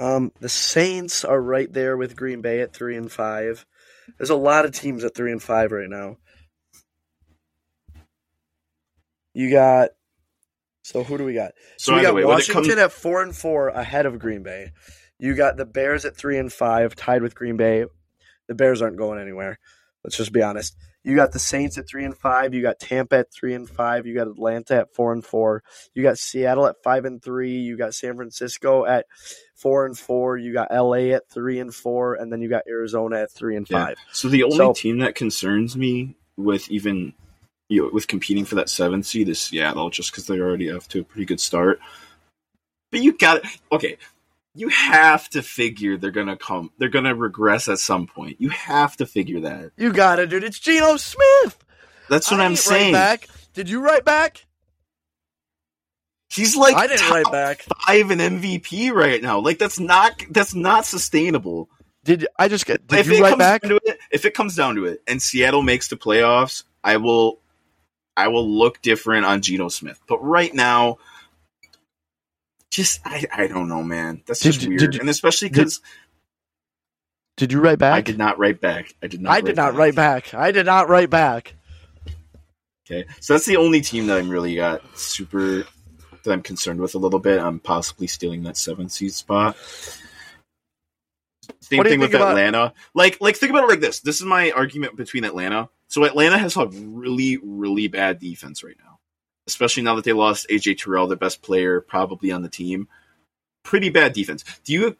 Um, 0.00 0.30
the 0.38 0.48
Saints 0.48 1.24
are 1.24 1.40
right 1.40 1.72
there 1.72 1.96
with 1.96 2.14
Green 2.14 2.40
Bay 2.40 2.60
at 2.60 2.72
three 2.72 2.96
and 2.96 3.10
five. 3.10 3.66
There's 4.16 4.30
a 4.30 4.36
lot 4.36 4.64
of 4.64 4.70
teams 4.70 5.02
at 5.02 5.12
three 5.12 5.32
and 5.32 5.42
five 5.42 5.72
right 5.72 5.88
now. 5.90 6.18
You 9.38 9.52
got. 9.52 9.90
So 10.82 11.04
who 11.04 11.16
do 11.16 11.22
we 11.24 11.32
got? 11.32 11.52
So, 11.76 11.92
So 11.92 11.96
we 11.96 12.02
got 12.02 12.12
way, 12.12 12.24
Washington 12.24 12.64
comes, 12.64 12.76
at 12.76 12.90
four 12.90 13.22
and 13.22 13.36
four 13.36 13.68
ahead 13.68 14.04
of 14.04 14.18
Green 14.18 14.42
Bay. 14.42 14.72
You 15.16 15.36
got 15.36 15.56
the 15.56 15.64
Bears 15.64 16.04
at 16.04 16.16
three 16.16 16.38
and 16.38 16.52
five, 16.52 16.96
tied 16.96 17.22
with 17.22 17.36
Green 17.36 17.56
Bay. 17.56 17.84
The 18.48 18.56
Bears 18.56 18.82
aren't 18.82 18.96
going 18.96 19.20
anywhere. 19.20 19.60
Let's 20.02 20.16
just 20.16 20.32
be 20.32 20.42
honest. 20.42 20.76
You 21.04 21.14
got 21.14 21.30
the 21.30 21.38
Saints 21.38 21.78
at 21.78 21.86
three 21.88 22.04
and 22.04 22.16
five. 22.16 22.52
You 22.52 22.62
got 22.62 22.80
Tampa 22.80 23.18
at 23.18 23.32
three 23.32 23.54
and 23.54 23.70
five. 23.70 24.06
You 24.06 24.14
got 24.16 24.26
Atlanta 24.26 24.74
at 24.78 24.92
four 24.92 25.12
and 25.12 25.24
four. 25.24 25.62
You 25.94 26.02
got 26.02 26.18
Seattle 26.18 26.66
at 26.66 26.82
five 26.82 27.04
and 27.04 27.22
three. 27.22 27.58
You 27.58 27.76
got 27.76 27.94
San 27.94 28.16
Francisco 28.16 28.84
at 28.86 29.06
four 29.54 29.86
and 29.86 29.96
four. 29.96 30.36
You 30.36 30.52
got 30.52 30.72
LA 30.72 31.14
at 31.14 31.30
three 31.30 31.60
and 31.60 31.72
four, 31.72 32.14
and 32.14 32.32
then 32.32 32.40
you 32.42 32.48
got 32.48 32.64
Arizona 32.68 33.20
at 33.22 33.30
three 33.30 33.54
and 33.54 33.70
Yeah. 33.70 33.86
five. 33.86 33.98
So 34.10 34.28
the 34.28 34.42
only 34.42 34.56
So- 34.56 34.72
team 34.72 34.98
that 34.98 35.14
concerns 35.14 35.76
me 35.76 36.16
with 36.36 36.68
even 36.72 37.14
you 37.68 37.82
know 37.82 37.90
with 37.92 38.08
competing 38.08 38.44
for 38.44 38.54
that 38.56 38.68
seventh 38.68 39.06
seed 39.06 39.28
is 39.28 39.38
Seattle, 39.40 39.90
just 39.90 40.10
because 40.10 40.26
they're 40.26 40.46
already 40.46 40.70
off 40.70 40.88
to 40.88 41.00
a 41.00 41.04
pretty 41.04 41.26
good 41.26 41.40
start. 41.40 41.80
But 42.90 43.02
you 43.02 43.16
got 43.16 43.42
to 43.42 43.48
okay. 43.72 43.96
You 44.54 44.68
have 44.70 45.28
to 45.30 45.42
figure 45.42 45.96
they're 45.96 46.10
gonna 46.10 46.36
come. 46.36 46.72
They're 46.78 46.88
gonna 46.88 47.14
regress 47.14 47.68
at 47.68 47.78
some 47.78 48.06
point. 48.06 48.40
You 48.40 48.48
have 48.48 48.96
to 48.96 49.06
figure 49.06 49.40
that. 49.40 49.70
You 49.76 49.92
got 49.92 50.18
it, 50.18 50.30
dude. 50.30 50.42
It's 50.42 50.58
Geno 50.58 50.96
Smith. 50.96 51.64
That's 52.08 52.30
what 52.30 52.40
I 52.40 52.44
I'm 52.44 52.56
saying. 52.56 52.92
Back. 52.92 53.28
Did 53.54 53.68
you 53.68 53.80
write 53.80 54.04
back? 54.04 54.46
He's 56.30 56.56
like 56.56 56.74
I 56.76 56.86
didn't 56.86 57.08
write 57.10 57.30
back. 57.30 57.66
five 57.86 58.10
in 58.10 58.18
MVP 58.18 58.92
right 58.92 59.22
now. 59.22 59.38
Like 59.38 59.58
that's 59.58 59.80
not 59.80 60.22
that's 60.30 60.54
not 60.54 60.84
sustainable. 60.86 61.68
Did 62.04 62.26
I 62.38 62.48
just 62.48 62.66
get? 62.66 62.86
Did 62.86 63.00
if 63.00 63.06
you 63.06 63.16
it 63.16 63.20
write 63.22 63.30
comes 63.30 63.38
back? 63.38 63.62
down 63.62 63.70
to 63.70 63.80
it, 63.84 63.98
if 64.10 64.24
it 64.24 64.34
comes 64.34 64.54
down 64.56 64.74
to 64.76 64.84
it, 64.86 65.02
and 65.06 65.20
Seattle 65.22 65.62
makes 65.62 65.88
the 65.88 65.96
playoffs, 65.96 66.64
I 66.84 66.96
will, 66.98 67.38
I 68.18 68.28
will 68.28 68.48
look 68.48 68.82
different 68.82 69.24
on 69.24 69.40
Geno 69.42 69.68
Smith. 69.68 70.00
But 70.08 70.18
right 70.22 70.52
now, 70.52 70.98
just 72.70 73.00
I, 73.04 73.24
I 73.32 73.46
don't 73.46 73.68
know, 73.68 73.82
man. 73.82 74.22
That's 74.26 74.40
Did 74.40 74.52
just 74.52 74.62
you- 74.62 74.68
weird, 74.70 74.80
did 74.80 74.94
you- 74.94 75.00
and 75.00 75.08
especially 75.08 75.48
because 75.48 75.80
Did 77.36 77.52
you 77.52 77.60
write 77.60 77.78
back? 77.78 77.94
I 77.94 78.00
did 78.00 78.18
not 78.18 78.38
write 78.38 78.60
back. 78.60 78.94
I 79.02 79.06
did 79.06 79.20
not. 79.22 79.32
I 79.32 79.40
did 79.40 79.56
not 79.56 79.74
write 79.74 79.94
back. 79.94 80.34
I 80.34 80.50
did 80.50 80.66
not 80.66 80.88
write 80.88 81.08
back. 81.10 81.54
Okay, 82.90 83.06
so 83.20 83.34
that's 83.34 83.46
the 83.46 83.56
only 83.58 83.80
team 83.82 84.06
that 84.08 84.18
I'm 84.18 84.28
really 84.30 84.54
got 84.56 84.82
super 84.98 85.64
that 86.24 86.32
I'm 86.32 86.42
concerned 86.42 86.80
with 86.80 86.94
a 86.94 86.98
little 86.98 87.20
bit. 87.20 87.38
I'm 87.38 87.60
possibly 87.60 88.06
stealing 88.06 88.42
that 88.44 88.56
seventh 88.56 88.92
seed 88.92 89.12
spot. 89.12 89.56
Same 91.60 91.78
What 91.78 91.84
do 91.84 91.90
you 91.90 91.94
thing 91.94 92.00
with 92.00 92.14
about- 92.14 92.30
Atlanta. 92.30 92.72
Like, 92.94 93.18
like 93.20 93.36
think 93.36 93.50
about 93.50 93.64
it 93.64 93.68
like 93.68 93.80
this. 93.80 94.00
This 94.00 94.20
is 94.20 94.26
my 94.26 94.50
argument 94.50 94.96
between 94.96 95.24
Atlanta. 95.24 95.68
So 95.88 96.04
Atlanta 96.04 96.38
has 96.38 96.56
a 96.56 96.66
really, 96.66 97.38
really 97.42 97.88
bad 97.88 98.18
defense 98.18 98.62
right 98.62 98.76
now, 98.84 98.98
especially 99.46 99.82
now 99.82 99.94
that 99.96 100.04
they 100.04 100.12
lost 100.12 100.48
AJ 100.48 100.78
Terrell, 100.78 101.06
the 101.06 101.16
best 101.16 101.40
player 101.42 101.80
probably 101.80 102.30
on 102.30 102.42
the 102.42 102.48
team. 102.48 102.88
pretty 103.64 103.90
bad 103.90 104.12
defense. 104.12 104.44
Do 104.64 104.72
you 104.72 104.96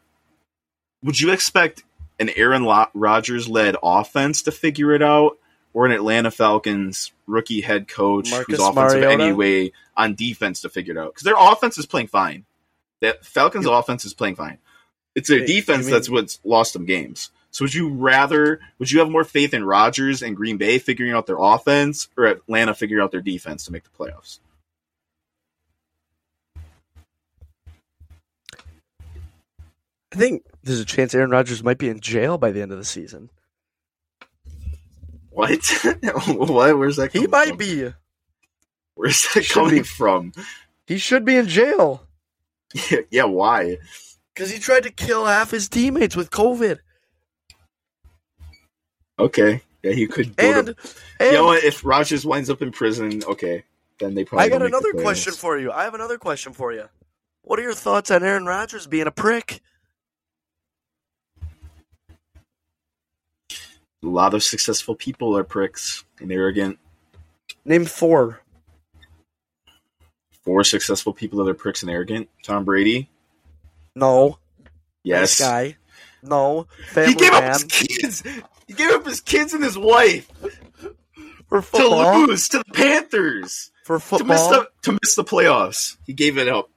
would 1.03 1.19
you 1.19 1.31
expect 1.31 1.83
an 2.19 2.29
Aaron 2.35 2.65
Rodgers 2.93 3.47
led 3.47 3.75
offense 3.81 4.41
to 4.43 4.51
figure 4.51 4.91
it 4.93 5.01
out, 5.01 5.37
or 5.73 5.85
an 5.85 5.91
Atlanta 5.91 6.29
Falcons 6.31 7.11
rookie 7.25 7.61
head 7.61 7.87
coach 7.87 8.29
Marcus 8.31 8.57
who's 8.57 8.59
offensive 8.67 8.99
Mariota? 9.01 9.23
anyway 9.23 9.71
on 9.95 10.15
defense 10.15 10.61
to 10.61 10.69
figure 10.69 10.93
it 10.93 10.97
out? 10.97 11.13
Because 11.13 11.23
their 11.23 11.35
offense 11.37 11.77
is 11.77 11.85
playing 11.85 12.07
fine. 12.07 12.45
That 13.01 13.25
Falcons 13.25 13.65
offense 13.65 14.03
is 14.05 14.13
playing 14.13 14.35
fine. 14.35 14.57
It's 15.15 15.29
their 15.29 15.39
Wait, 15.39 15.47
defense 15.47 15.85
mean- 15.85 15.93
that's 15.93 16.09
what's 16.09 16.39
lost 16.43 16.73
them 16.73 16.85
games. 16.85 17.29
So 17.51 17.65
would 17.65 17.73
you 17.73 17.89
rather 17.89 18.59
would 18.77 18.91
you 18.91 18.99
have 18.99 19.09
more 19.09 19.23
faith 19.23 19.53
in 19.53 19.63
Rodgers 19.65 20.21
and 20.21 20.35
Green 20.35 20.57
Bay 20.57 20.77
figuring 20.79 21.13
out 21.13 21.25
their 21.25 21.39
offense 21.39 22.07
or 22.15 22.25
Atlanta 22.25 22.73
figuring 22.75 23.03
out 23.03 23.11
their 23.11 23.21
defense 23.21 23.65
to 23.65 23.71
make 23.71 23.83
the 23.83 23.89
playoffs? 23.89 24.39
I 30.11 30.15
think 30.15 30.43
there's 30.63 30.79
a 30.79 30.85
chance 30.85 31.13
Aaron 31.13 31.29
Rodgers 31.29 31.63
might 31.63 31.77
be 31.77 31.89
in 31.89 31.99
jail 31.99 32.37
by 32.37 32.51
the 32.51 32.61
end 32.61 32.71
of 32.71 32.77
the 32.77 32.85
season. 32.85 33.29
What? 35.29 35.59
what? 36.27 36.77
Where's 36.77 36.95
that? 36.97 37.11
He 37.13 37.27
might 37.27 37.49
from? 37.49 37.57
be. 37.57 37.93
Where's 38.95 39.27
that 39.33 39.45
Should 39.45 39.53
coming 39.53 39.75
be. 39.77 39.83
from? 39.83 40.33
He 40.87 40.97
should 40.97 41.23
be 41.23 41.35
in 41.37 41.47
jail 41.47 42.03
Yeah, 42.91 42.99
yeah, 43.11 43.23
why? 43.25 43.77
because 44.33 44.51
he 44.51 44.59
tried 44.59 44.83
to 44.83 44.91
kill 44.91 45.25
half 45.25 45.51
his 45.51 45.67
teammates 45.69 46.15
with 46.15 46.31
COVID. 46.31 46.79
Okay. 49.19 49.61
Yeah, 49.83 49.91
he 49.91 50.07
could 50.07 50.33
And, 50.37 50.67
to, 50.67 50.75
and 51.19 51.31
You 51.31 51.33
know 51.33 51.45
what? 51.45 51.63
If 51.63 51.85
Rodgers 51.85 52.25
winds 52.25 52.49
up 52.49 52.61
in 52.61 52.71
prison, 52.71 53.21
okay, 53.25 53.63
then 53.99 54.13
they 54.13 54.25
probably 54.25 54.45
I 54.45 54.49
got 54.49 54.59
don't 54.59 54.71
make 54.71 54.81
the 54.81 54.89
another 54.89 55.03
question 55.03 55.33
for 55.33 55.57
you. 55.57 55.71
I 55.71 55.83
have 55.83 55.93
another 55.93 56.17
question 56.17 56.53
for 56.53 56.73
you. 56.73 56.89
What 57.43 57.59
are 57.59 57.63
your 57.63 57.73
thoughts 57.73 58.11
on 58.11 58.23
Aaron 58.23 58.45
Rodgers 58.45 58.87
being 58.87 59.07
a 59.07 59.11
prick? 59.11 59.61
A 63.51 64.07
lot 64.07 64.33
of 64.33 64.43
successful 64.43 64.95
people 64.95 65.37
are 65.37 65.43
pricks 65.43 66.05
and 66.19 66.31
arrogant. 66.31 66.79
Name 67.65 67.85
four. 67.85 68.41
Four 70.43 70.63
successful 70.63 71.13
people 71.13 71.43
that 71.43 71.49
are 71.49 71.55
pricks 71.55 71.81
and 71.83 71.91
arrogant. 71.91 72.29
Tom 72.43 72.63
Brady. 72.63 73.09
No. 73.95 74.39
Yes. 75.03 75.39
Nice 75.39 75.49
guy. 75.49 75.77
No. 76.23 76.67
Family 76.87 77.13
He 77.13 77.19
gave 77.19 77.31
man. 77.33 77.43
up 77.43 77.61
his 77.61 77.63
kids. 77.65 78.23
He 78.69 78.75
gave 78.75 78.91
up 78.91 79.03
his 79.03 79.19
kids 79.19 79.55
and 79.55 79.63
his 79.63 79.75
wife 79.79 80.31
for 81.47 81.63
football. 81.63 82.13
to 82.13 82.27
lose 82.27 82.47
to 82.49 82.59
the 82.59 82.65
Panthers 82.71 83.71
For 83.83 83.97
football 83.99 84.19
to 84.19 84.25
miss 84.25 84.45
the 84.47 84.69
to 84.83 84.91
miss 85.01 85.15
the 85.15 85.23
playoffs. 85.23 85.97
He 86.05 86.13
gave 86.13 86.37
it 86.37 86.47
up. 86.47 86.69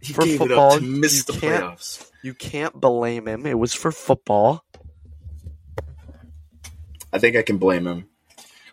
He 0.00 0.12
For 0.12 0.22
gave 0.22 0.38
football, 0.38 0.70
it 0.70 0.74
up 0.76 0.78
to 0.78 0.86
miss 0.86 1.24
the 1.24 1.32
playoffs. 1.32 2.08
You 2.22 2.34
can't 2.34 2.72
blame 2.80 3.26
him. 3.26 3.46
It 3.46 3.58
was 3.58 3.74
for 3.74 3.90
football. 3.90 4.64
I 7.12 7.18
think 7.18 7.34
I 7.34 7.42
can 7.42 7.58
blame 7.58 7.84
him. 7.84 8.06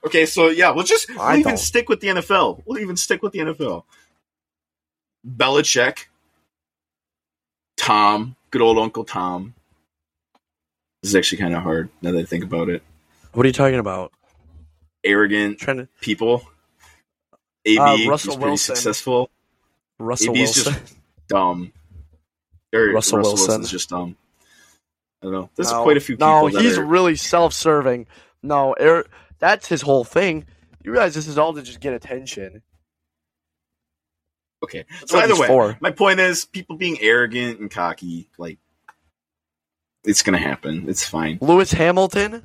Okay, 0.05 0.27
so 0.27 0.49
yeah, 0.49 0.69
we'll 0.69 0.85
just 0.85 1.09
we'll 1.09 1.19
I 1.19 1.37
even 1.37 1.53
don't. 1.53 1.57
stick 1.57 1.89
with 1.89 1.99
the 1.99 2.09
NFL. 2.09 2.61
We'll 2.67 2.77
even 2.77 2.95
stick 2.95 3.23
with 3.23 3.33
the 3.33 3.39
NFL. 3.39 3.85
Belichick, 5.27 6.05
Tom, 7.75 8.35
good 8.51 8.61
old 8.61 8.77
Uncle 8.77 9.03
Tom. 9.03 9.55
This 11.07 11.13
is 11.13 11.15
actually 11.15 11.37
kind 11.37 11.55
of 11.55 11.63
hard 11.63 11.87
now 12.01 12.11
that 12.11 12.19
I 12.19 12.25
think 12.25 12.43
about 12.43 12.67
it. 12.67 12.83
What 13.31 13.45
are 13.45 13.47
you 13.47 13.53
talking 13.53 13.79
about? 13.79 14.11
Arrogant 15.05 15.57
trying 15.57 15.77
to 15.77 15.87
people. 16.01 16.45
AB, 17.65 17.77
Uh, 17.79 17.95
he's 17.95 18.07
Russell 18.09 18.33
pretty 18.35 18.49
Wilson. 18.49 18.75
successful. 18.75 19.29
Russell 19.99 20.35
AB's 20.37 20.53
just 20.53 20.65
Wilson. 20.67 20.97
Dumb. 21.29 21.71
Or 22.73 22.87
Russell 22.91 23.19
Russell, 23.19 23.21
Wilson. 23.21 23.47
Wilson's 23.47 23.71
just 23.71 23.87
dumb. 23.89 24.17
I 25.21 25.27
don't 25.27 25.31
know. 25.31 25.49
There's 25.55 25.71
no, 25.71 25.83
quite 25.83 25.95
a 25.95 26.01
few 26.01 26.17
people 26.17 26.27
No, 26.27 26.47
he's 26.47 26.77
are, 26.77 26.83
really 26.83 27.15
self-serving. 27.15 28.05
No, 28.43 28.73
Eric, 28.73 29.07
that's 29.39 29.65
his 29.69 29.83
whole 29.83 30.03
thing. 30.03 30.45
You 30.83 30.91
realize 30.91 31.15
this 31.15 31.29
is 31.29 31.37
all 31.37 31.53
to 31.53 31.61
just 31.61 31.79
get 31.79 31.93
attention. 31.93 32.63
okay. 34.61 34.83
That's 34.99 35.11
So 35.11 35.19
either 35.19 35.39
way, 35.39 35.47
for. 35.47 35.77
my 35.79 35.91
point 35.91 36.19
is 36.19 36.43
people 36.43 36.75
being 36.75 36.97
arrogant 36.99 37.61
and 37.61 37.71
cocky, 37.71 38.27
like 38.37 38.59
it's 40.03 40.21
gonna 40.21 40.37
happen. 40.37 40.85
It's 40.87 41.03
fine. 41.03 41.37
Lewis 41.41 41.71
Hamilton. 41.71 42.43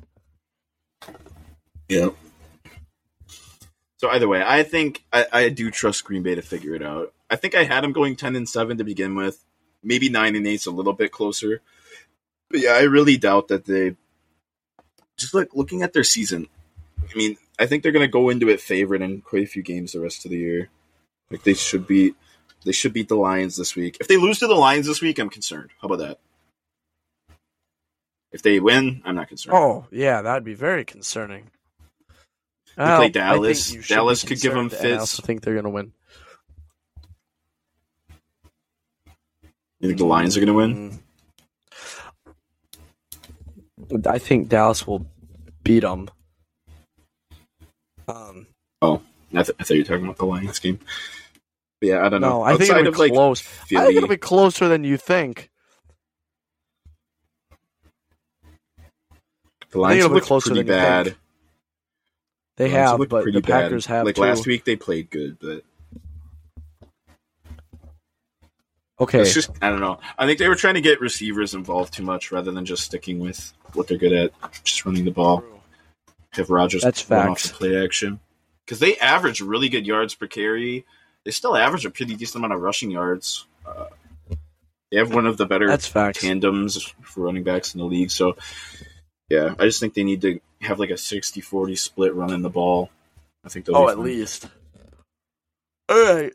Yeah. 1.87 2.09
So 3.97 4.09
either 4.09 4.27
way, 4.27 4.43
I 4.45 4.63
think 4.63 5.03
I, 5.13 5.25
I 5.31 5.49
do 5.49 5.71
trust 5.71 6.03
Green 6.03 6.23
Bay 6.23 6.35
to 6.35 6.41
figure 6.41 6.75
it 6.75 6.83
out. 6.83 7.13
I 7.29 7.35
think 7.35 7.55
I 7.55 7.63
had 7.63 7.83
them 7.83 7.93
going 7.93 8.15
ten 8.15 8.35
and 8.35 8.47
seven 8.47 8.77
to 8.77 8.83
begin 8.83 9.15
with. 9.15 9.43
Maybe 9.81 10.09
nine 10.09 10.35
and 10.35 10.47
eight's 10.47 10.65
a 10.65 10.71
little 10.71 10.93
bit 10.93 11.11
closer. 11.11 11.61
But 12.49 12.61
yeah, 12.61 12.71
I 12.71 12.81
really 12.81 13.17
doubt 13.17 13.47
that 13.47 13.65
they 13.65 13.95
just 15.17 15.33
like 15.33 15.53
looking 15.53 15.83
at 15.83 15.93
their 15.93 16.03
season. 16.03 16.47
I 17.01 17.15
mean, 17.15 17.37
I 17.59 17.65
think 17.65 17.83
they're 17.83 17.91
gonna 17.91 18.07
go 18.07 18.29
into 18.29 18.49
it 18.49 18.61
favored 18.61 19.01
in 19.01 19.21
quite 19.21 19.43
a 19.43 19.47
few 19.47 19.63
games 19.63 19.93
the 19.93 19.99
rest 19.99 20.25
of 20.25 20.31
the 20.31 20.37
year. 20.37 20.69
Like 21.31 21.43
they 21.43 21.53
should 21.53 21.87
beat 21.87 22.15
they 22.65 22.71
should 22.71 22.93
beat 22.93 23.09
the 23.09 23.15
Lions 23.15 23.55
this 23.55 23.75
week. 23.75 23.97
If 23.99 24.07
they 24.07 24.17
lose 24.17 24.39
to 24.39 24.47
the 24.47 24.53
Lions 24.53 24.87
this 24.87 25.01
week, 25.01 25.19
I'm 25.19 25.29
concerned. 25.29 25.71
How 25.81 25.87
about 25.87 25.99
that? 25.99 26.19
If 28.33 28.41
they 28.41 28.59
win, 28.59 29.01
I'm 29.05 29.15
not 29.15 29.29
concerned. 29.29 29.55
Oh, 29.55 29.85
yeah, 29.91 30.21
that'd 30.21 30.43
be 30.43 30.55
very 30.55 30.83
concerning. 30.83 31.51
play 32.75 32.85
I 32.85 32.99
think 32.99 33.13
Dallas. 33.13 33.71
you 33.71 33.81
should 33.81 33.93
be 33.93 33.95
Dallas 33.95 34.23
could 34.23 34.41
give 34.41 34.53
them 34.53 34.71
and 34.71 34.87
I 34.87 34.97
also 34.97 35.21
think 35.21 35.43
they're 35.43 35.53
going 35.53 35.63
to 35.65 35.69
win. 35.69 35.93
You 39.79 39.89
think 39.89 39.99
the 39.99 40.05
Lions 40.05 40.37
are 40.37 40.39
gonna 40.39 40.53
win? 40.53 41.01
Mm. 43.91 44.07
I 44.07 44.17
think 44.17 44.47
Dallas 44.47 44.87
will 44.87 45.05
beat 45.61 45.81
them. 45.81 46.09
Um, 48.07 48.47
I, 49.35 49.43
th- 49.43 49.55
I 49.59 49.63
thought 49.63 49.73
you 49.73 49.81
were 49.81 49.85
talking 49.85 50.05
about 50.05 50.17
the 50.17 50.25
Lions 50.25 50.59
game. 50.59 50.79
But 51.81 51.89
yeah, 51.89 52.05
I 52.05 52.07
don't 52.09 52.21
know. 52.21 52.29
no, 52.29 52.41
I 52.43 52.51
think 52.51 52.69
Outside 52.69 52.77
it'll 52.79 52.87
of 52.89 52.93
be 52.93 52.99
like 52.99 53.11
close. 53.11 53.41
I 53.41 53.65
think 53.65 53.95
it'll 53.97 54.07
be 54.07 54.15
closer 54.15 54.69
than 54.69 54.85
you 54.85 54.95
think. 54.95 55.49
The 59.73 59.79
Lions 59.79 60.07
look 60.07 60.23
closer 60.23 60.51
pretty 60.51 60.61
than 60.61 60.67
bad. 60.77 61.05
think. 61.07 61.17
They 62.55 62.65
The 62.69 62.75
have, 62.75 62.97
but 63.09 63.25
the 63.25 63.41
Packers 63.41 63.87
bad. 63.87 63.93
have 63.95 64.05
Like 64.05 64.15
too. 64.15 64.21
last 64.21 64.45
week, 64.47 64.63
they 64.63 64.75
played 64.75 65.09
good, 65.09 65.37
but 65.41 65.63
Okay, 68.99 69.19
it's 69.21 69.33
just 69.33 69.49
I 69.61 69.69
don't 69.69 69.81
know. 69.81 69.99
I 70.17 70.25
think 70.27 70.37
they 70.39 70.47
were 70.47 70.55
trying 70.55 70.75
to 70.75 70.81
get 70.81 71.01
receivers 71.01 71.55
involved 71.55 71.93
too 71.93 72.03
much 72.03 72.31
rather 72.31 72.51
than 72.51 72.65
just 72.65 72.83
sticking 72.83 73.19
with 73.19 73.51
what 73.73 73.87
they're 73.87 73.97
good 73.97 74.13
at, 74.13 74.31
just 74.63 74.85
running 74.85 75.03
the 75.03 75.11
ball. 75.11 75.43
Have 76.33 76.49
Rodgers 76.49 76.83
That's 76.83 77.07
run 77.09 77.29
off 77.29 77.43
the 77.43 77.49
play 77.49 77.83
action 77.83 78.19
because 78.65 78.79
they 78.79 78.95
average 78.97 79.41
really 79.41 79.67
good 79.69 79.85
yards 79.85 80.13
per 80.15 80.27
carry. 80.27 80.85
They 81.25 81.31
still 81.31 81.55
average 81.55 81.85
a 81.85 81.89
pretty 81.89 82.15
decent 82.15 82.37
amount 82.43 82.53
of 82.53 82.61
rushing 82.61 82.91
yards. 82.91 83.45
Uh, 83.65 83.85
they 84.91 84.97
have 84.97 85.13
one 85.13 85.25
of 85.25 85.37
the 85.37 85.45
better 85.47 85.67
that's 85.67 85.87
facts. 85.87 86.21
tandems 86.21 86.93
for 87.01 87.21
running 87.21 87.43
backs 87.43 87.73
in 87.73 87.79
the 87.79 87.85
league. 87.85 88.11
So, 88.11 88.35
yeah, 89.33 89.55
I 89.57 89.65
just 89.65 89.79
think 89.79 89.95
they 89.95 90.03
need 90.03 90.21
to 90.21 90.39
have 90.61 90.79
like 90.79 90.91
a 90.91 90.97
60 90.97 91.41
40 91.41 91.75
split 91.75 92.13
running 92.13 92.43
the 92.43 92.51
ball. 92.51 92.91
I 93.43 93.49
think 93.49 93.65
they'll 93.65 93.75
Oh, 93.75 93.89
at 93.89 93.97
least. 93.97 94.47
All 95.89 96.15
right. 96.15 96.31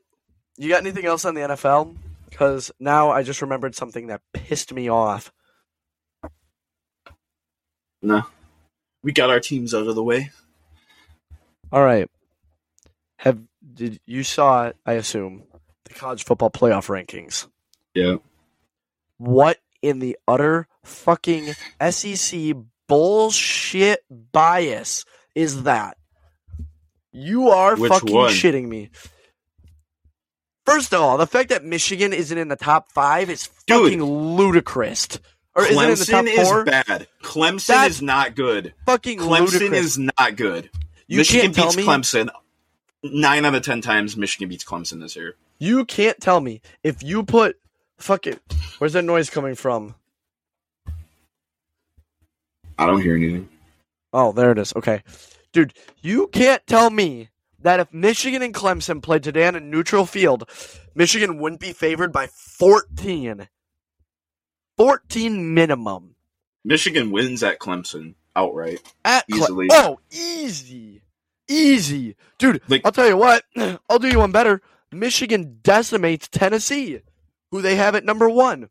You 0.57 0.69
got 0.69 0.81
anything 0.81 1.07
else 1.07 1.25
on 1.25 1.35
the 1.35 1.43
NFL? 1.43 1.95
Because 2.29 2.73
now 2.81 3.11
I 3.11 3.23
just 3.23 3.41
remembered 3.41 3.77
something 3.77 4.09
that 4.09 4.21
pissed 4.33 4.73
me 4.73 4.89
off. 4.89 5.33
No. 8.03 8.23
We 9.05 9.13
got 9.13 9.31
our 9.31 9.41
teams 9.41 9.75
out 9.75 9.87
of 9.87 9.95
the 9.95 10.03
way. 10.03 10.31
All 11.71 11.83
right. 11.83 12.11
Have 13.19 13.39
did 13.75 14.01
you 14.07 14.25
saw? 14.25 14.73
I 14.85 14.95
assume 14.95 15.45
the 15.85 15.95
college 15.95 16.25
football 16.25 16.51
playoff 16.51 16.89
rankings. 16.89 17.47
Yeah. 17.95 18.17
What 19.19 19.59
in 19.83 20.01
the 20.01 20.19
utter 20.27 20.67
fucking 20.85 21.55
SEC 21.91 22.57
bullshit 22.89 24.01
bias 24.11 25.05
is 25.35 25.63
that? 25.65 25.97
You 27.13 27.51
are 27.51 27.77
Which 27.77 27.93
fucking 27.93 28.15
one? 28.15 28.31
shitting 28.33 28.67
me. 28.69 28.91
First 30.65 30.93
of 30.93 31.01
all, 31.01 31.17
the 31.17 31.27
fact 31.27 31.49
that 31.49 31.65
Michigan 31.65 32.13
isn't 32.13 32.37
in 32.37 32.49
the 32.49 32.57
top 32.57 32.93
five 32.93 33.31
is 33.31 33.49
Dude. 33.67 33.85
fucking 33.85 34.03
ludicrous. 34.03 35.09
Or 35.55 35.65
isn't 35.65 35.83
it 35.83 35.91
in 35.91 35.99
the 35.99 36.05
top 36.05 36.25
Clemson 36.25 36.39
is 36.39 36.49
four? 36.49 36.65
bad. 36.65 37.07
Clemson 37.23 37.67
That's 37.69 37.95
is 37.97 38.03
not 38.03 38.35
good. 38.37 38.75
Fucking 38.87 39.19
Clemson 39.19 39.53
ludicrous. 39.53 39.85
is 39.87 39.99
not 39.99 40.37
good. 40.37 40.71
you 41.07 41.19
Michigan 41.19 41.53
can't 41.53 41.55
tell 41.55 41.65
beats 41.67 41.77
me. 41.77 41.85
Clemson. 41.85 42.29
Nine 43.03 43.45
out 43.45 43.55
of 43.55 43.63
ten 43.63 43.81
times 43.81 44.17
Michigan 44.17 44.49
beats 44.49 44.65
Clemson 44.65 45.01
this 45.01 45.17
year. 45.17 45.37
You 45.59 45.85
can't 45.85 46.21
tell 46.21 46.41
me 46.41 46.61
if 46.83 47.03
you 47.03 47.23
put 47.25 47.57
fucking. 47.99 48.39
Where's 48.79 48.93
that 48.93 49.05
noise 49.05 49.31
coming 49.31 49.55
from? 49.55 49.95
I 52.79 52.87
don't 52.87 53.03
hear 53.03 53.17
anything. 53.17 53.49
Oh, 54.13 54.33
there 54.33 54.53
it 54.53 54.59
is. 54.59 54.73
Okay. 54.77 55.03
Dude, 55.53 55.75
you 56.01 56.29
can't 56.29 56.67
tell 56.67 56.91
me 56.91 57.29
that 57.61 57.81
if 57.81 57.93
Michigan 57.93 58.43
and 58.43 58.55
Clemson 58.55 59.03
played 59.03 59.23
today 59.23 59.47
on 59.47 59.57
a 59.57 59.61
neutral 59.61 60.07
field, 60.07 60.49
Michigan 60.95 61.39
wouldn't 61.39 61.61
be 61.61 61.73
favored 61.73 62.13
by 62.13 62.27
14. 62.29 63.49
14 64.77 65.55
minimum 65.55 66.15
Michigan 66.65 67.11
wins 67.11 67.43
at 67.43 67.59
Clemson 67.59 68.15
outright. 68.37 68.81
at 69.05 69.25
Cle- 69.29 69.39
Easily. 69.43 69.69
oh, 69.73 69.99
easy. 70.13 71.03
Easy. 71.49 72.15
Dude, 72.39 72.61
Like- 72.69 72.83
I'll 72.85 72.93
tell 72.93 73.09
you 73.09 73.17
what. 73.17 73.45
I'll 73.89 73.99
do 73.99 74.09
you 74.09 74.19
one 74.19 74.33
better. 74.33 74.61
Michigan 74.93 75.59
decimates 75.63 76.29
Tennessee, 76.29 77.01
who 77.51 77.63
they 77.63 77.77
have 77.77 77.95
at 77.95 78.05
number 78.05 78.29
1. 78.29 78.69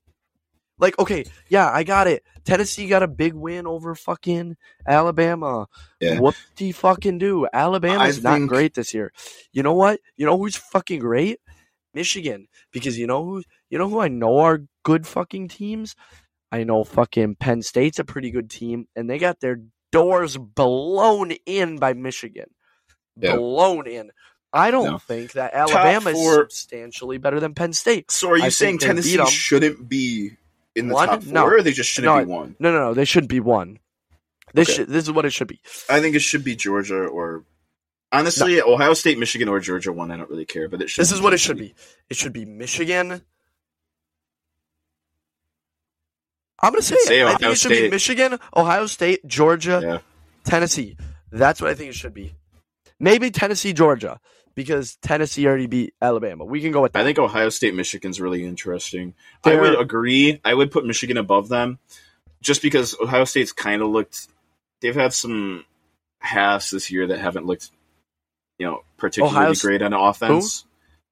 Like, 0.79 0.97
okay, 0.99 1.25
yeah, 1.49 1.69
I 1.71 1.83
got 1.83 2.07
it. 2.07 2.23
Tennessee 2.45 2.87
got 2.87 3.03
a 3.03 3.07
big 3.07 3.33
win 3.33 3.65
over 3.65 3.95
fucking 3.95 4.57
Alabama. 4.87 5.67
Yeah. 5.99 6.19
What 6.19 6.35
do 6.55 6.65
you 6.65 6.73
fucking 6.73 7.17
do? 7.17 7.47
Alabama's 7.51 8.19
I 8.23 8.29
not 8.29 8.37
think- 8.37 8.49
great 8.49 8.73
this 8.75 8.93
year. 8.93 9.11
You 9.51 9.63
know 9.63 9.73
what? 9.73 9.99
You 10.15 10.25
know 10.25 10.37
who's 10.37 10.55
fucking 10.55 10.99
great? 10.99 11.39
Michigan. 11.93 12.47
Because 12.71 12.97
you 12.97 13.07
know 13.07 13.23
who 13.25 13.43
you 13.69 13.77
know 13.79 13.89
who 13.89 13.99
I 13.99 14.07
know 14.07 14.37
are 14.39 14.61
good 14.83 15.07
fucking 15.07 15.47
teams? 15.47 15.95
I 16.51 16.63
know 16.63 16.83
fucking 16.83 17.35
Penn 17.35 17.61
State's 17.61 17.99
a 17.99 18.05
pretty 18.05 18.31
good 18.31 18.49
team, 18.49 18.87
and 18.95 19.09
they 19.09 19.17
got 19.17 19.39
their 19.41 19.61
doors 19.91 20.37
blown 20.37 21.31
in 21.45 21.77
by 21.77 21.93
Michigan. 21.93 22.51
Yeah. 23.19 23.35
Blown 23.35 23.87
in. 23.87 24.11
I 24.53 24.71
don't 24.71 24.91
No. 24.91 24.97
think 24.97 25.33
that 25.33 25.53
Alabama 25.53 26.11
is 26.11 26.33
substantially 26.35 27.17
better 27.17 27.39
than 27.39 27.53
Penn 27.53 27.73
State. 27.73 28.11
So 28.11 28.29
are 28.29 28.37
you 28.37 28.43
I 28.45 28.49
saying 28.49 28.79
think 28.79 28.95
they 28.95 29.01
beat 29.01 29.17
Tennessee 29.17 29.35
shouldn't 29.35 29.89
be 29.89 30.31
in 30.77 30.87
the 30.87 30.93
One? 30.93 31.07
top 31.07 31.23
four, 31.23 31.33
No. 31.33 31.45
or 31.45 31.61
they 31.61 31.71
just 31.73 31.89
shouldn't 31.89 32.13
No, 32.15 32.19
be 32.23 32.31
one? 32.31 32.55
No, 32.59 32.71
no, 32.71 32.79
no. 32.79 32.93
They 32.93 33.05
shouldn't 33.05 33.29
be 33.29 33.39
one. 33.39 33.79
This 34.53 34.69
Okay. 34.69 34.75
should, 34.77 34.87
this 34.89 35.03
is 35.03 35.11
what 35.11 35.25
it 35.25 35.31
should 35.31 35.47
be. 35.47 35.61
I 35.89 35.99
think 35.99 36.15
it 36.15 36.19
should 36.21 36.43
be 36.43 36.55
Georgia 36.55 37.03
or 37.05 37.43
honestly 38.11 38.61
Ohio 38.61 38.93
State, 38.93 39.19
Michigan, 39.19 39.49
or 39.49 39.59
Georgia 39.59 39.91
one. 39.91 40.11
I 40.11 40.17
don't 40.17 40.29
really 40.29 40.45
care, 40.45 40.69
but 40.69 40.81
it 40.81 40.89
should. 40.89 41.01
This 41.01 41.11
is 41.11 41.19
what 41.21 41.33
it 41.33 41.39
should 41.39 41.57
be. 41.57 41.75
It 42.09 42.15
should 42.15 42.31
be 42.33 42.45
Michigan. 42.45 43.21
I'm 46.61 46.71
gonna 46.71 46.81
say, 46.81 46.95
Say 47.03 47.19
it. 47.21 47.25
I 47.27 47.35
think 47.35 47.51
it 47.51 47.57
should 47.57 47.69
be 47.71 47.89
Michigan, 47.89 48.39
Ohio 48.55 48.87
State, 48.87 49.25
Georgia, 49.27 49.79
Yeah. 49.83 49.99
Tennessee. 50.43 50.97
That's 51.31 51.61
what 51.61 51.69
I 51.69 51.75
think 51.75 51.89
it 51.89 51.95
should 51.95 52.13
be. 52.13 52.33
Maybe 52.99 53.29
Tennessee, 53.29 53.73
Georgia, 53.73 54.19
because 54.57 54.95
Tennessee 55.03 55.45
already 55.45 55.67
beat 55.67 55.93
Alabama. 56.01 56.43
We 56.43 56.61
can 56.61 56.71
go 56.71 56.81
with 56.81 56.93
that. 56.93 56.99
I 56.99 57.03
think 57.03 57.19
Ohio 57.19 57.49
State, 57.49 57.75
Michigan's 57.75 58.19
really 58.19 58.43
interesting. 58.43 59.13
I 59.43 59.53
would 59.55 59.79
agree. 59.79 60.41
I 60.43 60.51
would 60.55 60.71
put 60.71 60.83
Michigan 60.83 61.15
above 61.15 61.47
them, 61.47 61.77
just 62.41 62.63
because 62.63 62.95
Ohio 62.99 63.23
State's 63.25 63.51
kind 63.51 63.83
of 63.83 63.89
looked. 63.89 64.27
They've 64.81 64.95
had 64.95 65.13
some 65.13 65.63
halves 66.17 66.71
this 66.71 66.89
year 66.89 67.05
that 67.05 67.19
haven't 67.19 67.45
looked, 67.45 67.69
you 68.57 68.65
know, 68.65 68.81
particularly 68.97 69.37
Ohio 69.37 69.53
great 69.53 69.83
on 69.83 69.93
offense. 69.93 70.65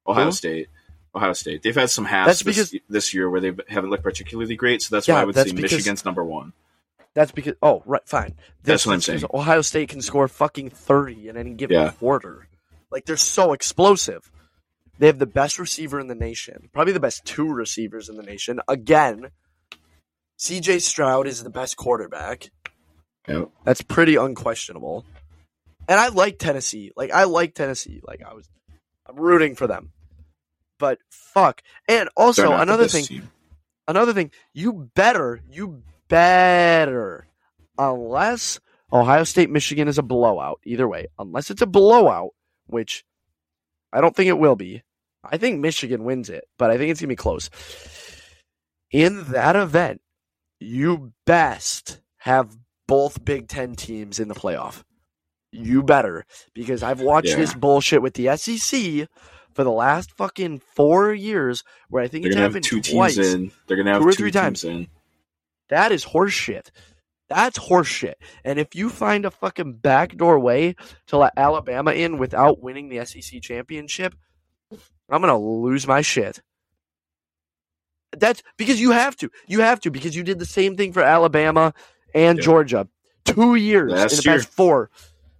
Ohio 0.08 0.26
Who? 0.26 0.32
State. 0.32 0.70
Ohio 1.14 1.34
State. 1.34 1.62
They've 1.62 1.76
had 1.76 1.91
some 1.91 2.06
halves 2.06 2.39
this, 2.39 2.76
this 2.89 3.14
year 3.14 3.30
where 3.30 3.41
they 3.41 3.54
haven't 3.70 3.91
looked 3.91 4.04
particularly 4.04 4.56
great, 4.56 4.82
so 4.82 4.96
that's 4.96 5.08
Yeah, 5.08 5.14
why 5.16 5.22
I 5.22 5.26
would 5.26 5.36
say 5.36 5.43
because- 5.52 5.62
Michigan's 5.72 6.04
number 6.04 6.26
one. 6.26 6.52
That's 7.14 7.32
because 7.32 7.54
oh 7.62 7.84
right, 7.86 8.02
fine. 8.06 8.34
That's 8.64 8.86
what 8.88 8.93
I'm 8.93 9.02
saying. 9.02 9.24
Ohio 9.34 9.62
State 9.62 9.88
can 9.89 10.02
score 10.02 10.28
fucking 10.28 10.72
thirty 10.72 11.30
in 11.30 11.38
any 11.38 11.54
given 11.54 11.78
Yeah. 11.78 11.91
quarter. 11.91 12.48
Like 12.96 13.04
they're 13.04 13.18
so 13.18 13.52
explosive. 13.52 14.32
They 15.00 15.08
have 15.08 15.20
the 15.20 15.26
best 15.26 15.60
receiver 15.60 16.00
in 16.00 16.08
the 16.08 16.16
nation, 16.16 16.70
probably 16.72 16.93
the 16.93 17.02
best 17.02 17.26
two 17.26 17.46
receivers 17.46 18.08
in 18.08 18.16
the 18.16 18.24
nation. 18.24 18.62
Again, 18.70 19.32
C.J. 20.38 20.80
Stroud 20.80 21.28
is 21.28 21.43
the 21.43 21.50
best 21.50 21.76
quarterback. 21.76 22.52
Yep. 23.28 23.50
That's 23.66 23.82
pretty 23.82 24.16
unquestionable. 24.16 25.06
And 25.89 26.00
I 26.00 26.08
like 26.08 26.39
Tennessee. 26.39 26.93
Like 26.96 27.12
I 27.12 27.26
like 27.26 27.54
Tennessee. 27.54 28.00
Like 28.02 28.22
I 28.26 28.34
was, 28.34 28.48
I'm 29.06 29.18
rooting 29.18 29.56
for 29.56 29.68
them. 29.68 29.91
But 30.80 31.00
fuck. 31.10 31.64
And 31.89 32.08
also 32.16 32.54
another 32.54 32.88
thing 32.88 33.04
team. 33.04 33.30
another 33.89 34.14
thing, 34.14 34.32
you 34.54 34.89
better, 34.96 35.41
you 35.50 35.84
better, 36.08 37.28
unless 37.78 38.62
Ohio 38.93 39.26
State 39.26 39.50
Michigan 39.50 39.89
is 39.89 39.98
a 39.98 40.02
blowout, 40.02 40.62
either 40.64 40.88
way, 40.88 41.08
unless 41.20 41.52
it's 41.52 41.62
a 41.62 41.68
blowout, 41.68 42.30
which 42.68 43.03
I 43.93 44.01
don't 44.01 44.16
think 44.16 44.28
it 44.30 44.38
will 44.38 44.55
be. 44.55 44.84
I 45.24 45.38
think 45.38 45.59
Michigan 45.59 46.03
wins 46.03 46.30
it, 46.30 46.45
but 46.57 46.70
I 46.70 46.78
think 46.78 46.91
it's 46.91 46.99
going 47.01 47.07
to 47.07 47.11
be 47.13 47.16
close. 47.16 47.49
In 48.91 49.24
that 49.32 49.55
event, 49.55 50.01
you 50.59 51.13
best 51.26 51.99
have 52.20 52.55
both 52.88 53.24
Big 53.26 53.47
Ten 53.47 53.76
teams 53.76 54.20
in 54.20 54.28
the 54.28 54.36
playoff. 54.36 54.84
You 55.51 55.84
better, 55.84 56.26
because 56.53 56.84
I've 56.84 57.01
watched 57.01 57.30
Yeah. 57.30 57.38
this 57.38 57.53
bullshit 57.53 58.01
with 58.01 58.13
the 58.16 58.28
SEC 58.38 59.07
for 59.53 59.63
the 59.63 59.72
last 59.72 60.11
fucking 60.11 60.59
four 60.59 61.13
years, 61.13 61.63
where 61.89 62.03
I 62.03 62.07
think 62.07 62.24
They're 62.24 62.30
it's 62.32 62.36
gonna 62.36 62.43
have 62.43 62.51
happened 62.53 62.66
two 62.66 62.82
twice. 62.82 63.16
teams 63.16 63.34
in. 63.34 63.51
They're 63.68 63.78
gonna 63.78 63.93
have 63.93 64.01
Two 64.01 64.07
or 64.09 64.13
three 64.13 64.32
teams 64.32 64.61
times. 64.61 64.63
in. 64.66 64.88
That 65.70 65.91
is 65.91 66.05
horseshit. 66.05 66.70
That's 67.30 67.57
horseshit. 67.57 68.15
And 68.43 68.59
if 68.59 68.76
you 68.76 68.89
find 68.89 69.26
a 69.26 69.32
fucking 69.32 69.73
backdoor 69.78 70.39
way 70.39 70.76
to 71.07 71.17
let 71.17 71.34
Alabama 71.38 71.91
in 71.91 72.17
without 72.17 72.61
winning 72.61 72.89
the 72.89 73.03
SEC 73.05 73.41
championship, 73.41 74.13
I'm 75.09 75.21
gonna 75.21 75.38
lose 75.38 75.88
my 75.88 76.01
shit. 76.01 76.41
That's 78.17 78.41
because 78.57 78.80
you 78.80 78.91
have 78.91 79.15
to. 79.17 79.30
You 79.47 79.61
have 79.61 79.80
to 79.82 79.91
because 79.91 80.15
you 80.15 80.23
did 80.23 80.39
the 80.39 80.45
same 80.45 80.78
thing 80.78 80.93
for 80.93 81.01
Alabama 81.01 81.73
and 82.13 82.38
Yeah. 82.38 82.43
Georgia. 82.43 82.88
Two 83.26 83.55
years 83.55 83.91
in 83.91 83.97
the 83.97 84.21
year. 84.23 84.38
past 84.38 84.49
four. 84.49 84.89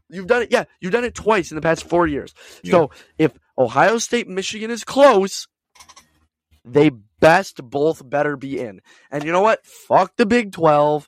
You've 0.10 0.28
done 0.28 0.44
it. 0.44 0.52
Yeah, 0.52 0.66
you've 0.80 0.92
done 0.92 1.04
it 1.04 1.16
twice 1.16 1.52
in 1.52 1.56
the 1.56 1.62
past 1.62 1.88
four 1.88 2.08
years. 2.08 2.34
So 2.64 2.90
if 3.18 3.32
Ohio 3.58 3.98
State, 4.00 4.28
Michigan 4.28 4.72
is 4.72 4.84
close, 4.84 5.48
they 6.64 6.90
best 7.20 7.58
both 7.64 8.08
better 8.08 8.36
be 8.38 8.60
in. 8.60 8.82
And 9.12 9.24
you 9.24 9.32
know 9.32 9.42
what? 9.42 9.66
Fuck 9.66 10.16
the 10.18 10.26
Big 10.26 10.52
12. 10.52 11.08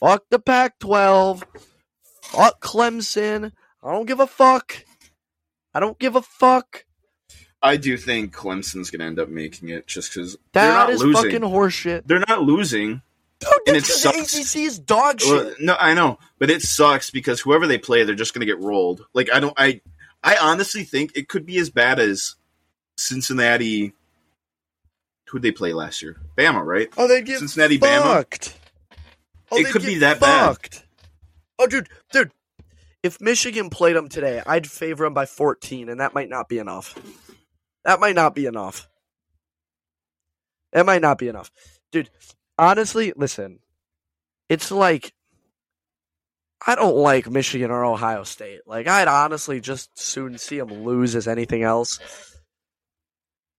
Fuck 0.00 0.24
the 0.30 0.38
Pac 0.38 0.78
12. 0.78 1.44
Fuck 2.22 2.60
Clemson. 2.60 3.52
I 3.82 3.92
don't 3.92 4.06
give 4.06 4.20
a 4.20 4.26
fuck. 4.26 4.84
I 5.74 5.80
don't 5.80 5.98
give 5.98 6.16
a 6.16 6.22
fuck. 6.22 6.84
I 7.62 7.76
do 7.76 7.96
think 7.96 8.34
Clemson's 8.34 8.90
gonna 8.90 9.04
end 9.04 9.18
up 9.18 9.28
making 9.28 9.68
it 9.68 9.86
just 9.86 10.12
because 10.14 10.36
they're 10.52 10.72
not 10.72 10.90
is 10.90 11.02
losing. 11.02 11.22
fucking 11.22 11.40
horseshit. 11.42 12.06
They're 12.06 12.24
not 12.26 12.42
losing. 12.42 13.02
Dude, 13.40 13.52
And 13.68 13.76
it 13.76 13.84
sucks. 13.84 14.34
ACC 14.34 14.62
is 14.62 14.78
dog 14.78 15.20
shit. 15.20 15.30
Well, 15.30 15.54
no, 15.60 15.76
I 15.78 15.94
know, 15.94 16.18
but 16.38 16.50
it 16.50 16.62
sucks 16.62 17.10
because 17.10 17.40
whoever 17.40 17.66
they 17.66 17.78
play, 17.78 18.04
they're 18.04 18.14
just 18.14 18.32
gonna 18.32 18.46
get 18.46 18.58
rolled. 18.60 19.04
Like 19.12 19.30
I 19.32 19.40
don't, 19.40 19.54
I, 19.58 19.80
I 20.22 20.36
honestly 20.36 20.84
think 20.84 21.12
it 21.16 21.28
could 21.28 21.44
be 21.44 21.58
as 21.58 21.70
bad 21.70 21.98
as 21.98 22.36
Cincinnati. 22.96 23.92
Who'd 25.28 25.42
they 25.42 25.52
play 25.52 25.72
last 25.72 26.02
year? 26.02 26.16
Bama, 26.36 26.64
right? 26.64 26.88
oh, 26.96 27.06
they 27.06 27.22
get 27.22 27.38
Cincinnati, 27.38 27.78
Bama. 27.78 28.54
Fucked. 29.50 29.52
Oh, 29.52 29.58
It 29.58 29.72
could 29.72 29.82
be 29.82 29.98
that 29.98 30.20
bad. 30.20 30.56
Oh, 31.58 31.66
dude, 31.66 31.88
dude. 32.12 32.32
If 33.02 33.20
Michigan 33.20 33.70
played 33.70 33.96
them 33.96 34.08
today, 34.08 34.42
I'd 34.46 34.66
favor 34.66 35.04
them 35.04 35.14
by 35.14 35.26
14, 35.26 35.88
and 35.88 36.00
that 36.00 36.14
might 36.14 36.28
not 36.28 36.48
be 36.48 36.58
enough. 36.58 36.98
That 37.84 38.00
might 38.00 38.14
not 38.14 38.34
be 38.34 38.46
enough. 38.46 38.88
That 40.72 40.86
might 40.86 41.02
not 41.02 41.18
be 41.18 41.28
enough. 41.28 41.50
Dude, 41.92 42.10
honestly, 42.58 43.12
listen. 43.16 43.60
It's 44.48 44.70
like 44.70 45.12
I 46.66 46.74
don't 46.74 46.96
like 46.96 47.30
Michigan 47.30 47.70
or 47.70 47.84
Ohio 47.84 48.22
State. 48.24 48.60
Like 48.66 48.86
I'd 48.86 49.08
honestly 49.08 49.60
just 49.60 49.98
soon 49.98 50.36
see 50.38 50.58
them 50.58 50.84
lose 50.84 51.16
as 51.16 51.26
anything 51.26 51.62
else. 51.62 51.98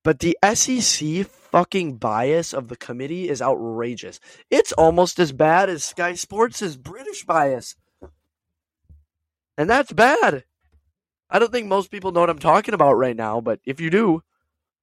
But 0.03 0.19
the 0.19 0.37
SEC 0.53 1.27
fucking 1.51 1.97
bias 1.97 2.53
of 2.53 2.67
the 2.67 2.75
committee 2.77 3.29
is 3.29 3.41
outrageous. 3.41 4.19
It's 4.49 4.71
almost 4.73 5.19
as 5.19 5.31
bad 5.31 5.69
as 5.69 5.83
Sky 5.83 6.13
Sports' 6.15 6.75
British 6.75 7.25
bias. 7.25 7.75
And 9.57 9.69
that's 9.69 9.91
bad. 9.91 10.45
I 11.29 11.39
don't 11.39 11.51
think 11.51 11.67
most 11.67 11.91
people 11.91 12.11
know 12.11 12.21
what 12.21 12.29
I'm 12.29 12.39
talking 12.39 12.73
about 12.73 12.93
right 12.93 13.15
now, 13.15 13.41
but 13.41 13.59
if 13.65 13.79
you 13.79 13.89
do, 13.89 14.23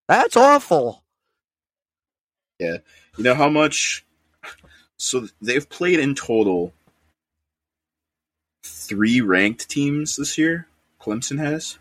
that's 0.06 0.36
awful. 0.36 1.04
Yeah. 2.58 2.78
You 3.16 3.24
know 3.24 3.34
how 3.34 3.48
much? 3.48 4.04
So 4.96 5.28
they've 5.40 5.68
played 5.68 6.00
in 6.00 6.14
total 6.14 6.72
three 8.64 9.20
ranked 9.20 9.68
teams 9.68 10.16
this 10.16 10.36
year. 10.38 10.66
Clemson 11.00 11.38
has 11.38 11.78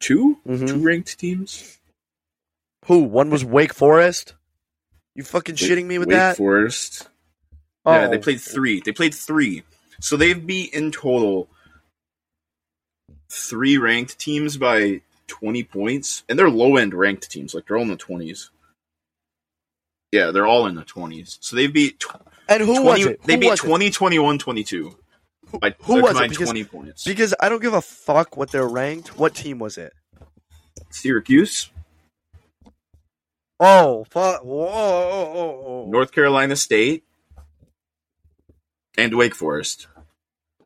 2 0.00 0.40
Mhm. 0.46 0.68
two 0.68 0.78
ranked 0.80 1.18
teams. 1.18 1.77
Who? 2.88 3.00
One 3.00 3.30
was 3.30 3.44
Wake 3.44 3.74
Forest? 3.74 4.34
You 5.14 5.22
fucking 5.22 5.56
shitting 5.56 5.84
me 5.84 5.98
with 5.98 6.08
that? 6.08 6.14
Wake 6.14 6.20
that? 6.30 6.36
Forest. 6.38 7.08
oh, 7.84 7.92
Yeah, 7.92 8.08
they 8.08 8.16
oh. 8.16 8.20
played 8.20 8.40
three. 8.40 8.80
They 8.80 8.92
played 8.92 9.14
three. 9.14 9.62
So 10.00 10.16
they've 10.16 10.44
beat 10.46 10.72
in 10.72 10.90
total 10.90 11.48
three 13.28 13.76
ranked 13.76 14.18
teams 14.18 14.56
by 14.56 15.02
20 15.26 15.64
points. 15.64 16.24
And 16.28 16.38
they're 16.38 16.48
low 16.50 16.76
end 16.76 16.94
ranked 16.94 17.30
teams. 17.30 17.54
Like 17.54 17.66
they're 17.66 17.76
all 17.76 17.82
in 17.82 17.88
the 17.88 17.96
20s. 17.96 18.48
Yeah, 20.10 20.30
they're 20.30 20.46
all 20.46 20.66
in 20.66 20.74
the 20.74 20.84
20s. 20.84 21.36
So 21.40 21.56
they 21.56 21.66
beat 21.66 22.00
tw- 22.00 22.22
And 22.48 22.62
who 22.62 22.80
20, 22.80 22.84
was 22.84 23.06
it? 23.06 23.22
They 23.24 23.36
beat 23.36 23.50
was 23.50 23.60
it? 23.60 23.66
20, 23.66 23.90
21, 23.90 24.38
22. 24.38 24.96
By, 25.60 25.74
who 25.80 26.00
was 26.02 26.18
it? 26.18 26.30
Because- 26.30 26.48
20 26.48 26.64
points. 26.64 27.04
Because 27.04 27.34
I 27.38 27.50
don't 27.50 27.60
give 27.60 27.74
a 27.74 27.82
fuck 27.82 28.36
what 28.38 28.50
they're 28.50 28.66
ranked. 28.66 29.18
What 29.18 29.34
team 29.34 29.58
was 29.58 29.76
it? 29.76 29.92
Syracuse. 30.90 31.68
Oh, 33.60 34.04
fuck. 34.10 34.42
Whoa, 34.44 34.64
whoa, 34.66 35.32
whoa, 35.34 35.62
whoa. 35.62 35.86
North 35.90 36.12
Carolina 36.12 36.56
State, 36.56 37.04
and 38.96 39.16
Wake 39.16 39.34
Forest. 39.34 39.88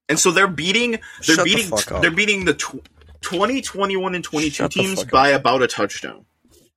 And 0.08 0.18
so 0.18 0.30
they're 0.30 0.46
beating 0.48 0.92
they're 0.92 1.36
Shut 1.36 1.38
the 1.38 1.54
beating 1.54 1.72
up. 1.72 2.02
they're 2.02 2.10
beating 2.10 2.44
the 2.44 2.54
tw- 2.54 2.86
20, 3.22 3.62
21 3.62 4.14
and 4.14 4.24
22 4.24 4.50
Shut 4.50 4.70
teams 4.72 5.04
by 5.04 5.28
about 5.28 5.62
a 5.62 5.66
touchdown. 5.66 6.26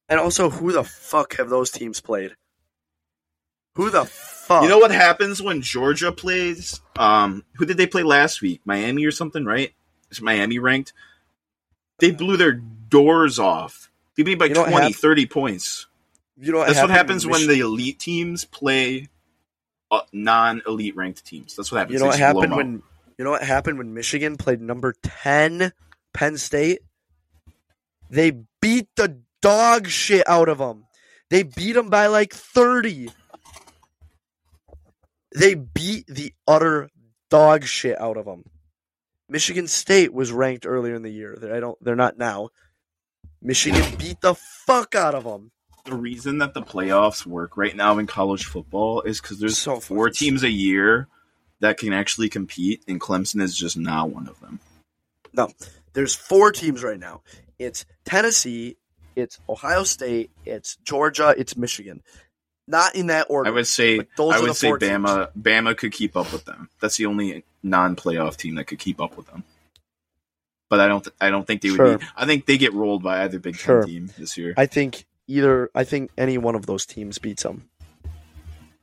And 0.07 0.19
also, 0.19 0.49
who 0.49 0.71
the 0.71 0.83
fuck 0.83 1.37
have 1.37 1.49
those 1.49 1.71
teams 1.71 1.99
played? 1.99 2.35
Who 3.75 3.89
the 3.89 4.05
fuck? 4.05 4.63
You 4.63 4.69
know 4.69 4.77
what 4.77 4.91
happens 4.91 5.41
when 5.41 5.61
Georgia 5.61 6.11
plays? 6.11 6.79
Um, 6.97 7.43
who 7.55 7.65
did 7.65 7.77
they 7.77 7.87
play 7.87 8.03
last 8.03 8.41
week? 8.41 8.61
Miami 8.63 9.03
or 9.05 9.11
something, 9.11 9.43
right? 9.43 9.73
Is 10.11 10.21
Miami 10.21 10.59
ranked? 10.59 10.93
They 11.99 12.11
blew 12.11 12.37
their 12.37 12.53
doors 12.53 13.39
off. 13.39 13.89
They 14.15 14.23
beat 14.23 14.39
by 14.39 14.45
You 14.45 14.53
20, 14.53 14.71
hap- 14.71 14.93
30 14.93 15.25
points. 15.25 15.87
You 16.37 16.51
know 16.51 16.65
That's 16.65 16.81
what 16.81 16.89
happens 16.89 17.25
when 17.25 17.47
the 17.47 17.59
elite 17.59 17.99
teams 17.99 18.43
play 18.43 19.07
uh, 19.89 20.01
non-elite 20.11 20.95
ranked 20.95 21.25
teams. 21.25 21.55
That's 21.55 21.71
what 21.71 21.79
happens. 21.79 21.93
You 21.93 21.99
know 21.99 22.07
what 22.07 22.19
happened 22.19 22.53
out. 22.53 22.57
when 22.57 22.83
you 23.17 23.23
know 23.23 23.31
what 23.31 23.43
happened 23.43 23.77
when 23.77 23.93
Michigan 23.93 24.35
played 24.35 24.61
number 24.61 24.93
ten 25.01 25.71
Penn 26.13 26.37
State? 26.37 26.79
They 28.09 28.31
beat 28.61 28.87
the 28.95 29.21
dog 29.41 29.87
shit 29.87 30.27
out 30.27 30.49
of 30.49 30.57
them. 30.57 30.85
They 31.29 31.43
beat 31.43 31.73
them 31.73 31.89
by 31.89 32.07
like 32.07 32.33
thirty. 32.33 33.09
They 35.33 35.55
beat 35.55 36.07
the 36.07 36.33
utter 36.47 36.89
dog 37.29 37.63
shit 37.65 37.99
out 37.99 38.17
of 38.17 38.25
them. 38.25 38.43
Michigan 39.29 39.67
State 39.67 40.13
was 40.13 40.31
ranked 40.31 40.65
earlier 40.65 40.95
in 40.95 41.01
the 41.01 41.09
year. 41.09 41.37
I 41.53 41.59
don't. 41.59 41.81
They're 41.83 41.95
not 41.95 42.17
now. 42.17 42.49
Michigan 43.41 43.83
beat 43.97 44.21
the 44.21 44.35
fuck 44.35 44.95
out 44.95 45.15
of 45.15 45.23
them. 45.23 45.51
The 45.85 45.95
reason 45.95 46.39
that 46.39 46.53
the 46.53 46.61
playoffs 46.61 47.25
work 47.25 47.57
right 47.57 47.75
now 47.75 47.97
in 47.97 48.07
college 48.07 48.45
football 48.45 49.01
is 49.01 49.21
because 49.21 49.39
there's 49.39 49.57
So 49.57 49.79
four 49.79 50.09
teams 50.09 50.43
a 50.43 50.49
year 50.49 51.07
that 51.59 51.77
can 51.77 51.93
actually 51.93 52.29
compete, 52.29 52.83
and 52.87 52.99
Clemson 52.99 53.41
is 53.41 53.55
just 53.55 53.77
not 53.77 54.09
one 54.09 54.27
of 54.27 54.39
them. 54.41 54.59
No, 55.33 55.51
there's 55.93 56.15
four 56.15 56.51
teams 56.51 56.83
right 56.83 56.99
now. 56.99 57.21
It's 57.59 57.85
Tennessee, 58.03 58.77
it's 59.15 59.39
Ohio 59.47 59.83
State, 59.83 60.31
it's 60.45 60.75
Georgia, 60.77 61.33
it's 61.37 61.55
Michigan. 61.55 62.01
Not 62.67 62.95
in 62.95 63.07
that 63.07 63.27
order. 63.29 63.47
I 63.49 63.53
would 63.53 63.67
say 63.67 63.99
I 63.99 64.41
would 64.41 64.55
say 64.55 64.69
four 64.69 64.79
teams. 64.79 64.91
Bama 64.91 65.29
Bama 65.39 65.77
could 65.77 65.91
keep 65.91 66.17
up 66.17 66.33
with 66.33 66.45
them. 66.45 66.69
That's 66.81 66.97
the 66.97 67.05
only 67.05 67.43
non-playoff 67.61 68.37
team 68.37 68.55
that 68.55 68.65
could 68.65 68.79
keep 68.79 68.99
up 68.99 69.15
with 69.17 69.27
them. 69.27 69.43
But 70.67 70.79
I 70.79 70.87
don't 70.87 71.03
th- 71.03 71.15
I 71.21 71.29
don't 71.29 71.45
think 71.45 71.61
they 71.61 71.69
would 71.69 71.99
be. 71.99 72.05
I 72.17 72.25
think 72.25 72.47
they 72.47 72.57
get 72.57 72.73
rolled 72.73 73.03
by 73.03 73.21
either 73.23 73.37
Big 73.37 73.59
Ten 73.59 73.85
team 73.85 74.11
this 74.17 74.35
year. 74.35 74.55
I 74.57 74.65
think 74.65 75.05
either. 75.27 75.69
I 75.75 75.83
think 75.83 76.11
any 76.17 76.37
one 76.37 76.55
of 76.55 76.65
those 76.65 76.85
teams 76.85 77.17
beats 77.19 77.43
them. 77.43 77.69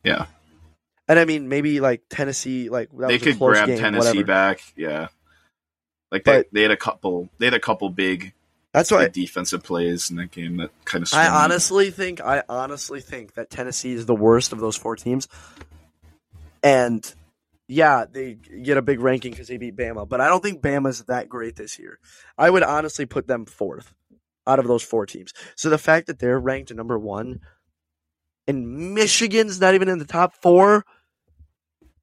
yeah, 0.05 0.26
And 1.09 1.18
I 1.18 1.24
mean, 1.24 1.49
maybe 1.49 1.80
like 1.80 2.03
Tennessee, 2.11 2.68
like 2.68 2.90
that 2.99 3.09
they 3.09 3.14
was 3.14 3.22
a 3.22 3.24
could 3.26 3.38
grab 3.38 3.66
game, 3.68 3.78
Tennessee 3.78 4.09
whatever. 4.09 4.24
back. 4.26 4.61
Yeah, 4.76 5.09
like 6.11 6.24
they, 6.24 6.38
But- 6.38 6.47
they 6.53 6.62
had 6.62 6.70
a 6.70 6.76
couple. 6.76 7.28
They 7.38 7.47
had 7.47 7.55
a 7.55 7.61
couple 7.61 7.88
big, 7.90 8.32
That's 8.72 8.90
why 8.90 9.05
big 9.05 9.12
defensive 9.12 9.62
plays 9.62 10.11
in 10.11 10.16
that 10.16 10.30
game 10.30 10.57
that 10.59 10.70
kind 10.84 11.03
of. 11.05 11.12
I 11.14 11.28
honestly 11.28 11.90
think. 11.90 12.20
I 12.20 12.43
honestly 12.49 13.01
think 13.01 13.34
that 13.34 13.51
Tennessee 13.51 13.93
is 13.93 14.07
the 14.07 14.14
worst 14.14 14.53
of 14.53 14.59
those 14.61 14.76
four 14.76 14.97
teams. 14.97 15.28
And 16.62 17.12
yeah, 17.68 18.05
they 18.11 18.34
get 18.34 18.76
a 18.76 18.82
big 18.82 19.01
ranking 19.01 19.32
because 19.32 19.49
they 19.49 19.57
beat 19.57 19.76
Bama, 19.76 20.09
but 20.09 20.20
I 20.20 20.28
don't 20.28 20.43
think 20.43 20.61
Bama's 20.62 21.03
that 21.05 21.28
great 21.28 21.57
this 21.57 21.78
year. 21.78 21.99
I 22.36 22.51
would 22.51 22.62
honestly 22.62 23.07
put 23.07 23.26
them 23.26 23.47
fourth 23.47 23.93
out 24.47 24.59
of 24.59 24.66
those 24.66 24.82
four 24.82 25.07
teams. 25.07 25.32
So 25.57 25.70
the 25.70 25.78
fact 25.78 26.07
that 26.07 26.18
they're 26.18 26.40
ranked 26.40 26.74
number 26.74 26.99
one 26.99 27.40
and 28.47 28.95
Michigan's 28.95 29.61
not 29.61 29.74
even 29.74 29.88
in 29.88 29.99
the 29.99 30.05
top 30.05 30.34
four, 30.43 30.84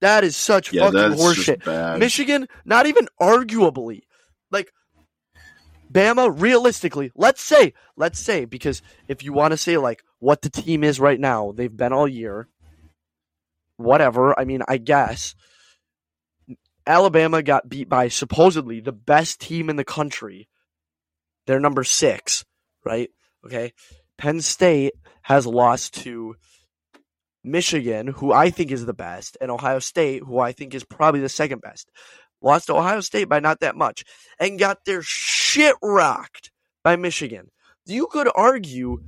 that 0.01 0.23
is 0.23 0.37
such 0.37 0.71
yeah, 0.71 0.89
fucking 0.89 1.17
horseshit. 1.17 1.99
Michigan, 1.99 2.47
not 2.65 2.85
even 2.85 3.07
arguably. 3.21 4.01
Like 4.51 4.71
Bama, 5.91 6.33
realistically, 6.39 7.11
let's 7.15 7.41
say, 7.41 7.73
let's 7.97 8.19
say, 8.19 8.45
because 8.45 8.81
if 9.07 9.23
you 9.23 9.33
want 9.33 9.51
to 9.51 9.57
say 9.57 9.77
like 9.77 10.03
what 10.19 10.41
the 10.41 10.49
team 10.49 10.83
is 10.83 10.99
right 10.99 11.19
now, 11.19 11.51
they've 11.51 11.75
been 11.75 11.93
all 11.93 12.07
year. 12.07 12.47
Whatever. 13.77 14.37
I 14.39 14.45
mean, 14.45 14.61
I 14.67 14.77
guess. 14.77 15.35
Alabama 16.87 17.43
got 17.43 17.69
beat 17.69 17.87
by 17.87 18.07
supposedly 18.07 18.79
the 18.79 18.91
best 18.91 19.39
team 19.39 19.69
in 19.69 19.75
the 19.75 19.83
country. 19.83 20.47
They're 21.49 21.59
number 21.59 21.83
six, 21.83 22.45
right? 22.85 23.09
Okay. 23.43 23.73
Penn 24.19 24.39
State 24.39 24.93
has 25.23 25.47
lost 25.47 25.95
to 26.03 26.35
Michigan, 27.43 28.05
who 28.05 28.31
I 28.31 28.51
think 28.51 28.69
is 28.69 28.85
the 28.85 28.93
best, 28.93 29.35
and 29.41 29.49
Ohio 29.49 29.79
State, 29.79 30.21
who 30.21 30.37
I 30.37 30.51
think 30.51 30.75
is 30.75 30.83
probably 30.83 31.21
the 31.21 31.27
second 31.27 31.61
best. 31.61 31.89
Lost 32.39 32.67
to 32.67 32.75
Ohio 32.75 33.01
State 33.01 33.29
by 33.29 33.39
not 33.39 33.61
that 33.61 33.75
much, 33.75 34.03
and 34.39 34.59
got 34.59 34.85
their 34.85 35.01
shit 35.01 35.75
rocked 35.81 36.51
by 36.83 36.95
Michigan. 36.95 37.47
You 37.87 38.05
could 38.05 38.29
argue 38.35 38.99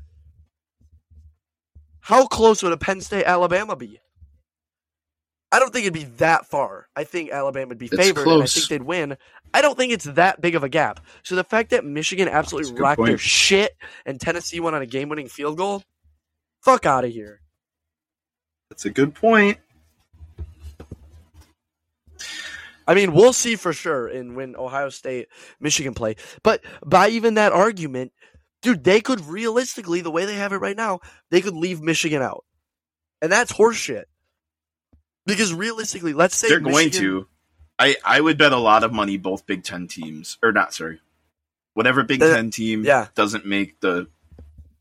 how 1.99 2.25
close 2.25 2.63
would 2.63 2.73
a 2.73 2.77
Penn 2.77 3.01
State 3.01 3.25
Alabama 3.25 3.75
be? 3.75 4.00
I 5.51 5.59
don't 5.59 5.73
think 5.73 5.85
it'd 5.85 5.93
be 5.93 6.05
that 6.17 6.45
far. 6.45 6.87
I 6.95 7.03
think 7.03 7.31
Alabama 7.31 7.69
would 7.69 7.77
be 7.77 7.87
It's 7.87 7.95
favored, 7.95 8.27
and 8.27 8.43
I 8.43 8.45
think 8.45 8.67
they'd 8.69 8.83
win. 8.83 9.17
I 9.53 9.61
don't 9.61 9.77
think 9.77 9.91
it's 9.91 10.05
that 10.05 10.39
big 10.39 10.55
of 10.55 10.63
a 10.63 10.69
gap. 10.69 11.01
So 11.23 11.35
the 11.35 11.43
fact 11.43 11.71
that 11.71 11.83
Michigan 11.83 12.29
absolutely 12.29 12.79
rocked 12.79 13.03
their 13.03 13.17
shit 13.17 13.75
and 14.05 14.19
Tennessee 14.19 14.61
went 14.61 14.77
on 14.77 14.81
a 14.81 14.85
game-winning 14.85 15.27
field 15.27 15.57
goal, 15.57 15.83
fuck 16.61 16.85
out 16.85 17.03
of 17.03 17.11
here. 17.11 17.41
That's 18.69 18.85
a 18.85 18.89
good 18.89 19.13
point. 19.13 19.57
I 22.87 22.93
mean, 22.93 23.13
we'll 23.13 23.33
see 23.33 23.57
for 23.57 23.73
sure 23.73 24.07
in 24.07 24.35
when 24.35 24.55
Ohio 24.55 24.89
State, 24.89 25.27
Michigan 25.59 25.93
play. 25.93 26.15
But 26.43 26.63
by 26.85 27.09
even 27.09 27.33
that 27.33 27.51
argument, 27.51 28.13
dude, 28.61 28.83
they 28.83 29.01
could 29.01 29.19
realistically, 29.25 30.01
the 30.01 30.11
way 30.11 30.25
they 30.25 30.35
have 30.35 30.53
it 30.53 30.57
right 30.57 30.77
now, 30.77 30.99
they 31.29 31.41
could 31.41 31.55
leave 31.55 31.81
Michigan 31.81 32.21
out, 32.21 32.45
and 33.21 33.31
that's 33.31 33.51
horseshit. 33.51 34.05
Because 35.25 35.53
realistically, 35.53 36.13
let's 36.13 36.35
say 36.35 36.49
They're 36.49 36.59
going 36.59 36.89
to. 36.91 37.27
I 37.77 37.95
I 38.05 38.21
would 38.21 38.37
bet 38.37 38.51
a 38.51 38.57
lot 38.57 38.83
of 38.83 38.91
money 38.93 39.17
both 39.17 39.45
Big 39.45 39.63
Ten 39.63 39.87
teams 39.87 40.37
or 40.43 40.51
not. 40.51 40.73
Sorry, 40.73 40.99
whatever 41.73 42.03
Big 42.03 42.21
Uh, 42.21 42.33
Ten 42.35 42.51
team 42.51 42.83
yeah. 42.83 43.07
doesn't 43.15 43.45
make 43.45 43.79
the 43.79 44.07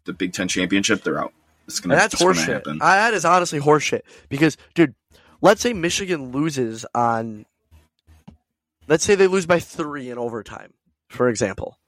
the 0.04 0.12
Big 0.12 0.32
Ten 0.32 0.48
championship, 0.48 1.02
they're 1.02 1.18
out. 1.20 1.32
It's 1.66 1.80
gonna. 1.80 1.94
And 1.94 2.00
that's 2.00 2.14
gonna 2.20 2.34
horseshit. 2.34 2.78
I- 2.80 2.96
That 2.96 3.14
is 3.14 3.24
honestly 3.24 3.60
horseshit. 3.60 4.02
Because, 4.28 4.56
dude, 4.74 4.94
let's 5.40 5.60
say 5.60 5.72
Michigan 5.72 6.32
loses 6.32 6.84
on. 6.94 7.46
Let's 8.88 9.04
say 9.04 9.14
they 9.14 9.28
lose 9.28 9.46
by 9.46 9.60
three 9.60 10.10
in 10.10 10.18
overtime, 10.18 10.72
for 11.08 11.28
example. 11.28 11.78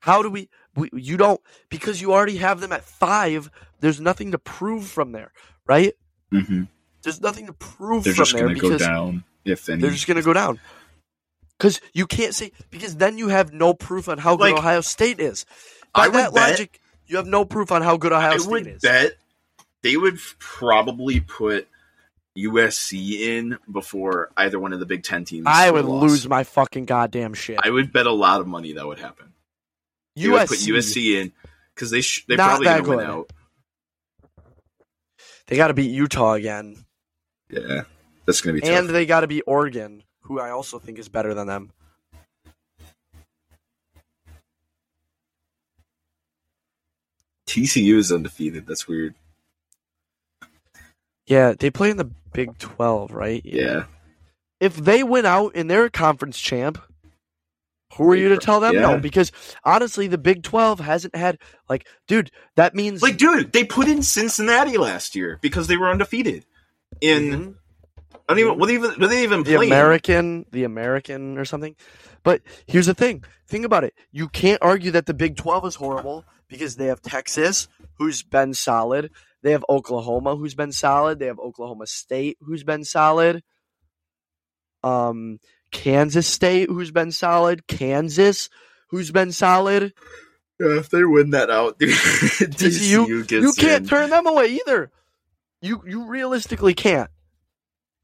How 0.00 0.22
do 0.22 0.30
we, 0.30 0.48
we? 0.74 0.88
You 0.92 1.16
don't 1.16 1.40
because 1.68 2.00
you 2.00 2.12
already 2.12 2.36
have 2.36 2.60
them 2.60 2.72
at 2.72 2.84
five. 2.84 3.50
There's 3.80 4.00
nothing 4.00 4.30
to 4.32 4.38
prove 4.38 4.86
from 4.86 5.12
there, 5.12 5.32
right? 5.66 5.94
hmm 6.30 6.64
There's 7.02 7.20
nothing 7.20 7.46
to 7.46 7.52
prove 7.52 8.04
They're 8.04 8.12
just 8.12 8.32
there 8.34 8.46
gonna 8.48 8.58
go 8.58 8.76
down 8.78 9.24
if 9.44 9.68
any. 9.68 9.80
they're 9.82 9.90
just 9.92 10.06
going 10.06 10.16
to 10.16 10.22
go 10.24 10.32
down. 10.32 10.58
Because 11.56 11.80
you 11.94 12.06
can't 12.06 12.34
say 12.34 12.52
because 12.70 12.96
then 12.96 13.16
you 13.16 13.28
have 13.28 13.52
no 13.52 13.72
proof 13.74 14.08
on 14.08 14.18
how 14.18 14.36
good 14.36 14.50
Like, 14.52 14.58
Ohio 14.58 14.80
State 14.80 15.20
is. 15.20 15.46
By 15.94 16.02
I 16.02 16.08
that 16.08 16.34
bet- 16.34 16.50
logic, 16.50 16.80
you 17.06 17.16
have 17.16 17.26
no 17.26 17.44
proof 17.44 17.70
on 17.72 17.80
how 17.82 17.96
good 17.96 18.12
Ohio 18.12 18.32
I 18.32 18.36
State 18.38 18.50
would 18.50 18.66
is. 18.66 18.82
bet 18.82 19.16
they 19.82 19.96
would 19.96 20.18
probably 20.38 21.20
put 21.20 21.68
USC 22.36 23.20
in 23.20 23.58
before 23.70 24.30
either 24.36 24.58
one 24.58 24.72
of 24.72 24.80
the 24.80 24.86
Big 24.86 25.02
Ten 25.02 25.24
teams. 25.24 25.46
I 25.48 25.70
would 25.70 25.84
lost. 25.86 26.02
lose 26.02 26.28
my 26.28 26.44
fucking 26.44 26.84
goddamn 26.84 27.32
shit. 27.34 27.58
I 27.62 27.70
would 27.70 27.92
bet 27.92 28.06
a 28.06 28.12
lot 28.12 28.40
of 28.40 28.46
money 28.46 28.72
that 28.74 28.86
would 28.86 28.98
happen. 28.98 29.32
They 30.16 30.28
would 30.28 30.46
put 30.48 30.58
USC, 30.58 30.74
USC 30.74 31.20
in 31.22 31.32
because 31.74 31.90
they 31.90 32.00
sh- 32.02 32.24
they're 32.28 32.36
probably 32.36 32.66
going 32.66 32.84
to 32.84 32.90
win 32.90 33.00
out. 33.06 33.32
They 35.46 35.56
got 35.56 35.68
to 35.68 35.74
beat 35.74 35.90
Utah 35.90 36.32
again, 36.34 36.76
Yeah, 37.50 37.82
that's 38.24 38.40
going 38.40 38.56
to 38.56 38.62
be 38.62 38.68
and 38.68 38.86
tough. 38.88 38.92
they 38.92 39.06
got 39.06 39.20
to 39.20 39.26
beat 39.26 39.44
Oregon, 39.46 40.02
who 40.22 40.40
I 40.40 40.50
also 40.50 40.78
think 40.78 40.98
is 40.98 41.08
better 41.08 41.34
than 41.34 41.46
them. 41.46 41.70
TCU 47.46 47.96
is 47.96 48.12
undefeated. 48.12 48.66
That's 48.66 48.88
weird. 48.88 49.14
Yeah, 51.26 51.54
they 51.58 51.70
play 51.70 51.90
in 51.90 51.96
the 51.96 52.10
Big 52.32 52.58
Twelve, 52.58 53.12
right? 53.12 53.42
Yeah. 53.44 53.84
If 54.60 54.76
they 54.76 55.02
win 55.02 55.26
out 55.26 55.52
and 55.54 55.70
they're 55.70 55.84
a 55.84 55.90
conference 55.90 56.38
champ, 56.38 56.80
who 57.96 58.10
are 58.10 58.14
you 58.16 58.28
to 58.30 58.36
tell 58.38 58.60
them 58.60 58.74
Yeah. 58.74 58.80
no? 58.82 58.98
Because 58.98 59.32
honestly, 59.64 60.06
the 60.06 60.18
Big 60.18 60.42
Twelve 60.42 60.80
hasn't 60.80 61.14
had 61.16 61.38
like, 61.68 61.86
dude, 62.06 62.30
that 62.56 62.74
means 62.74 63.02
Like, 63.02 63.16
dude, 63.18 63.52
they 63.52 63.64
put 63.64 63.88
in 63.88 64.02
Cincinnati 64.02 64.76
last 64.78 65.14
year 65.14 65.38
because 65.42 65.66
they 65.66 65.76
were 65.76 65.90
undefeated. 65.90 66.44
In 67.00 67.22
Mhm. 67.30 67.54
I 68.28 68.32
don't 68.32 68.38
even 68.38 68.58
what 68.58 68.70
even 68.70 68.90
what 69.00 69.10
they 69.10 69.22
even 69.22 69.42
the? 69.42 69.54
American, 69.56 70.46
the 70.50 70.64
American 70.64 71.38
or 71.38 71.44
something. 71.44 71.76
But 72.22 72.42
here's 72.66 72.86
the 72.86 72.94
thing. 72.94 73.22
Think 73.46 73.64
about 73.64 73.84
it. 73.84 73.94
You 74.10 74.28
can't 74.28 74.60
argue 74.62 74.90
that 74.92 75.06
the 75.06 75.14
Big 75.14 75.36
12 75.36 75.64
is 75.66 75.74
horrible 75.76 76.24
because 76.48 76.74
they 76.76 76.86
have 76.86 77.00
Texas, 77.02 77.68
who's 77.98 78.22
been 78.24 78.52
solid. 78.54 79.10
They 79.42 79.52
have 79.52 79.64
Oklahoma, 79.68 80.34
who's 80.34 80.54
been 80.56 80.72
solid. 80.72 81.20
They 81.20 81.26
have 81.26 81.38
Oklahoma 81.38 81.86
State, 81.86 82.36
who's 82.40 82.64
been 82.64 82.82
solid. 82.84 83.44
Um, 84.82 85.38
Kansas 85.76 86.26
State, 86.26 86.70
who's 86.70 86.90
been 86.90 87.12
solid. 87.12 87.66
Kansas, 87.66 88.48
who's 88.88 89.10
been 89.10 89.30
solid. 89.30 89.92
Yeah, 90.58 90.78
if 90.78 90.88
they 90.88 91.04
win 91.04 91.30
that 91.30 91.50
out, 91.50 91.78
dude, 91.78 91.90
gets 92.56 92.80
you 92.80 93.52
can't 93.58 93.82
in. 93.82 93.88
turn 93.88 94.08
them 94.10 94.26
away 94.26 94.58
either. 94.66 94.90
You 95.60 95.82
you 95.86 96.06
realistically 96.06 96.72
can't. 96.72 97.10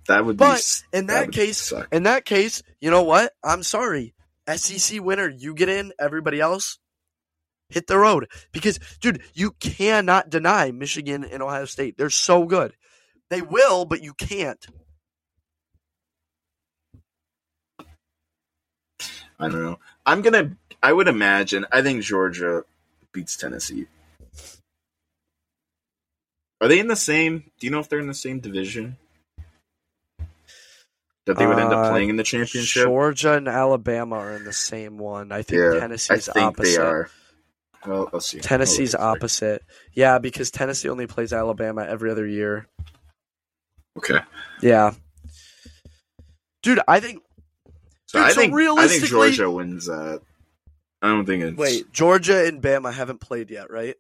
That 0.09 0.25
would 0.27 0.37
be. 0.37 0.45
But 0.45 0.59
s- 0.59 0.85
in 0.93 1.07
that 1.07 1.27
that 1.27 1.33
case, 1.33 1.57
suck. 1.59 1.89
in 1.93 2.03
that 2.03 2.25
case, 2.27 2.63
you 2.81 2.91
know 2.91 3.03
what? 3.05 3.33
I'm 3.43 3.63
sorry. 3.63 4.15
SEC 4.55 5.01
winner, 5.03 5.29
you 5.31 5.55
get 5.55 5.69
in. 5.71 5.93
Everybody 5.99 6.41
else, 6.41 6.79
hit 7.71 7.87
the 7.87 7.97
road. 7.97 8.29
Because, 8.53 8.79
dude, 9.01 9.23
you 9.33 9.53
cannot 9.53 10.29
deny 10.29 10.71
Michigan 10.73 11.25
and 11.25 11.43
Ohio 11.43 11.65
State. 11.65 11.97
They're 11.97 12.11
so 12.11 12.45
good. 12.45 12.75
They 13.31 13.41
will, 13.41 13.87
but 13.87 14.03
you 14.03 14.13
can't. 14.13 14.63
I 19.43 19.49
don't 19.49 19.63
know. 19.63 19.79
I'm 20.07 20.23
gonna. 20.23 20.57
I 20.83 20.93
would 20.93 21.09
imagine. 21.09 21.67
I 21.73 21.83
think 21.83 22.03
Georgia 22.03 22.65
beats 23.13 23.37
Tennessee. 23.37 23.87
Are 26.61 26.69
they 26.69 26.79
in 26.79 26.87
the 26.87 26.97
same? 26.97 27.51
Do 27.59 27.67
you 27.67 27.71
know 27.71 27.81
if 27.81 27.89
they're 27.89 27.99
in 27.99 28.07
the 28.07 28.15
same 28.15 28.41
division? 28.41 28.97
That 31.27 31.39
they 31.39 31.47
would 31.47 31.59
end 31.59 31.73
up 31.73 31.87
Uh, 31.87 31.91
playing 31.91 32.09
in 32.09 32.17
the 32.17 32.25
championship. 32.25 32.85
Georgia 32.85 33.35
and 33.35 33.47
Alabama 33.49 34.17
are 34.17 34.33
in 34.33 34.45
the 34.45 34.53
same 34.53 34.99
one. 34.99 35.31
I 35.31 35.43
think 35.43 35.61
yeah, 35.61 35.73
I 35.77 35.81
Tennessee's 35.81 36.27
think 36.27 36.37
opposite. 36.47 36.79
they 36.79 36.85
are. 36.85 37.11
Well, 37.87 38.11
let's 38.13 38.27
see. 38.27 38.41
Tennessee's 38.41 38.95
opposite. 38.95 39.65
Yeah, 39.93 40.19
because 40.19 40.51
Tennessee 40.51 40.89
only 40.89 41.07
plays 41.07 41.33
Alabama 41.33 41.85
every 41.85 42.11
other 42.11 42.27
year. 42.27 42.67
Okay, 43.99 44.21
Yeah. 44.61 44.95
Dude, 46.63 46.81
I 46.89 47.01
think 47.01 47.23
so 48.13 48.19
Dude, 48.19 48.27
I 48.27 48.33
so 48.33 48.41
think 48.41 48.55
I 48.55 48.89
think 48.89 49.05
Georgia 49.05 49.51
wins 49.51 49.87
that. 49.87 50.21
I 51.01 51.09
don't 51.09 51.25
think 51.27 51.43
it's 51.43 51.57
wait, 51.57 51.91
Georgia 51.93 52.47
and 52.47 52.61
Bama 52.63 52.93
haven't 52.93 53.21
played 53.21 53.51
yet, 53.51 53.71
right? 53.71 53.97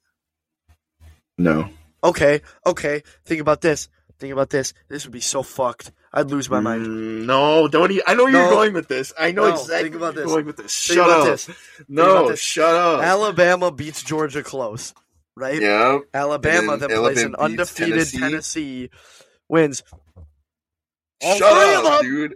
No, 1.39 1.69
Okay, 2.05 2.43
okay. 2.67 3.03
Think 3.25 3.41
about 3.41 3.61
this. 3.61 3.89
Think 4.19 4.33
about 4.33 4.51
this. 4.51 4.75
This 4.89 5.05
would 5.05 5.13
be 5.13 5.21
so 5.21 5.43
fucked. 5.43 5.93
I'd 6.13 6.31
lose 6.31 6.51
my 6.51 6.61
mind. 6.61 6.87
Mm, 6.87 7.25
no, 7.27 7.69
don't. 7.69 7.91
I 8.07 8.15
know 8.15 8.27
No. 8.27 8.41
you're 8.41 8.51
going 8.51 8.73
with 8.75 8.87
this. 8.87 9.13
I 9.19 9.33
know 9.33 9.49
No, 9.49 9.55
exactly 9.55 9.85
think 9.91 9.95
about 9.95 10.15
where 10.15 10.25
you're 10.25 10.25
this. 10.25 10.33
going 10.35 10.47
with 10.47 10.57
this. 10.59 10.87
Think 10.87 10.97
Shut 10.99 11.07
about 11.09 11.21
up. 11.21 11.27
this. 11.27 11.51
No, 11.89 12.29
this. 12.29 12.41
shut 12.41 12.75
up. 12.75 13.03
Alabama 13.03 13.71
beats 13.73 14.03
Georgia 14.03 14.43
close, 14.43 14.93
right? 15.37 15.61
yeah, 15.61 16.01
Alabama 16.13 16.75
And 16.75 16.83
then, 16.83 16.91
then 16.91 16.99
plays 17.01 17.23
an 17.23 17.35
undefeated 17.37 17.95
Tennessee. 17.95 18.19
Tennessee. 18.19 18.91
wins. 19.49 19.83
All 21.25 21.37
shut 21.39 21.53
three 21.65 21.75
of 21.75 21.85
up, 21.87 22.03
them. 22.03 22.11
dude. 22.11 22.35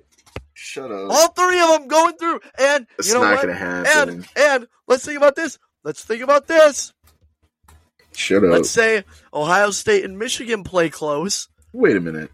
Shut 0.59 0.90
up. 0.90 1.11
All 1.11 1.28
three 1.32 1.61
of 1.61 1.68
them 1.68 1.86
going 1.86 2.16
through, 2.16 2.40
and 2.59 2.86
It's 2.98 3.09
you 3.09 3.14
know 3.14 3.20
not 3.20 3.34
what? 3.34 3.42
gonna 3.42 3.52
happen. 3.59 4.09
And 4.09 4.28
and 4.38 4.66
let's 4.88 5.04
think 5.04 5.18
about 5.18 5.36
this. 5.36 5.59
Let's 5.84 6.02
think 6.02 6.22
about 6.22 6.46
this. 6.46 6.94
Shut 8.14 8.42
up. 8.42 8.50
Let's 8.50 8.70
say 8.70 9.04
Ohio 9.34 9.70
State 9.70 10.02
and 10.07 10.18
Michigan 10.18 10.64
play 10.64 10.88
close. 10.88 11.48
Wait 11.74 11.94
a 11.94 12.00
minute. 12.00 12.30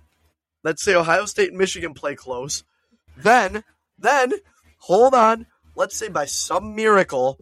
Let's 0.62 0.84
say 0.84 0.94
Ohio 0.94 1.26
State 1.26 1.48
and 1.48 1.58
Michigan 1.58 1.94
play 1.94 2.14
close. 2.14 2.62
Then, 3.16 3.64
then, 3.98 4.34
hold 4.78 5.14
on. 5.14 5.46
Let's 5.74 5.96
say 5.96 6.08
by 6.08 6.26
some 6.26 6.76
miracle, 6.76 7.40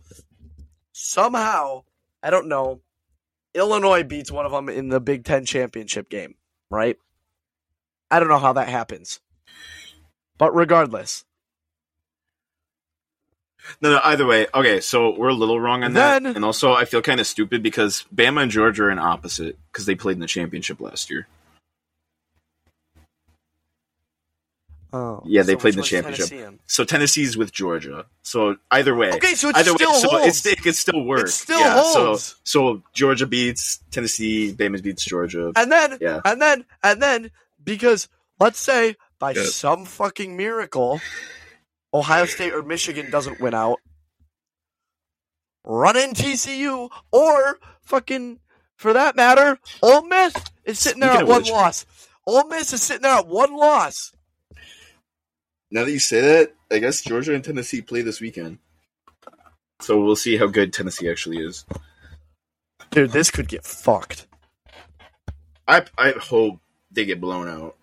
somehow, 0.93 1.85
I 2.23 2.31
don't 2.31 2.49
know, 2.49 2.81
Illinois 3.53 4.03
beats 4.03 4.33
one 4.33 4.47
of 4.47 4.53
them 4.53 4.71
in 4.71 4.89
the 4.89 4.99
Big 5.01 5.25
Ten 5.27 5.45
championship 5.45 6.09
game, 6.09 6.37
right? 6.71 6.97
I 8.11 8.19
don't 8.19 8.29
know 8.31 8.39
how 8.39 8.55
that 8.55 8.71
happens. 8.71 9.21
But 10.41 10.55
regardless, 10.57 11.25
No, 13.83 13.91
no. 13.93 14.01
Either 14.03 14.25
way, 14.27 14.47
okay. 14.55 14.81
So 14.81 15.15
we're 15.17 15.29
a 15.29 15.35
little 15.35 15.61
wrong 15.61 15.85
on 15.85 15.93
Then- 15.93 16.23
that, 16.25 16.35
and 16.35 16.45
also 16.47 16.73
I 16.73 16.87
feel 16.87 17.03
kind 17.03 17.21
of 17.21 17.27
stupid 17.27 17.63
because 17.63 18.05
Bama 18.13 18.43
and 18.43 18.51
Georgia 18.51 18.85
are 18.85 18.91
in 18.91 18.99
opposite 18.99 19.59
because 19.71 19.85
they 19.87 19.95
played 19.95 20.15
in 20.17 20.21
the 20.21 20.27
championship 20.27 20.81
last 20.81 21.11
year. 21.11 21.29
oh, 24.93 25.23
Yeah, 25.27 25.43
they 25.43 25.53
so 25.53 25.59
played 25.59 25.75
in 25.75 25.77
the 25.77 25.83
which 25.83 25.93
one's 25.93 26.05
championship. 26.05 26.29
Tennessee 26.31 26.47
in? 26.49 26.59
So 26.67 26.85
Tennessee's 26.85 27.37
with 27.37 27.53
Georgia. 27.53 28.07
So 28.23 28.57
either 28.71 28.95
way, 28.95 29.13
Okay, 29.13 29.35
so 29.35 29.51
it 29.51 29.57
either 29.57 29.73
still 29.73 29.93
way, 29.93 29.99
so 30.01 30.09
holds. 30.09 30.27
it's, 30.27 30.47
it 30.47 30.63
could 30.63 30.75
still 30.75 31.05
work. 31.05 31.27
It 31.27 31.31
still 31.31 31.61
yeah, 31.61 31.75
holds. 31.83 32.27
So 32.45 32.73
so 32.73 32.83
Georgia 32.95 33.27
beats 33.27 33.81
Tennessee. 33.91 34.53
Bama 34.55 34.83
beats 34.83 35.05
Georgia. 35.05 35.53
And 35.55 35.71
then, 35.71 35.99
Yeah. 36.01 36.21
and 36.25 36.41
then, 36.43 36.65
and 36.83 37.01
then, 37.03 37.31
because 37.63 38.09
let's 38.41 38.59
say 38.59 38.97
by 39.21 39.31
Yeah. 39.33 39.45
some 39.45 39.85
fucking 39.85 40.37
miracle, 40.37 41.01
Ohio 41.95 42.25
State 42.25 42.53
or 42.53 42.63
Michigan 42.65 43.11
doesn't 43.11 43.39
win 43.41 43.55
out, 43.55 43.79
run 45.65 45.97
in 45.97 46.15
TCU 46.15 46.91
or 47.13 47.61
fucking, 47.83 48.41
for 48.77 48.93
that 48.93 49.15
matter, 49.15 49.59
Ole 49.83 50.03
Miss 50.03 50.35
is 50.65 50.81
sitting 50.81 51.01
there 51.01 51.11
Speaking 51.11 51.27
at 51.27 51.29
one 51.29 51.43
which- 51.43 51.51
loss. 51.51 51.87
Ole 52.27 52.49
Miss 52.49 52.73
is 52.73 52.83
sitting 52.83 53.03
there 53.03 53.19
at 53.19 53.27
one 53.27 53.55
loss. 53.57 54.13
Now 55.71 55.85
that 55.85 55.93
you 55.93 55.99
say 56.01 56.21
that, 56.21 56.55
I 56.71 56.79
guess 56.79 57.03
Georgia 57.03 57.35
and 57.35 57.45
Tennessee 57.45 57.81
play 57.83 58.03
this 58.03 58.21
weekend. 58.21 58.59
So 59.81 60.01
we'll 60.03 60.17
see 60.17 60.37
how 60.37 60.47
good 60.47 60.73
Tennessee 60.73 61.09
actually 61.11 61.39
is. 61.39 61.65
Dude, 62.91 63.13
this 63.13 63.31
could 63.31 63.49
get 63.49 63.65
fucked. 63.65 64.27
I 65.69 65.85
I 65.97 66.11
hope 66.13 66.61
they 66.91 67.05
get 67.05 67.21
blown 67.21 67.49
out. 67.49 67.77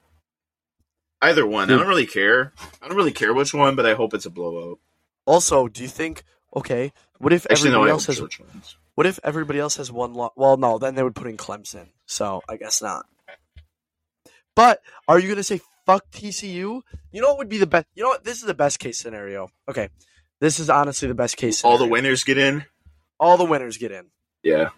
Either 1.21 1.45
one. 1.47 1.71
I 1.71 1.77
don't 1.77 1.87
really 1.87 2.05
care. 2.05 2.53
I 2.81 2.87
don't 2.87 2.97
really 2.97 3.11
care 3.11 3.33
which 3.33 3.53
one, 3.53 3.75
but 3.75 3.85
I 3.85 3.93
hope 3.95 4.13
it's 4.13 4.25
a 4.25 4.29
blowout. 4.29 4.79
Also, 5.25 5.67
do 5.67 5.81
you 5.81 5.89
think? 5.89 6.23
Okay, 6.55 6.93
what 7.19 7.33
if 7.33 7.45
Actually, 7.49 7.71
no, 7.71 7.83
everybody 7.83 7.89
I 7.89 7.93
else 7.93 8.05
has? 8.05 8.21
What 8.95 9.05
if 9.07 9.19
everybody 9.23 9.59
else 9.59 9.77
has 9.77 9.91
one 9.91 10.13
loss? 10.13 10.31
Well, 10.35 10.57
no, 10.57 10.77
then 10.77 10.95
they 10.95 11.03
would 11.03 11.15
put 11.15 11.27
in 11.27 11.37
Clemson. 11.37 11.89
So 12.05 12.41
I 12.47 12.57
guess 12.57 12.81
not. 12.81 13.05
But 14.55 14.81
are 15.07 15.19
you 15.19 15.27
gonna 15.29 15.43
say 15.43 15.61
fuck 15.85 16.09
TCU? 16.11 16.81
You 17.11 17.21
know 17.21 17.27
what 17.29 17.37
would 17.39 17.49
be 17.49 17.57
the 17.57 17.67
best? 17.67 17.85
You 17.95 18.03
know 18.03 18.09
what? 18.09 18.23
This 18.23 18.37
is 18.37 18.45
the 18.45 18.53
best 18.55 18.79
case 18.79 18.97
scenario. 18.97 19.49
Okay, 19.69 19.89
this 20.39 20.59
is 20.59 20.69
honestly 20.69 21.07
the 21.07 21.13
best 21.13 21.37
case. 21.37 21.63
All 21.63 21.77
the 21.77 21.87
winners 21.87 22.23
get 22.23 22.37
in. 22.37 22.65
all 23.19 23.37
the 23.37 23.45
winners 23.45 23.77
get 23.77 23.91
in. 23.91 24.05
Yeah. 24.43 24.69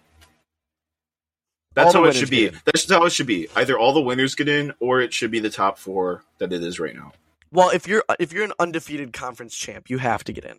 That's 1.84 1.94
All 1.94 2.02
how 2.02 2.08
it 2.08 2.14
should 2.14 2.30
be. 2.30 2.50
That's 2.64 2.90
how 2.90 3.04
it 3.04 3.10
should 3.12 3.26
be. 3.26 3.48
Either 3.56 3.78
all 3.78 3.92
the 3.92 4.00
winners 4.00 4.34
get 4.34 4.48
in, 4.48 4.74
or 4.80 5.00
it 5.00 5.12
should 5.12 5.30
be 5.30 5.40
the 5.40 5.50
top 5.50 5.78
four 5.78 6.22
that 6.38 6.52
it 6.52 6.62
is 6.62 6.78
right 6.78 6.94
now. 6.94 7.12
Well, 7.52 7.70
if 7.70 7.88
you're 7.88 8.04
if 8.18 8.32
you're 8.32 8.44
an 8.44 8.52
undefeated 8.58 9.12
conference 9.12 9.56
champ, 9.56 9.88
you 9.90 9.98
have 9.98 10.22
to 10.24 10.32
get 10.32 10.44
in. 10.44 10.58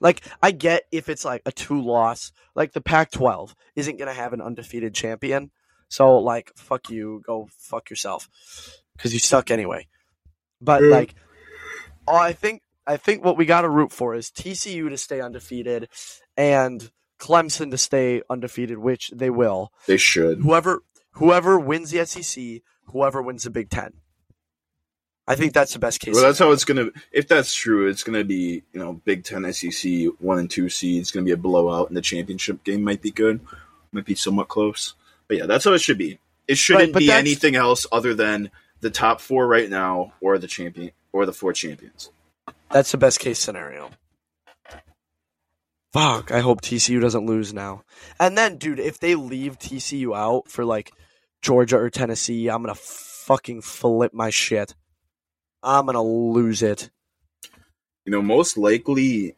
Like 0.00 0.22
I 0.42 0.50
get 0.50 0.82
if 0.92 1.08
it's 1.08 1.24
like 1.24 1.42
a 1.46 1.52
two 1.52 1.80
loss, 1.80 2.32
like 2.54 2.72
the 2.72 2.80
Pac-12 2.80 3.54
isn't 3.76 3.98
gonna 3.98 4.12
have 4.12 4.32
an 4.32 4.40
undefeated 4.40 4.94
champion. 4.94 5.50
So 5.88 6.18
like, 6.18 6.52
fuck 6.56 6.90
you, 6.90 7.22
go 7.26 7.48
fuck 7.56 7.88
yourself, 7.88 8.28
because 8.96 9.12
you 9.14 9.18
suck 9.18 9.50
anyway. 9.50 9.88
But 10.60 10.82
Mm. 10.82 10.90
like, 10.90 11.14
oh, 12.06 12.16
I 12.16 12.32
think 12.34 12.62
I 12.86 12.96
think 12.98 13.24
what 13.24 13.36
we 13.36 13.46
got 13.46 13.62
to 13.62 13.68
root 13.68 13.92
for 13.92 14.14
is 14.14 14.30
TCU 14.30 14.88
to 14.90 14.96
stay 14.96 15.20
undefeated 15.20 15.88
and 16.36 16.90
Clemson 17.18 17.70
to 17.70 17.78
stay 17.78 18.22
undefeated, 18.30 18.78
which 18.78 19.10
they 19.14 19.30
will. 19.30 19.72
They 19.86 19.96
should. 19.96 20.38
Whoever 20.40 20.82
whoever 21.12 21.58
wins 21.58 21.90
the 21.90 22.04
SEC, 22.06 22.62
whoever 22.92 23.20
wins 23.22 23.42
the 23.44 23.50
Big 23.50 23.70
Ten. 23.70 23.94
I 25.26 25.34
think 25.34 25.52
that's 25.52 25.74
the 25.74 25.78
best 25.78 26.00
case. 26.00 26.14
Well, 26.14 26.24
that's 26.24 26.38
how 26.38 26.52
it's 26.52 26.64
gonna. 26.64 26.88
If 27.12 27.28
that's 27.28 27.54
true, 27.54 27.86
it's 27.88 28.02
gonna 28.02 28.24
be 28.24 28.62
you 28.72 28.80
know 28.80 28.94
Big 29.04 29.24
Ten, 29.24 29.50
SEC, 29.52 30.06
one 30.20 30.38
and 30.38 30.50
two 30.50 30.68
seeds. 30.70 31.08
It's 31.08 31.10
gonna 31.10 31.26
be 31.26 31.32
a 31.32 31.36
blowout, 31.36 31.88
and 31.88 31.96
the 31.96 32.00
championship 32.00 32.64
game 32.64 32.82
might 32.82 33.02
be 33.02 33.10
good, 33.10 33.40
might 33.92 34.06
be 34.06 34.14
somewhat 34.14 34.48
close. 34.48 34.94
But 35.26 35.36
yeah, 35.36 35.46
that's 35.46 35.64
how 35.66 35.72
it 35.72 35.80
should 35.80 35.98
be. 35.98 36.18
It 36.46 36.56
shouldn't 36.56 36.94
Right, 36.94 37.00
be 37.00 37.06
that's- 37.08 37.20
anything 37.20 37.56
else 37.56 37.86
other 37.92 38.14
than 38.14 38.50
the 38.80 38.88
top 38.90 39.20
four 39.20 39.46
right 39.46 39.68
now, 39.68 40.14
or 40.22 40.38
the 40.38 40.46
champion, 40.46 40.92
or 41.12 41.26
the 41.26 41.32
four 41.34 41.52
champions. 41.52 42.10
That's 42.70 42.90
the 42.92 42.96
best 42.98 43.20
case 43.20 43.38
scenario. 43.38 43.90
Fuck, 45.92 46.30
I 46.30 46.40
hope 46.40 46.60
TCU 46.60 47.00
doesn't 47.00 47.26
lose 47.26 47.54
now. 47.54 47.82
And 48.20 48.36
then, 48.36 48.58
dude, 48.58 48.78
if 48.78 48.98
they 48.98 49.14
leave 49.14 49.58
TCU 49.58 50.14
out 50.14 50.48
for 50.48 50.64
like 50.64 50.92
Georgia 51.40 51.78
or 51.78 51.88
Tennessee, 51.88 52.48
I'm 52.48 52.62
gonna 52.62 52.74
fucking 52.74 53.62
flip 53.62 54.12
my 54.12 54.30
shit. 54.30 54.74
I'm 55.62 55.86
gonna 55.86 56.02
lose 56.02 56.62
it. 56.62 56.90
You 58.04 58.12
know, 58.12 58.22
most 58.22 58.58
likely, 58.58 59.34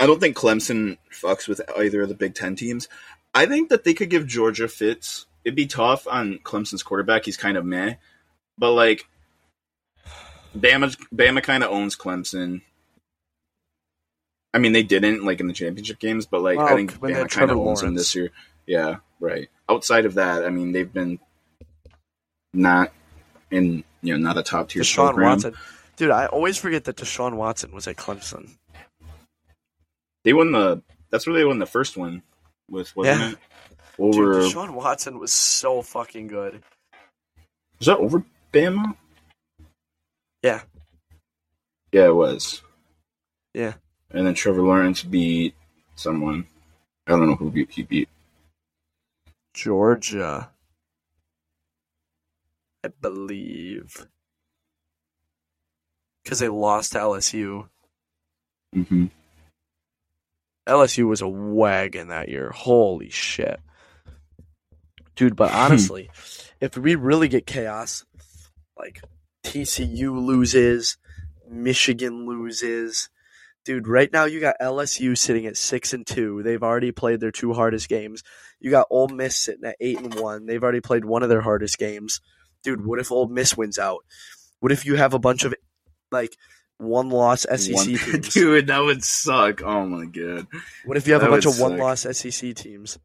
I 0.00 0.06
don't 0.06 0.20
think 0.20 0.36
Clemson 0.36 0.98
fucks 1.12 1.46
with 1.46 1.60
either 1.78 2.02
of 2.02 2.08
the 2.08 2.14
Big 2.14 2.34
Ten 2.34 2.56
teams. 2.56 2.88
I 3.32 3.46
think 3.46 3.68
that 3.68 3.84
they 3.84 3.94
could 3.94 4.10
give 4.10 4.26
Georgia 4.26 4.68
fits. 4.68 5.26
It'd 5.44 5.56
be 5.56 5.66
tough 5.66 6.06
on 6.08 6.40
Clemson's 6.42 6.82
quarterback. 6.82 7.24
He's 7.24 7.36
kind 7.36 7.56
of 7.56 7.64
meh, 7.64 7.94
but 8.58 8.72
like 8.72 9.06
Bama, 10.56 10.96
Bama 11.14 11.42
kind 11.42 11.62
of 11.62 11.70
owns 11.70 11.96
Clemson. 11.96 12.62
I 14.54 14.58
mean, 14.58 14.72
they 14.72 14.84
didn't 14.84 15.24
like 15.24 15.40
in 15.40 15.48
the 15.48 15.52
championship 15.52 15.98
games, 15.98 16.26
but 16.26 16.40
like 16.40 16.58
I 16.58 16.74
think 16.76 16.92
had 17.04 17.28
kind 17.30 17.50
of 17.50 17.58
owns 17.58 17.80
them 17.80 17.94
this 17.94 18.14
year. 18.14 18.30
Yeah, 18.66 18.96
right. 19.20 19.48
Outside 19.68 20.06
of 20.06 20.14
that, 20.14 20.46
I 20.46 20.48
mean, 20.50 20.70
they've 20.72 20.90
been 20.90 21.18
not 22.52 22.92
in 23.50 23.82
you 24.00 24.16
know 24.16 24.18
not 24.18 24.38
a 24.38 24.42
top 24.44 24.68
tier 24.68 24.82
Deshaun 24.82 25.08
program. 25.08 25.30
Watson. 25.32 25.54
Dude, 25.96 26.10
I 26.10 26.26
always 26.26 26.56
forget 26.56 26.84
that 26.84 26.96
Deshaun 26.96 27.34
Watson 27.34 27.72
was 27.72 27.86
at 27.88 27.96
Clemson. 27.96 28.50
They 30.22 30.32
won 30.32 30.52
the. 30.52 30.82
That's 31.10 31.26
where 31.26 31.34
they 31.36 31.44
won 31.44 31.58
the 31.58 31.66
first 31.66 31.96
one 31.96 32.22
with 32.70 32.94
wasn't 32.96 33.20
Yeah. 33.20 33.30
it? 33.32 33.38
Over 33.98 34.40
Dude, 34.40 34.52
Deshaun 34.52 34.74
Watson 34.74 35.18
was 35.18 35.32
so 35.32 35.82
fucking 35.82 36.28
good. 36.28 36.62
was 37.78 37.86
that 37.86 37.98
over 37.98 38.24
Bama? 38.52 38.96
Yeah. 40.42 40.62
Yeah, 41.92 42.06
it 42.06 42.14
was. 42.14 42.62
Yeah. 43.52 43.74
And 44.14 44.24
then 44.24 44.34
Trevor 44.34 44.62
Lawrence 44.62 45.02
beat 45.02 45.56
someone. 45.96 46.46
I 47.08 47.10
don't 47.10 47.28
know 47.28 47.34
who 47.34 47.50
beat, 47.50 47.72
he 47.72 47.82
beat. 47.82 48.08
Georgia. 49.52 50.50
I 52.84 52.88
believe. 53.00 54.06
Because 56.22 56.38
they 56.38 56.48
lost 56.48 56.92
to 56.92 56.98
LSU. 56.98 57.68
hmm 58.72 59.06
LSU 60.66 61.06
was 61.06 61.20
a 61.20 61.28
wagon 61.28 62.08
that 62.08 62.28
year. 62.28 62.50
Holy 62.50 63.10
shit. 63.10 63.60
Dude, 65.16 65.36
but 65.36 65.52
honestly, 65.52 66.08
if 66.60 66.78
we 66.78 66.94
really 66.94 67.28
get 67.28 67.46
chaos, 67.46 68.06
like 68.78 69.02
TCU 69.44 70.24
loses, 70.24 70.98
Michigan 71.50 72.26
loses. 72.26 73.10
Dude, 73.64 73.88
right 73.88 74.12
now 74.12 74.26
you 74.26 74.40
got 74.40 74.56
LSU 74.60 75.16
sitting 75.16 75.46
at 75.46 75.56
six 75.56 75.94
and 75.94 76.06
two. 76.06 76.42
They've 76.42 76.62
already 76.62 76.92
played 76.92 77.20
their 77.20 77.30
two 77.30 77.54
hardest 77.54 77.88
games. 77.88 78.22
You 78.60 78.70
got 78.70 78.88
Ole 78.90 79.08
Miss 79.08 79.36
sitting 79.36 79.64
at 79.64 79.76
eight 79.80 79.98
and 79.98 80.14
one. 80.14 80.44
They've 80.46 80.62
already 80.62 80.80
played 80.82 81.04
one 81.04 81.22
of 81.22 81.28
their 81.30 81.40
hardest 81.40 81.78
games. 81.78 82.20
Dude, 82.62 82.84
what 82.84 82.98
if 83.00 83.10
Ole 83.10 83.28
Miss 83.28 83.56
wins 83.56 83.78
out? 83.78 84.04
What 84.60 84.72
if 84.72 84.84
you 84.84 84.96
have 84.96 85.14
a 85.14 85.18
bunch 85.18 85.44
of 85.44 85.54
like 86.10 86.36
one 86.78 87.08
loss 87.08 87.42
SEC 87.42 87.74
One- 87.74 87.86
teams? 87.86 88.28
Dude, 88.34 88.66
that 88.66 88.78
would 88.80 89.02
suck. 89.02 89.62
Oh 89.62 89.86
my 89.86 90.04
god. 90.06 90.46
What 90.84 90.96
if 90.98 91.06
you 91.06 91.14
have 91.14 91.22
That 91.22 91.28
a 91.28 91.32
bunch 91.32 91.46
of 91.46 91.58
one 91.58 91.78
loss 91.78 92.02
SEC 92.02 92.54
teams? 92.54 92.98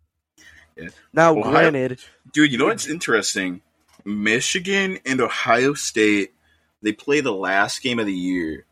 Yeah. 0.75 0.89
Now, 1.13 1.37
Ohio- 1.37 1.51
granted, 1.51 1.99
Dude, 2.33 2.51
you 2.51 2.57
know 2.57 2.65
what's 2.65 2.87
interesting? 2.87 3.61
Michigan 4.05 4.99
and 5.05 5.21
Ohio 5.21 5.73
State, 5.73 6.33
they 6.81 6.91
play 6.93 7.21
the 7.21 7.33
last 7.33 7.81
game 7.81 7.99
of 7.99 8.05
the 8.05 8.13
year. 8.13 8.65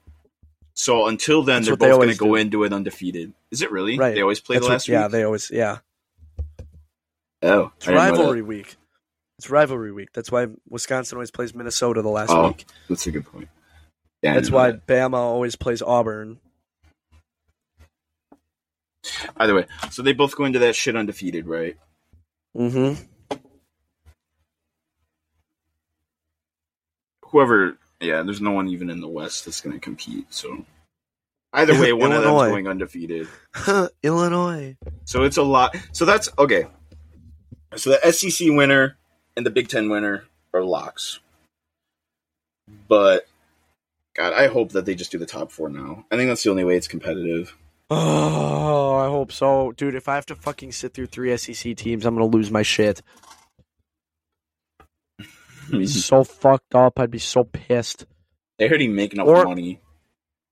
So 0.79 1.07
until 1.07 1.41
then, 1.41 1.63
That's 1.63 1.65
they're 1.65 1.73
what 1.73 1.79
they 1.79 1.87
both 1.89 1.97
going 1.97 2.09
to 2.09 2.15
go 2.17 2.35
into 2.35 2.63
it 2.63 2.71
undefeated. 2.71 3.33
Is 3.49 3.63
it 3.63 3.71
really? 3.71 3.97
Right. 3.97 4.13
They 4.13 4.21
always 4.21 4.39
play 4.39 4.57
that's 4.57 4.67
the 4.67 4.71
what- 4.73 4.81
week. 4.83 4.89
yeah, 4.89 5.07
they 5.07 5.23
always 5.23 5.49
yeah. 5.51 5.77
oh, 7.41 7.71
It's 7.77 7.87
I 7.87 7.91
didn't 7.91 7.93
know 7.93 7.93
that. 7.93 7.95
rivalry 8.11 8.41
week. 8.43 8.75
It's 9.39 9.49
rivalry 9.49 9.91
week. 9.91 10.09
That's 10.13 10.31
why 10.31 10.45
Wisconsin 10.69 11.15
always 11.17 11.31
plays 11.31 11.55
Minnesota 11.55 12.03
the 12.03 12.09
last 12.09 12.29
Oh, 12.29 12.49
week. 12.49 12.65
That's 12.89 13.07
a 13.07 13.11
good 13.11 13.25
point. 13.25 13.49
Yeah, 14.21 14.35
That's 14.35 14.51
why 14.51 14.71
that. 14.71 14.85
Bama 14.87 15.13
always 15.15 15.55
plays 15.55 15.81
Auburn. 15.81 16.39
Either 19.37 19.55
way, 19.55 19.65
so 19.89 20.01
they 20.03 20.13
both 20.13 20.35
go 20.35 20.45
into 20.45 20.59
that 20.59 20.75
shit 20.75 20.95
undefeated, 20.95 21.47
right? 21.47 21.75
Mm-hmm. 22.55 23.03
Whoever, 27.25 27.77
yeah, 27.99 28.21
there's 28.23 28.41
no 28.41 28.51
one 28.51 28.67
even 28.67 28.89
in 28.89 29.01
the 29.01 29.07
West 29.07 29.45
that's 29.45 29.61
going 29.61 29.73
to 29.73 29.79
compete. 29.79 30.33
So 30.33 30.65
either 31.53 31.79
way, 31.79 31.93
one 31.93 32.11
of 32.11 32.23
them's 32.23 32.49
going 32.49 32.67
undefeated. 32.67 33.27
Illinois. 34.03 34.75
So 35.05 35.23
it's 35.23 35.37
a 35.37 35.43
lot. 35.43 35.75
So 35.91 36.05
that's 36.05 36.29
okay. 36.37 36.67
So 37.75 37.91
the 37.91 38.11
SEC 38.11 38.47
winner 38.49 38.97
and 39.35 39.45
the 39.45 39.49
Big 39.49 39.67
Ten 39.67 39.89
winner 39.89 40.25
are 40.53 40.63
locks. 40.63 41.19
But 42.87 43.27
God, 44.15 44.33
I 44.33 44.47
hope 44.47 44.71
that 44.71 44.85
they 44.85 44.95
just 44.95 45.11
do 45.11 45.17
the 45.17 45.25
top 45.25 45.51
four 45.51 45.69
now. 45.69 46.05
I 46.11 46.15
think 46.15 46.29
that's 46.29 46.43
the 46.43 46.49
only 46.49 46.63
way 46.63 46.75
it's 46.75 46.87
competitive. 46.87 47.55
Oh, 47.89 48.95
I 48.95 49.07
hope 49.07 49.31
so, 49.31 49.71
dude. 49.73 49.95
If 49.95 50.09
I 50.09 50.15
have 50.15 50.25
to 50.27 50.35
fucking 50.35 50.71
sit 50.71 50.93
through 50.93 51.07
three 51.07 51.35
SEC 51.37 51.75
teams, 51.77 52.05
I'm 52.05 52.15
gonna 52.15 52.25
lose 52.25 52.51
my 52.51 52.61
shit. 52.61 53.01
Be 55.71 55.85
so 55.87 56.23
fucked 56.23 56.75
up. 56.75 56.99
I'd 56.99 57.11
be 57.11 57.19
so 57.19 57.43
pissed. 57.43 58.05
They're 58.57 58.69
already 58.69 58.87
making 58.87 59.19
up 59.19 59.27
Or- 59.27 59.45
money. 59.45 59.81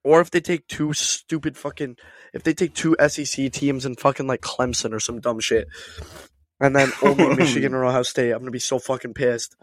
Or 0.04 0.22
if 0.22 0.30
they 0.30 0.40
take 0.40 0.68
two 0.68 0.94
stupid 0.94 1.58
fucking, 1.58 1.98
if 2.32 2.44
they 2.44 2.54
take 2.54 2.76
two 2.76 2.96
SEC 3.08 3.52
teams 3.52 3.86
and 3.88 4.00
fucking 4.00 4.28
like 4.28 4.42
Clemson 4.42 4.94
or 4.94 5.00
some 5.00 5.20
dumb 5.20 5.40
shit, 5.40 5.68
and 6.60 6.76
then 6.76 6.92
only 7.02 7.36
Michigan 7.36 7.74
or 7.74 7.84
Ohio 7.86 8.04
State, 8.04 8.30
I'm 8.30 8.38
gonna 8.38 8.52
be 8.52 8.60
so 8.60 8.78
fucking 8.78 9.16
pissed. 9.16 9.56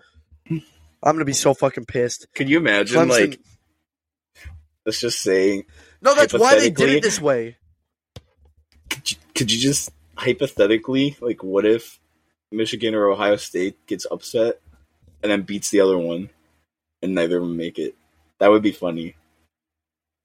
I'm 0.50 0.62
gonna 1.04 1.24
be 1.24 1.32
so 1.32 1.54
fucking 1.54 1.84
pissed. 1.84 2.26
Can 2.34 2.48
you 2.48 2.58
imagine, 2.58 2.98
Clemson. 3.02 3.08
like, 3.08 3.40
let's 4.84 4.98
just 5.00 5.20
say, 5.20 5.62
no, 6.00 6.12
that's 6.16 6.32
why 6.34 6.58
they 6.58 6.70
did 6.70 6.90
it 6.90 7.02
this 7.04 7.20
way. 7.20 7.56
could 8.90 9.12
you, 9.12 9.16
could 9.36 9.52
you 9.52 9.58
just 9.60 9.90
hypothetically, 10.16 11.16
like, 11.20 11.44
what 11.44 11.64
if 11.64 12.00
Michigan 12.50 12.96
or 12.96 13.08
Ohio 13.08 13.36
State 13.36 13.86
gets 13.86 14.08
upset 14.10 14.60
and 15.22 15.30
then 15.30 15.42
beats 15.42 15.70
the 15.70 15.80
other 15.80 15.98
one, 15.98 16.30
and 17.02 17.14
neither 17.14 17.36
of 17.36 17.42
them 17.42 17.56
make 17.56 17.78
it? 17.78 17.94
That 18.38 18.50
would 18.50 18.62
be 18.62 18.72
funny. 18.72 19.14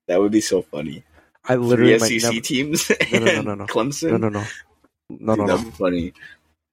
That 0.08 0.20
would 0.20 0.32
be 0.32 0.42
so 0.42 0.62
funny. 0.62 1.04
I 1.46 1.56
literally 1.56 1.98
Three 2.00 2.20
SEC 2.20 2.32
never. 2.32 2.42
teams 2.42 2.92
No, 3.14 3.20
no, 3.20 3.26
no, 3.26 3.42
no, 3.42 3.56
no. 3.56 3.66
Clemson. 3.66 4.12
No, 4.12 4.18
no, 4.18 4.30
no, 4.30 4.44
no, 5.10 5.36
Dude, 5.36 5.38
no, 5.38 5.48
that'd 5.48 5.66
no, 5.66 5.72
be 5.72 5.78
funny. 5.78 6.14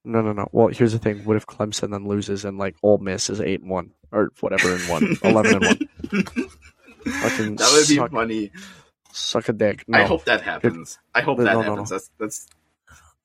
no, 0.04 0.22
no, 0.22 0.32
no. 0.32 0.48
Well, 0.52 0.68
here's 0.68 0.92
the 0.92 0.98
thing: 0.98 1.18
what 1.24 1.36
if 1.36 1.46
Clemson 1.46 1.90
then 1.90 2.06
loses 2.08 2.44
and 2.44 2.58
like 2.58 2.76
Ole 2.82 2.98
Miss 2.98 3.30
is 3.30 3.40
eight 3.40 3.60
and 3.60 3.70
one 3.70 3.90
or 4.10 4.30
whatever 4.40 4.74
and 4.74 4.82
one, 4.88 5.16
11 5.24 5.54
and 5.54 5.64
one? 5.64 5.88
Fucking 7.04 7.56
that 7.56 7.70
would 7.72 7.88
be 7.88 7.96
suck. 7.96 8.10
funny. 8.10 8.50
Suck 9.12 9.48
a 9.48 9.52
dick. 9.52 9.84
No, 9.86 9.98
I 9.98 10.02
hope 10.04 10.24
that 10.24 10.40
happens. 10.40 10.98
I 11.14 11.20
hope 11.20 11.38
that 11.38 11.44
no, 11.52 11.62
happens. 11.62 11.90
That's 11.90 12.10
that's 12.18 12.46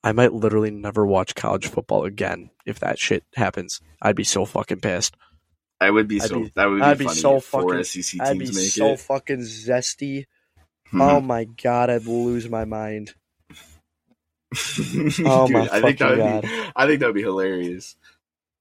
I 0.04 0.12
might 0.14 0.34
literally 0.34 0.72
never 0.72 1.06
watch 1.06 1.36
college 1.36 1.68
football 1.68 2.06
again 2.06 2.52
if 2.66 2.80
that 2.80 2.98
shit 3.00 3.24
happens. 3.36 3.82
I'd 4.02 4.16
be 4.16 4.24
so 4.24 4.46
fucking 4.46 4.80
pissed. 4.80 5.16
I 5.82 5.90
would 5.92 6.08
be 6.08 6.22
I'd 6.22 6.30
so 6.30 6.40
be- 6.42 6.52
that 6.56 6.66
would 6.66 6.78
be 6.78 6.82
I'd 6.84 6.98
be 6.98 7.08
so 7.10 7.40
fucking- 7.40 7.84
SEC 7.84 8.22
I'd 8.22 8.40
be 8.40 8.46
so 8.48 8.88
it. 8.94 9.00
fucking 9.00 9.40
zesty. 9.40 10.26
Mhm. 10.92 11.02
Oh 11.02 11.22
my 11.22 11.44
god, 11.46 11.90
I'd 11.90 12.06
lose 12.06 12.50
my 12.50 12.66
mind. 12.66 13.14
Dude, 14.76 15.14
Oh 15.26 15.48
my 15.48 15.70
I 15.72 15.82
think 15.82 16.00
that 16.00 16.18
would 16.18 16.42
be 16.42 16.50
I 16.76 16.88
think 16.88 17.00
that 17.02 17.06
would 17.08 17.16
be 17.16 17.22
hilarious. 17.22 17.96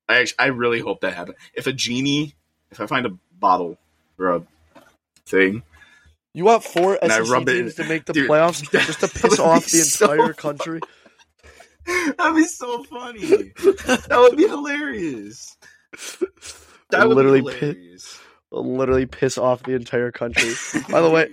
I 0.09 0.19
actually, 0.21 0.39
I 0.39 0.47
really 0.47 0.81
hope 0.81 1.01
that 1.03 1.15
happens. 1.15 1.39
If 1.55 1.67
a 1.67 1.73
genie, 1.73 2.35
if 2.71 2.81
I 2.81 2.87
find 2.87 3.07
a 3.07 3.11
bottle 3.39 3.79
or 4.19 4.29
a 4.37 4.43
thing, 5.27 5.63
You 6.35 6.45
want 6.45 6.63
four 6.65 6.99
SEC 7.03 7.47
teams 7.47 7.75
to 7.77 7.85
make 7.85 8.05
the 8.05 8.13
Dude, 8.13 8.29
playoffs 8.31 8.71
just 8.87 9.01
to 9.01 9.09
piss 9.21 9.39
off 9.39 9.67
the 9.67 9.81
entire 9.81 10.19
funny. 10.19 10.35
country? 10.35 10.81
that'd 12.19 12.37
be 12.37 12.45
so 12.45 12.83
funny. 12.85 13.21
that 13.21 14.17
would 14.19 14.37
be 14.37 14.47
hilarious. 14.49 15.57
That 16.91 17.07
would 17.09 17.17
Literally 17.17 17.41
be 17.43 17.51
hilarious. 17.53 18.21
Literally 18.51 19.07
piss 19.07 19.39
off 19.39 19.63
the 19.63 19.73
entire 19.75 20.11
country. 20.11 20.53
By 20.91 21.01
the 21.01 21.11
way, 21.11 21.29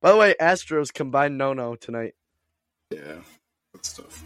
by 0.00 0.10
the 0.12 0.16
way, 0.16 0.34
Astros 0.40 0.92
combined 0.92 1.36
no 1.38 1.52
no 1.52 1.76
tonight. 1.76 2.14
yeah, 2.90 3.20
that's 3.74 3.92
tough. 3.92 4.24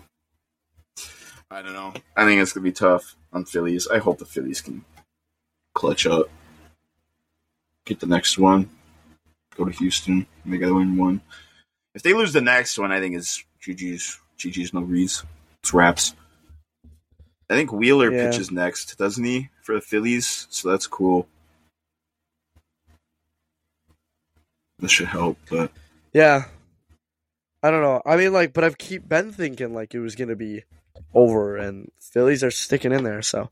I 1.51 1.63
don't 1.63 1.75
know. 1.75 1.93
I 2.17 2.25
think 2.25 2.41
it's 2.41 2.53
gonna 2.53 2.65
be 2.65 2.73
tough 2.73 3.17
on 3.33 3.45
Phillies. 3.45 3.87
I 3.89 3.99
hope 3.99 4.19
the 4.19 4.25
Phillies 4.25 4.61
can 4.61 4.85
clutch 5.75 6.07
up, 6.07 6.29
get 7.85 8.01
the 8.01 8.07
next 8.07 8.39
one, 8.39 8.71
go 9.57 9.65
to 9.65 9.71
Houston, 9.73 10.27
they 10.47 10.59
gotta 10.59 10.75
win 10.75 10.97
one. 10.97 11.21
If 11.95 12.03
they 12.03 12.15
lose 12.15 12.33
the 12.33 12.41
next 12.41 12.79
one, 12.79 12.93
I 12.93 13.01
think 13.01 13.17
it's 13.17 13.45
GG's. 13.63 14.21
GG's 14.39 14.73
no 14.75 14.81
reads. 14.81 15.25
It's 15.63 15.73
wraps. 15.75 16.15
I 17.51 17.55
think 17.55 17.73
Wheeler 17.73 18.13
Yeah. 18.13 18.31
pitches 18.31 18.51
next, 18.51 18.97
doesn't 18.99 19.23
he, 19.25 19.51
for 19.63 19.75
the 19.75 19.81
Phillies? 19.81 20.47
So 20.51 20.71
that's 20.71 20.87
cool. 20.87 21.27
That 24.81 24.89
should 24.89 25.09
help, 25.09 25.39
but 25.51 25.71
Yeah. 26.13 26.47
I 27.63 27.71
don't 27.71 27.81
know. 27.83 28.03
I 28.05 28.17
mean, 28.17 28.33
like, 28.33 28.53
but 28.53 28.65
I've 28.65 28.77
keep 28.77 29.09
been 29.09 29.33
thinking 29.33 29.73
like 29.73 29.95
it 29.95 30.01
was 30.01 30.15
gonna 30.17 30.37
be 30.37 30.65
over, 31.15 31.57
and 31.57 31.91
Phillies 31.99 32.45
are 32.45 32.51
sticking 32.51 32.93
in 32.93 33.05
there. 33.05 33.23
So 33.23 33.51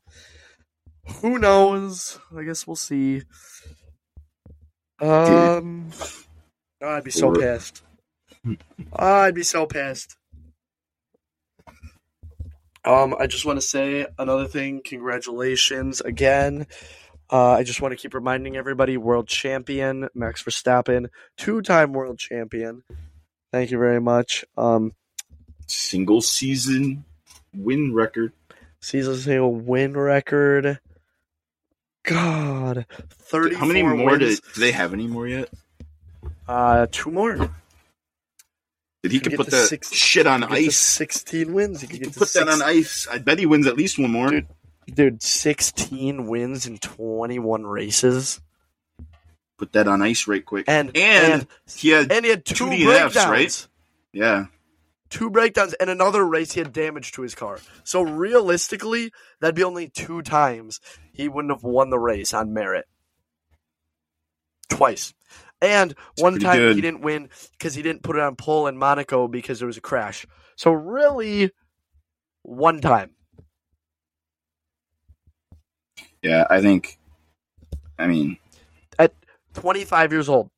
who 1.21 1.39
knows? 1.39 2.19
I 2.35 2.43
guess 2.43 2.67
we'll 2.67 2.75
see. 2.75 3.23
Um, 4.99 5.89
oh, 6.81 6.87
I'd 6.89 7.03
be 7.03 7.11
so 7.11 7.31
pissed. 7.33 7.81
Oh, 8.45 8.55
I'd 8.93 9.35
be 9.35 9.43
so 9.43 9.65
pissed. 9.65 10.15
Um, 12.85 13.15
I 13.17 13.27
just 13.27 13.45
want 13.45 13.57
to 13.57 13.65
say 13.65 14.05
another 14.19 14.45
thing. 14.47 14.81
Congratulations 14.83 16.01
again. 16.01 16.67
Uh, 17.31 17.51
I 17.53 17.63
just 17.63 17.81
want 17.81 17.93
to 17.93 17.95
keep 17.97 18.13
reminding 18.13 18.57
everybody: 18.57 18.97
world 18.97 19.27
champion 19.27 20.09
Max 20.13 20.43
Verstappen, 20.43 21.07
two-time 21.37 21.93
world 21.93 22.19
champion. 22.19 22.83
Thank 23.51 23.71
you 23.71 23.77
very 23.77 24.01
much. 24.01 24.43
Um, 24.57 24.93
Single 25.67 26.21
season 26.21 27.05
win 27.55 27.93
record. 27.93 28.33
season 28.81 29.15
single 29.15 29.55
win 29.55 29.93
record. 29.95 30.79
God, 32.03 32.85
thirty. 33.09 33.55
How 33.55 33.65
many 33.65 33.81
more 33.81 33.95
wins. 34.17 34.41
do 34.41 34.59
they 34.59 34.73
have 34.73 34.93
any 34.93 35.07
more 35.07 35.25
yet? 35.27 35.49
Uh, 36.47 36.87
two 36.91 37.09
more. 37.11 37.49
Did 39.03 39.11
he 39.11 39.19
Could 39.19 39.35
put 39.35 39.47
that 39.47 39.85
shit 39.91 40.25
on 40.25 40.41
He 40.43 40.47
could 40.47 40.55
get 40.55 40.61
to 40.61 40.67
ice? 40.67 40.77
Sixteen 40.77 41.53
wins. 41.53 41.81
He 41.81 41.87
He 41.87 41.93
could 41.93 41.99
could 41.99 42.05
get 42.05 42.13
to 42.13 42.19
put 42.19 42.33
that 42.33 42.47
on 42.47 42.61
ice. 42.61 43.07
I 43.11 43.17
bet 43.19 43.37
he 43.37 43.45
wins 43.45 43.67
at 43.67 43.77
least 43.77 43.99
one 43.99 44.11
more. 44.11 44.29
Dude. 44.29 44.47
Dude, 44.93 45.21
sixteen 45.21 46.27
wins 46.27 46.65
in 46.65 46.77
twenty-one 46.77 47.65
races, 47.65 48.41
Put 49.57 49.73
that 49.73 49.87
on 49.87 50.01
ice 50.01 50.27
right 50.27 50.45
quick. 50.45 50.65
and 50.67 50.89
And, 50.95 51.33
and 51.33 51.47
he 51.73 51.89
had 51.89 52.11
and 52.11 52.25
he 52.25 52.31
had 52.31 52.45
two 52.45 52.69
two 52.69 52.85
breakdowns. 52.85 53.15
Right? 53.29 53.67
yeah. 54.11 54.45
two 55.09 55.29
breakdowns 55.29 55.73
and 55.73 55.89
another 55.89 56.25
race 56.25 56.53
he 56.53 56.59
had 56.59 56.73
damage 56.73 57.11
to 57.13 57.21
his 57.21 57.35
car. 57.35 57.59
So 57.83 58.01
realistically, 58.01 59.11
that'd 59.39 59.55
be 59.55 59.63
only 59.63 59.89
two 59.89 60.21
times 60.21 60.81
he 61.13 61.29
wouldn't 61.29 61.53
have 61.53 61.63
won 61.63 61.89
the 61.89 61.99
race 61.99 62.33
on 62.33 62.53
merit. 62.53 62.85
Twice. 64.69 65.13
And 65.63 65.95
one 66.17 66.39
time 66.39 66.57
good. 66.57 66.75
he 66.75 66.81
didn't 66.81 66.99
win 66.99 67.29
because 67.57 67.73
he 67.73 67.81
didn't 67.81 68.03
put 68.03 68.17
it 68.17 68.21
on 68.21 68.35
pole 68.35 68.67
in 68.67 68.77
Monaco 68.77 69.29
because 69.29 69.59
there 69.59 69.65
was 69.65 69.77
a 69.77 69.81
crash. 69.81 70.25
So 70.57 70.73
really 70.73 71.51
one 72.41 72.81
time. 72.81 73.11
Yeah, 76.21 76.45
I 76.49 76.59
think. 76.59 76.97
I 77.97 78.07
mean, 78.07 78.37
at 78.99 79.13
25 79.53 80.11
years 80.11 80.27
old. 80.27 80.49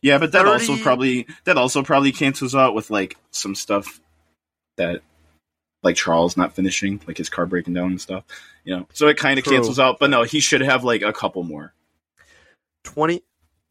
yeah, 0.00 0.18
but 0.18 0.30
that 0.30 0.46
also 0.46 0.76
probably 0.76 1.26
that 1.44 1.58
also 1.58 1.82
probably 1.82 2.12
cancels 2.12 2.54
out 2.54 2.74
with 2.76 2.88
like 2.90 3.16
some 3.32 3.56
stuff 3.56 4.00
that 4.76 5.02
like 5.82 5.96
Charles 5.96 6.36
not 6.36 6.54
finishing, 6.54 7.00
like 7.08 7.18
his 7.18 7.28
car 7.28 7.46
breaking 7.46 7.74
down 7.74 7.90
and 7.90 8.00
stuff. 8.00 8.22
You 8.64 8.76
know, 8.76 8.86
so 8.92 9.08
it 9.08 9.16
kind 9.16 9.40
of 9.40 9.44
cancels 9.44 9.80
out. 9.80 9.98
But 9.98 10.10
no, 10.10 10.22
he 10.22 10.38
should 10.38 10.60
have 10.60 10.84
like 10.84 11.02
a 11.02 11.12
couple 11.12 11.42
more. 11.42 11.72
20 12.84 13.22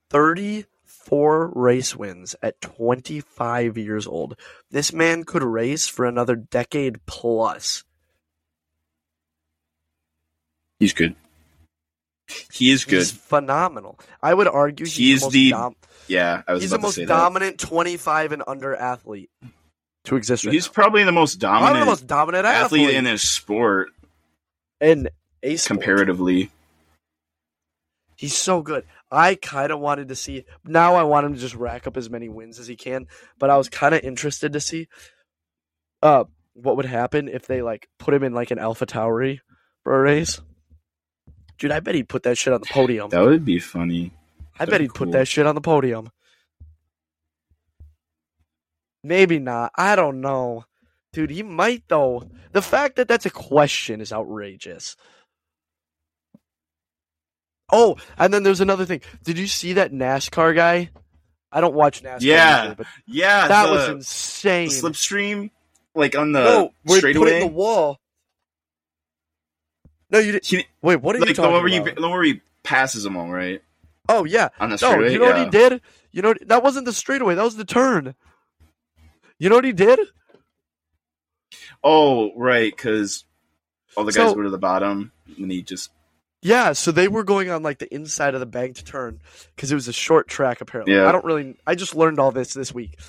34 0.09 1.51
race 1.55 1.95
wins 1.95 2.36
at 2.43 2.59
25 2.61 3.78
years 3.78 4.05
old. 4.05 4.38
This 4.70 4.93
man 4.93 5.24
could 5.24 5.41
race 5.43 5.88
for 5.88 6.05
another 6.05 6.36
decade 6.36 7.03
plus. 7.05 7.84
He's 10.80 10.93
good. 10.93 11.16
He 12.51 12.72
is 12.72 12.86
good. 12.86 12.99
He's 12.99 13.11
phenomenal. 13.11 13.99
I 14.22 14.34
would 14.34 14.47
argue 14.47 14.86
he's, 14.86 14.95
He 14.95 15.11
is 15.14 15.28
the 15.30 15.51
dom- 15.51 15.76
yeah, 16.07 16.41
I 16.47 16.53
was 16.53 16.61
he's 16.64 16.72
the 16.72 16.80
most 16.80 16.99
dominant 17.05 17.59
25 17.59 18.32
and 18.34 18.43
under 18.47 18.76
athlete 18.76 19.30
to 20.05 20.16
exist 20.16 20.45
right 20.45 20.53
He's 20.53 20.68
now. 20.68 20.74
probably 20.74 21.03
the 21.03 21.11
most 21.11 21.39
Probably 21.39 21.59
dominant 21.59 21.80
the 21.86 21.91
most 21.91 22.07
dominant 22.07 22.45
athlete, 22.45 22.82
athlete, 22.84 22.95
in 22.97 23.05
his 23.05 23.22
sport 23.30 23.89
And 24.82 25.09
a 25.41 25.55
sport. 25.55 25.80
comparatively. 25.80 26.51
He's 28.24 28.38
so 28.38 28.61
good. 28.61 28.86
I 29.11 29.36
kind 29.36 29.69
of 29.69 29.82
wanted 29.82 30.07
to 30.07 30.15
see. 30.15 30.45
Now 30.63 30.95
I 30.95 31.03
want 31.03 31.26
him 31.26 31.34
to 31.34 31.39
just 31.41 31.55
rack 31.55 31.88
up 31.88 31.97
as 31.97 32.09
many 32.09 32.30
wins 32.30 32.57
as 32.57 32.67
he 32.67 32.78
can. 32.78 33.07
But 33.38 33.49
I 33.49 33.57
was 33.57 33.67
kind 33.67 33.93
of 33.93 33.99
interested 33.99 34.53
to 34.53 34.61
see, 34.61 34.88
uh, 36.01 36.24
what 36.53 36.78
would 36.78 36.86
happen 36.86 37.28
if 37.28 37.47
they 37.47 37.61
like 37.61 37.89
put 37.99 38.13
him 38.13 38.24
in 38.24 38.34
like 38.34 38.49
an 38.49 38.59
Alpha 38.59 38.86
Tauri 38.86 39.41
for 39.84 39.99
a 39.99 40.01
race. 40.01 40.39
Dude, 41.59 41.74
I 41.74 41.82
bet 41.82 41.95
he'd 41.95 42.07
put 42.07 42.24
that 42.24 42.38
shit 42.38 42.53
on 42.53 42.61
the 42.61 42.67
podium. 42.67 43.09
That 43.09 43.26
would 43.26 43.43
be 43.43 43.59
funny. 43.59 44.13
I 44.57 44.59
bet 44.59 44.69
that'd 44.69 44.82
he'd 44.84 44.93
be 44.93 44.97
put 44.97 45.11
that 45.11 45.28
shit 45.28 45.45
on 45.45 45.55
the 45.55 45.59
podium. 45.59 46.09
Maybe 49.03 49.38
not. 49.38 49.74
I 49.76 49.97
don't 49.97 50.21
know. 50.21 50.63
Dude, 51.11 51.30
he 51.30 51.43
might 51.43 51.84
though. 51.89 52.30
The 52.53 52.61
fact 52.61 52.95
that 52.95 53.09
that's 53.09 53.26
a 53.26 53.30
question 53.30 53.99
is 53.99 54.13
outrageous. 54.13 54.95
Oh, 57.76 57.97
and 58.17 58.32
then 58.34 58.43
there's 58.43 58.61
another 58.61 58.86
thing. 58.86 59.01
Did 59.24 59.38
you 59.39 59.47
see 59.47 59.74
that 59.74 59.91
NASCAR 59.91 60.55
guy? 60.55 60.91
I 61.51 61.59
don't 61.59 61.74
watch 61.74 62.03
NASCAR. 62.03 62.21
Yeah. 62.21 62.57
usually, 62.61 62.76
but 62.76 62.88
Yeah, 63.07 63.47
that 63.47 63.65
the, 63.65 63.71
was 63.71 63.86
the 63.88 63.91
insane. 63.93 64.69
slipstream, 64.69 65.49
like 65.95 66.15
on 66.15 66.32
the 66.34 66.43
no, 66.43 66.59
where 66.61 66.69
put 66.86 66.95
it 66.95 66.97
straightaway. 66.99 67.34
in 67.41 67.47
the 67.47 67.53
wall. 67.53 67.99
No, 70.11 70.19
you 70.19 70.34
didn't. 70.34 70.45
He- 70.45 70.67
Wait, 70.82 70.97
what 71.01 71.15
are 71.15 71.19
you 71.19 71.26
like 71.26 71.36
the 71.36 71.41
talking 71.41 71.51
one 71.53 71.63
where 71.63 71.76
about? 71.80 71.88
you, 71.89 71.95
the 71.95 72.01
one 72.01 72.11
where 72.11 72.24
he 72.24 72.41
passes 72.63 73.03
them 73.03 73.17
all 73.17 73.30
right 73.30 73.61
oh 74.09 74.24
yeah, 74.26 74.49
on 74.59 74.69
the 74.69 74.74
No, 74.74 74.78
straightaway. 74.78 75.11
you 75.13 75.19
know 75.19 75.28
yeah. 75.30 75.43
what 75.43 75.45
he 75.45 75.49
did? 75.49 75.82
You 76.11 76.21
know 76.21 76.34
that 76.45 76.61
wasn't 76.63 76.86
the 76.86 76.93
straightaway. 76.93 77.36
That 77.36 77.43
was 77.43 77.55
the 77.55 77.65
turn. 77.65 78.13
You 79.39 79.49
know 79.49 79.55
what 79.55 79.65
he 79.65 79.74
did? 79.74 79.99
Oh, 81.84 82.32
right, 82.38 82.71
because 82.76 83.26
all 83.97 84.03
the 84.05 84.11
guys 84.11 84.30
So- 84.30 84.36
go 84.36 84.43
to 84.43 84.49
the 84.49 84.57
bottom, 84.57 85.11
and 85.38 85.51
he 85.51 85.61
just 85.61 85.89
Yeah, 86.44 86.74
so 86.74 86.91
they 86.91 87.08
were 87.08 87.24
going 87.24 87.50
on 87.50 87.64
like 87.64 87.80
the 87.80 87.94
inside 87.94 88.34
of 88.34 88.39
the 88.39 88.46
banked 88.46 88.86
turn 88.86 89.20
because 89.56 89.72
it 89.72 89.76
was 89.76 89.88
a 89.88 89.94
short 89.94 90.28
track. 90.28 90.62
Apparently, 90.62 90.94
Yeah. 90.96 91.08
I 91.08 91.12
don't 91.12 91.26
really. 91.26 91.56
I 91.66 91.76
just 91.76 91.96
learned 91.96 92.20
all 92.20 92.32
this 92.32 92.54
this 92.54 92.74
week. 92.74 93.00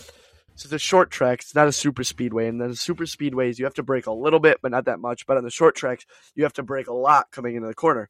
So 0.56 0.74
a 0.74 0.78
short 0.78 1.10
track. 1.10 1.40
It's 1.40 1.54
not 1.54 1.66
a 1.66 1.72
super 1.72 2.04
speedway, 2.04 2.46
and 2.46 2.60
then 2.60 2.68
the 2.68 2.76
super 2.76 3.04
speedways 3.04 3.58
you 3.58 3.64
have 3.64 3.74
to 3.74 3.82
brake 3.82 4.06
a 4.06 4.12
little 4.12 4.38
bit, 4.38 4.58
but 4.62 4.70
not 4.70 4.84
that 4.84 5.00
much. 5.00 5.26
But 5.26 5.36
on 5.36 5.44
the 5.44 5.50
short 5.50 5.74
tracks, 5.74 6.06
you 6.36 6.44
have 6.44 6.52
to 6.54 6.62
brake 6.62 6.86
a 6.86 6.94
lot 6.94 7.32
coming 7.32 7.56
into 7.56 7.66
the 7.66 7.74
corner. 7.74 8.08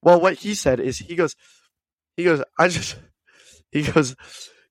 Well, 0.00 0.20
what 0.20 0.34
he 0.34 0.54
said 0.54 0.80
is 0.80 0.98
he 0.98 1.16
goes, 1.16 1.36
he 2.16 2.24
goes, 2.24 2.42
I 2.58 2.68
just, 2.68 2.96
he 3.70 3.82
goes, 3.82 4.16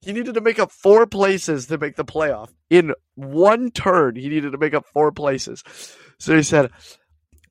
he 0.01 0.13
needed 0.13 0.33
to 0.33 0.41
make 0.41 0.57
up 0.57 0.71
four 0.71 1.05
places 1.05 1.67
to 1.67 1.77
make 1.77 1.95
the 1.95 2.05
playoff 2.05 2.49
in 2.69 2.93
one 3.13 3.69
turn. 3.69 4.15
He 4.15 4.29
needed 4.29 4.51
to 4.53 4.57
make 4.57 4.73
up 4.73 4.85
four 4.93 5.11
places. 5.11 5.63
So 6.17 6.35
he 6.35 6.43
said, 6.43 6.71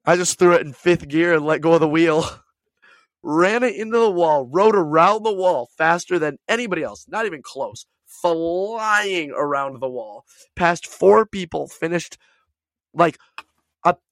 I 0.06 0.16
just 0.16 0.38
threw 0.38 0.52
it 0.52 0.62
in 0.62 0.72
fifth 0.72 1.08
gear 1.08 1.34
and 1.34 1.44
let 1.44 1.60
go 1.60 1.74
of 1.74 1.80
the 1.80 1.88
wheel. 1.88 2.24
Ran 3.22 3.64
it 3.64 3.74
into 3.74 3.98
the 3.98 4.10
wall, 4.10 4.46
rode 4.46 4.76
around 4.76 5.24
the 5.24 5.32
wall 5.32 5.68
faster 5.76 6.16
than 6.16 6.38
anybody 6.46 6.84
else, 6.84 7.06
not 7.08 7.26
even 7.26 7.42
close, 7.42 7.84
flying 8.06 9.32
around 9.32 9.80
the 9.80 9.88
wall. 9.88 10.24
Passed 10.54 10.86
four 10.86 11.26
people, 11.26 11.66
finished 11.66 12.18
like 12.94 13.18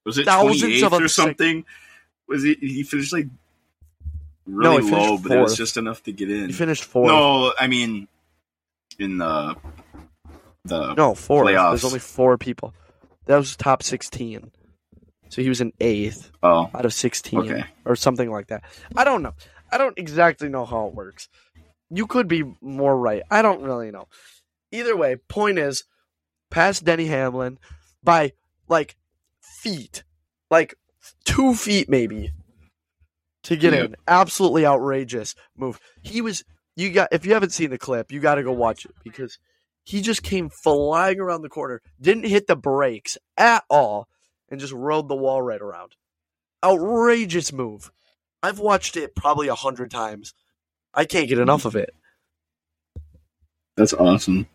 was 0.04 0.18
it 0.18 0.26
Thousands 0.26 0.82
of 0.82 0.92
or 0.92 1.08
something? 1.08 1.64
Was 2.28 2.42
he? 2.42 2.54
He 2.60 2.82
finished 2.82 3.12
like 3.12 3.26
really 4.46 4.82
finished 4.82 4.92
low, 4.92 5.18
but 5.18 5.32
it 5.32 5.40
was 5.40 5.56
just 5.56 5.76
enough 5.76 6.02
to 6.04 6.12
get 6.12 6.30
in. 6.30 6.46
he 6.46 6.52
finished 6.52 6.84
fourth. 6.84 7.08
No, 7.08 7.52
I 7.58 7.66
mean 7.66 8.08
in 8.98 9.18
the 9.18 9.56
the 10.64 10.94
No, 10.94 11.14
fourth. 11.14 11.48
Playoffs. 11.48 11.70
There's 11.70 11.84
only 11.84 11.98
four 11.98 12.36
people. 12.38 12.74
That 13.26 13.36
was 13.36 13.56
top 13.56 13.82
sixteen. 13.82 14.50
So 15.34 15.42
he 15.42 15.48
was 15.48 15.60
in 15.60 15.72
eighth 15.80 16.30
oh 16.44 16.70
out 16.72 16.84
of 16.84 16.94
sixteen. 16.94 17.40
Okay. 17.40 17.64
Or 17.84 17.96
something 17.96 18.30
like 18.30 18.46
that. 18.46 18.62
I 18.94 19.02
don't 19.02 19.20
know. 19.20 19.34
I 19.72 19.78
don't 19.78 19.98
exactly 19.98 20.48
know 20.48 20.64
how 20.64 20.86
it 20.86 20.94
works. 20.94 21.28
You 21.90 22.06
could 22.06 22.28
be 22.28 22.44
more 22.60 22.96
right. 22.96 23.22
I 23.32 23.42
don't 23.42 23.60
really 23.62 23.90
know. 23.90 24.06
Either 24.70 24.96
way, 24.96 25.16
point 25.16 25.58
is, 25.58 25.82
past 26.52 26.84
Denny 26.84 27.06
Hamlin 27.06 27.58
by 28.00 28.30
like 28.68 28.94
feet, 29.40 30.04
like 30.52 30.76
two 31.24 31.54
feet 31.54 31.88
maybe, 31.88 32.30
to 33.42 33.56
get 33.56 33.72
Yep. 33.72 33.84
in. 33.84 33.96
Absolutely 34.06 34.64
outrageous 34.64 35.34
move. 35.56 35.80
He 36.00 36.20
was. 36.20 36.44
You 36.76 36.92
got 36.92 37.08
if 37.10 37.26
you 37.26 37.34
haven't 37.34 37.50
seen 37.50 37.70
the 37.70 37.78
clip, 37.78 38.12
you 38.12 38.20
got 38.20 38.36
to 38.36 38.44
go 38.44 38.52
watch 38.52 38.84
it 38.84 38.94
because 39.02 39.36
he 39.82 40.00
just 40.00 40.22
came 40.22 40.48
flying 40.48 41.18
around 41.18 41.42
the 41.42 41.48
corner, 41.48 41.82
didn't 42.00 42.26
hit 42.26 42.46
the 42.46 42.56
brakes 42.56 43.18
at 43.36 43.64
all, 43.68 44.06
and 44.50 44.60
just 44.60 44.72
rode 44.72 45.08
the 45.08 45.14
wall 45.16 45.40
right 45.42 45.60
around. 45.60 45.92
Outrageous 46.64 47.52
move. 47.52 47.90
I've 48.42 48.58
watched 48.58 48.96
it 48.96 49.14
probably 49.14 49.48
a 49.48 49.54
hundred 49.54 49.90
times. 49.90 50.34
I 50.92 51.04
can't 51.04 51.28
get 51.28 51.38
enough 51.38 51.64
of 51.64 51.76
it. 51.76 51.94
that's 53.76 53.92
awesome. 53.94 54.46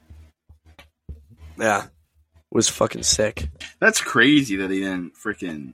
Yeah. 1.57 1.85
It 1.85 2.55
was 2.55 2.69
fucking 2.69 3.03
sick. 3.03 3.49
That's 3.79 4.01
crazy 4.01 4.55
that 4.57 4.71
he 4.71 4.79
didn't 4.79 5.15
freaking 5.15 5.73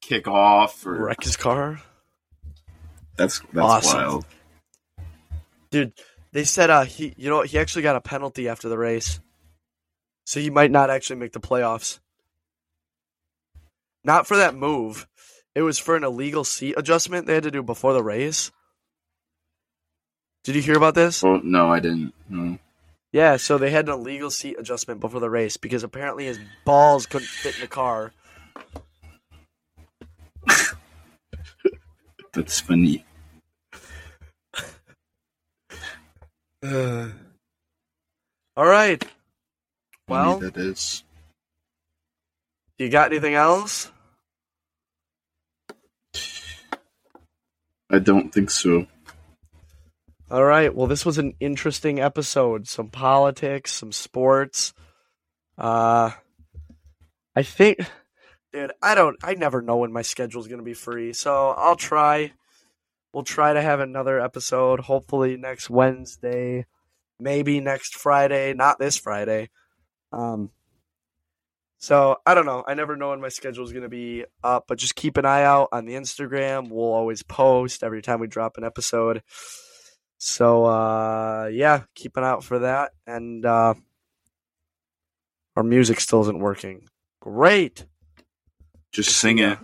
kick 0.00 0.28
off 0.28 0.86
or 0.86 0.94
Wreck 1.06 1.22
his 1.24 1.36
car. 1.36 1.80
that's 3.16 3.40
that's 3.52 3.58
Awesome. 3.86 3.98
wild. 3.98 4.26
Dude, 5.70 5.92
they 6.32 6.44
said 6.44 6.70
uh 6.70 6.84
he 6.84 7.14
you 7.16 7.28
know 7.30 7.42
he 7.42 7.58
actually 7.58 7.82
got 7.82 7.96
a 7.96 8.00
penalty 8.00 8.48
after 8.48 8.68
the 8.68 8.78
race. 8.78 9.18
So 10.24 10.38
he 10.40 10.50
might 10.50 10.70
not 10.70 10.90
actually 10.90 11.16
make 11.16 11.32
the 11.32 11.40
playoffs. 11.40 11.98
Not 14.06 14.26
for 14.28 14.36
that 14.36 14.54
move. 14.54 15.08
It 15.56 15.62
was 15.62 15.80
for 15.80 15.96
an 15.96 16.04
illegal 16.04 16.44
seat 16.44 16.76
adjustment 16.76 17.26
they 17.26 17.34
had 17.34 17.42
to 17.42 17.50
do 17.50 17.64
before 17.64 17.92
the 17.92 18.04
race. 18.04 18.52
Did 20.44 20.54
you 20.54 20.62
hear 20.62 20.76
about 20.76 20.94
this? 20.94 21.24
Oh 21.24 21.40
no, 21.42 21.72
I 21.72 21.80
didn't. 21.80 22.14
No. 22.28 22.56
Yeah, 23.10 23.36
so 23.36 23.58
they 23.58 23.70
had 23.70 23.88
an 23.88 23.94
illegal 23.94 24.30
seat 24.30 24.56
adjustment 24.60 25.00
before 25.00 25.18
the 25.18 25.28
race 25.28 25.56
because 25.56 25.82
apparently 25.82 26.26
his 26.26 26.38
balls 26.64 27.06
couldn't 27.06 27.26
fit 27.26 27.56
in 27.56 27.62
the 27.62 27.66
car. 27.66 28.12
That's 32.32 32.60
funny. 32.60 33.04
All 36.64 37.10
right. 38.56 39.04
Well, 40.06 40.38
that 40.38 40.56
is. 40.56 41.02
you 42.78 42.88
got 42.88 43.10
anything 43.10 43.34
else? 43.34 43.90
I 47.90 47.98
don't 47.98 48.32
think 48.32 48.50
so. 48.50 48.86
All 50.28 50.44
right. 50.44 50.74
Well, 50.74 50.88
this 50.88 51.06
was 51.06 51.18
an 51.18 51.34
interesting 51.38 52.00
episode. 52.00 52.66
Some 52.66 52.88
politics, 52.88 53.72
some 53.72 53.92
sports. 53.92 54.74
Uh, 55.56 56.10
I 57.36 57.42
think, 57.42 57.78
dude, 58.52 58.72
I 58.82 58.94
don't, 58.96 59.16
I 59.22 59.34
never 59.34 59.62
know 59.62 59.76
when 59.76 59.92
my 59.92 60.02
schedule's 60.02 60.48
going 60.48 60.58
to 60.58 60.64
be 60.64 60.74
free. 60.74 61.12
So 61.12 61.50
I'll 61.50 61.76
try. 61.76 62.32
We'll 63.12 63.22
try 63.22 63.52
to 63.52 63.62
have 63.62 63.80
another 63.80 64.20
episode, 64.20 64.80
hopefully 64.80 65.36
next 65.36 65.70
Wednesday, 65.70 66.66
maybe 67.18 67.60
next 67.60 67.94
Friday, 67.94 68.52
not 68.52 68.78
this 68.78 68.98
Friday. 68.98 69.48
Um, 70.12 70.50
so 71.78 72.16
I 72.26 72.34
don't 72.34 72.46
know. 72.46 72.64
I 72.66 72.74
never 72.74 72.96
know 72.96 73.10
when 73.10 73.20
my 73.20 73.28
schedule 73.28 73.64
is 73.64 73.72
going 73.72 73.82
to 73.82 73.88
be 73.88 74.24
up, 74.42 74.64
but 74.68 74.78
just 74.78 74.96
keep 74.96 75.16
an 75.16 75.26
eye 75.26 75.42
out 75.44 75.68
on 75.72 75.84
the 75.84 75.94
Instagram. 75.94 76.68
We'll 76.70 76.92
always 76.92 77.22
post 77.22 77.82
every 77.82 78.02
time 78.02 78.20
we 78.20 78.26
drop 78.26 78.56
an 78.56 78.64
episode. 78.64 79.22
So 80.18 80.64
uh, 80.64 81.50
yeah, 81.52 81.82
keep 81.94 82.16
an 82.16 82.24
eye 82.24 82.30
out 82.30 82.44
for 82.44 82.60
that. 82.60 82.92
And 83.06 83.44
uh, 83.44 83.74
our 85.56 85.62
music 85.62 86.00
still 86.00 86.22
isn't 86.22 86.38
working. 86.38 86.88
Great. 87.20 87.84
Just 88.92 89.16
sing 89.18 89.38
it. 89.38 89.58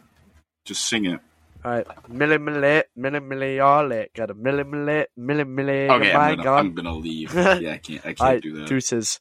Just 0.65 0.87
sing 0.87 1.07
it. 1.07 1.21
All 1.65 1.71
right, 1.71 1.87
milli 2.11 2.39
milli 2.39 2.83
milli 2.99 3.21
milli 3.21 3.57
y'all 3.57 3.89
got 4.17 4.31
a 4.31 4.35
milli 4.35 4.65
milli 4.65 5.07
milli 5.17 5.45
milli. 5.47 5.89
Okay, 5.89 6.13
I'm 6.13 6.37
gonna, 6.37 6.51
I'm 6.51 6.75
gonna 6.75 6.93
leave. 6.95 7.33
Yeah, 7.35 7.75
I 7.75 7.79
can't. 7.79 8.01
I 8.01 8.15
can't 8.15 8.21
All 8.21 8.27
right, 8.27 8.43
do 8.43 8.53
that. 8.57 8.67
deuces. 8.67 9.21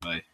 Bye. 0.00 0.22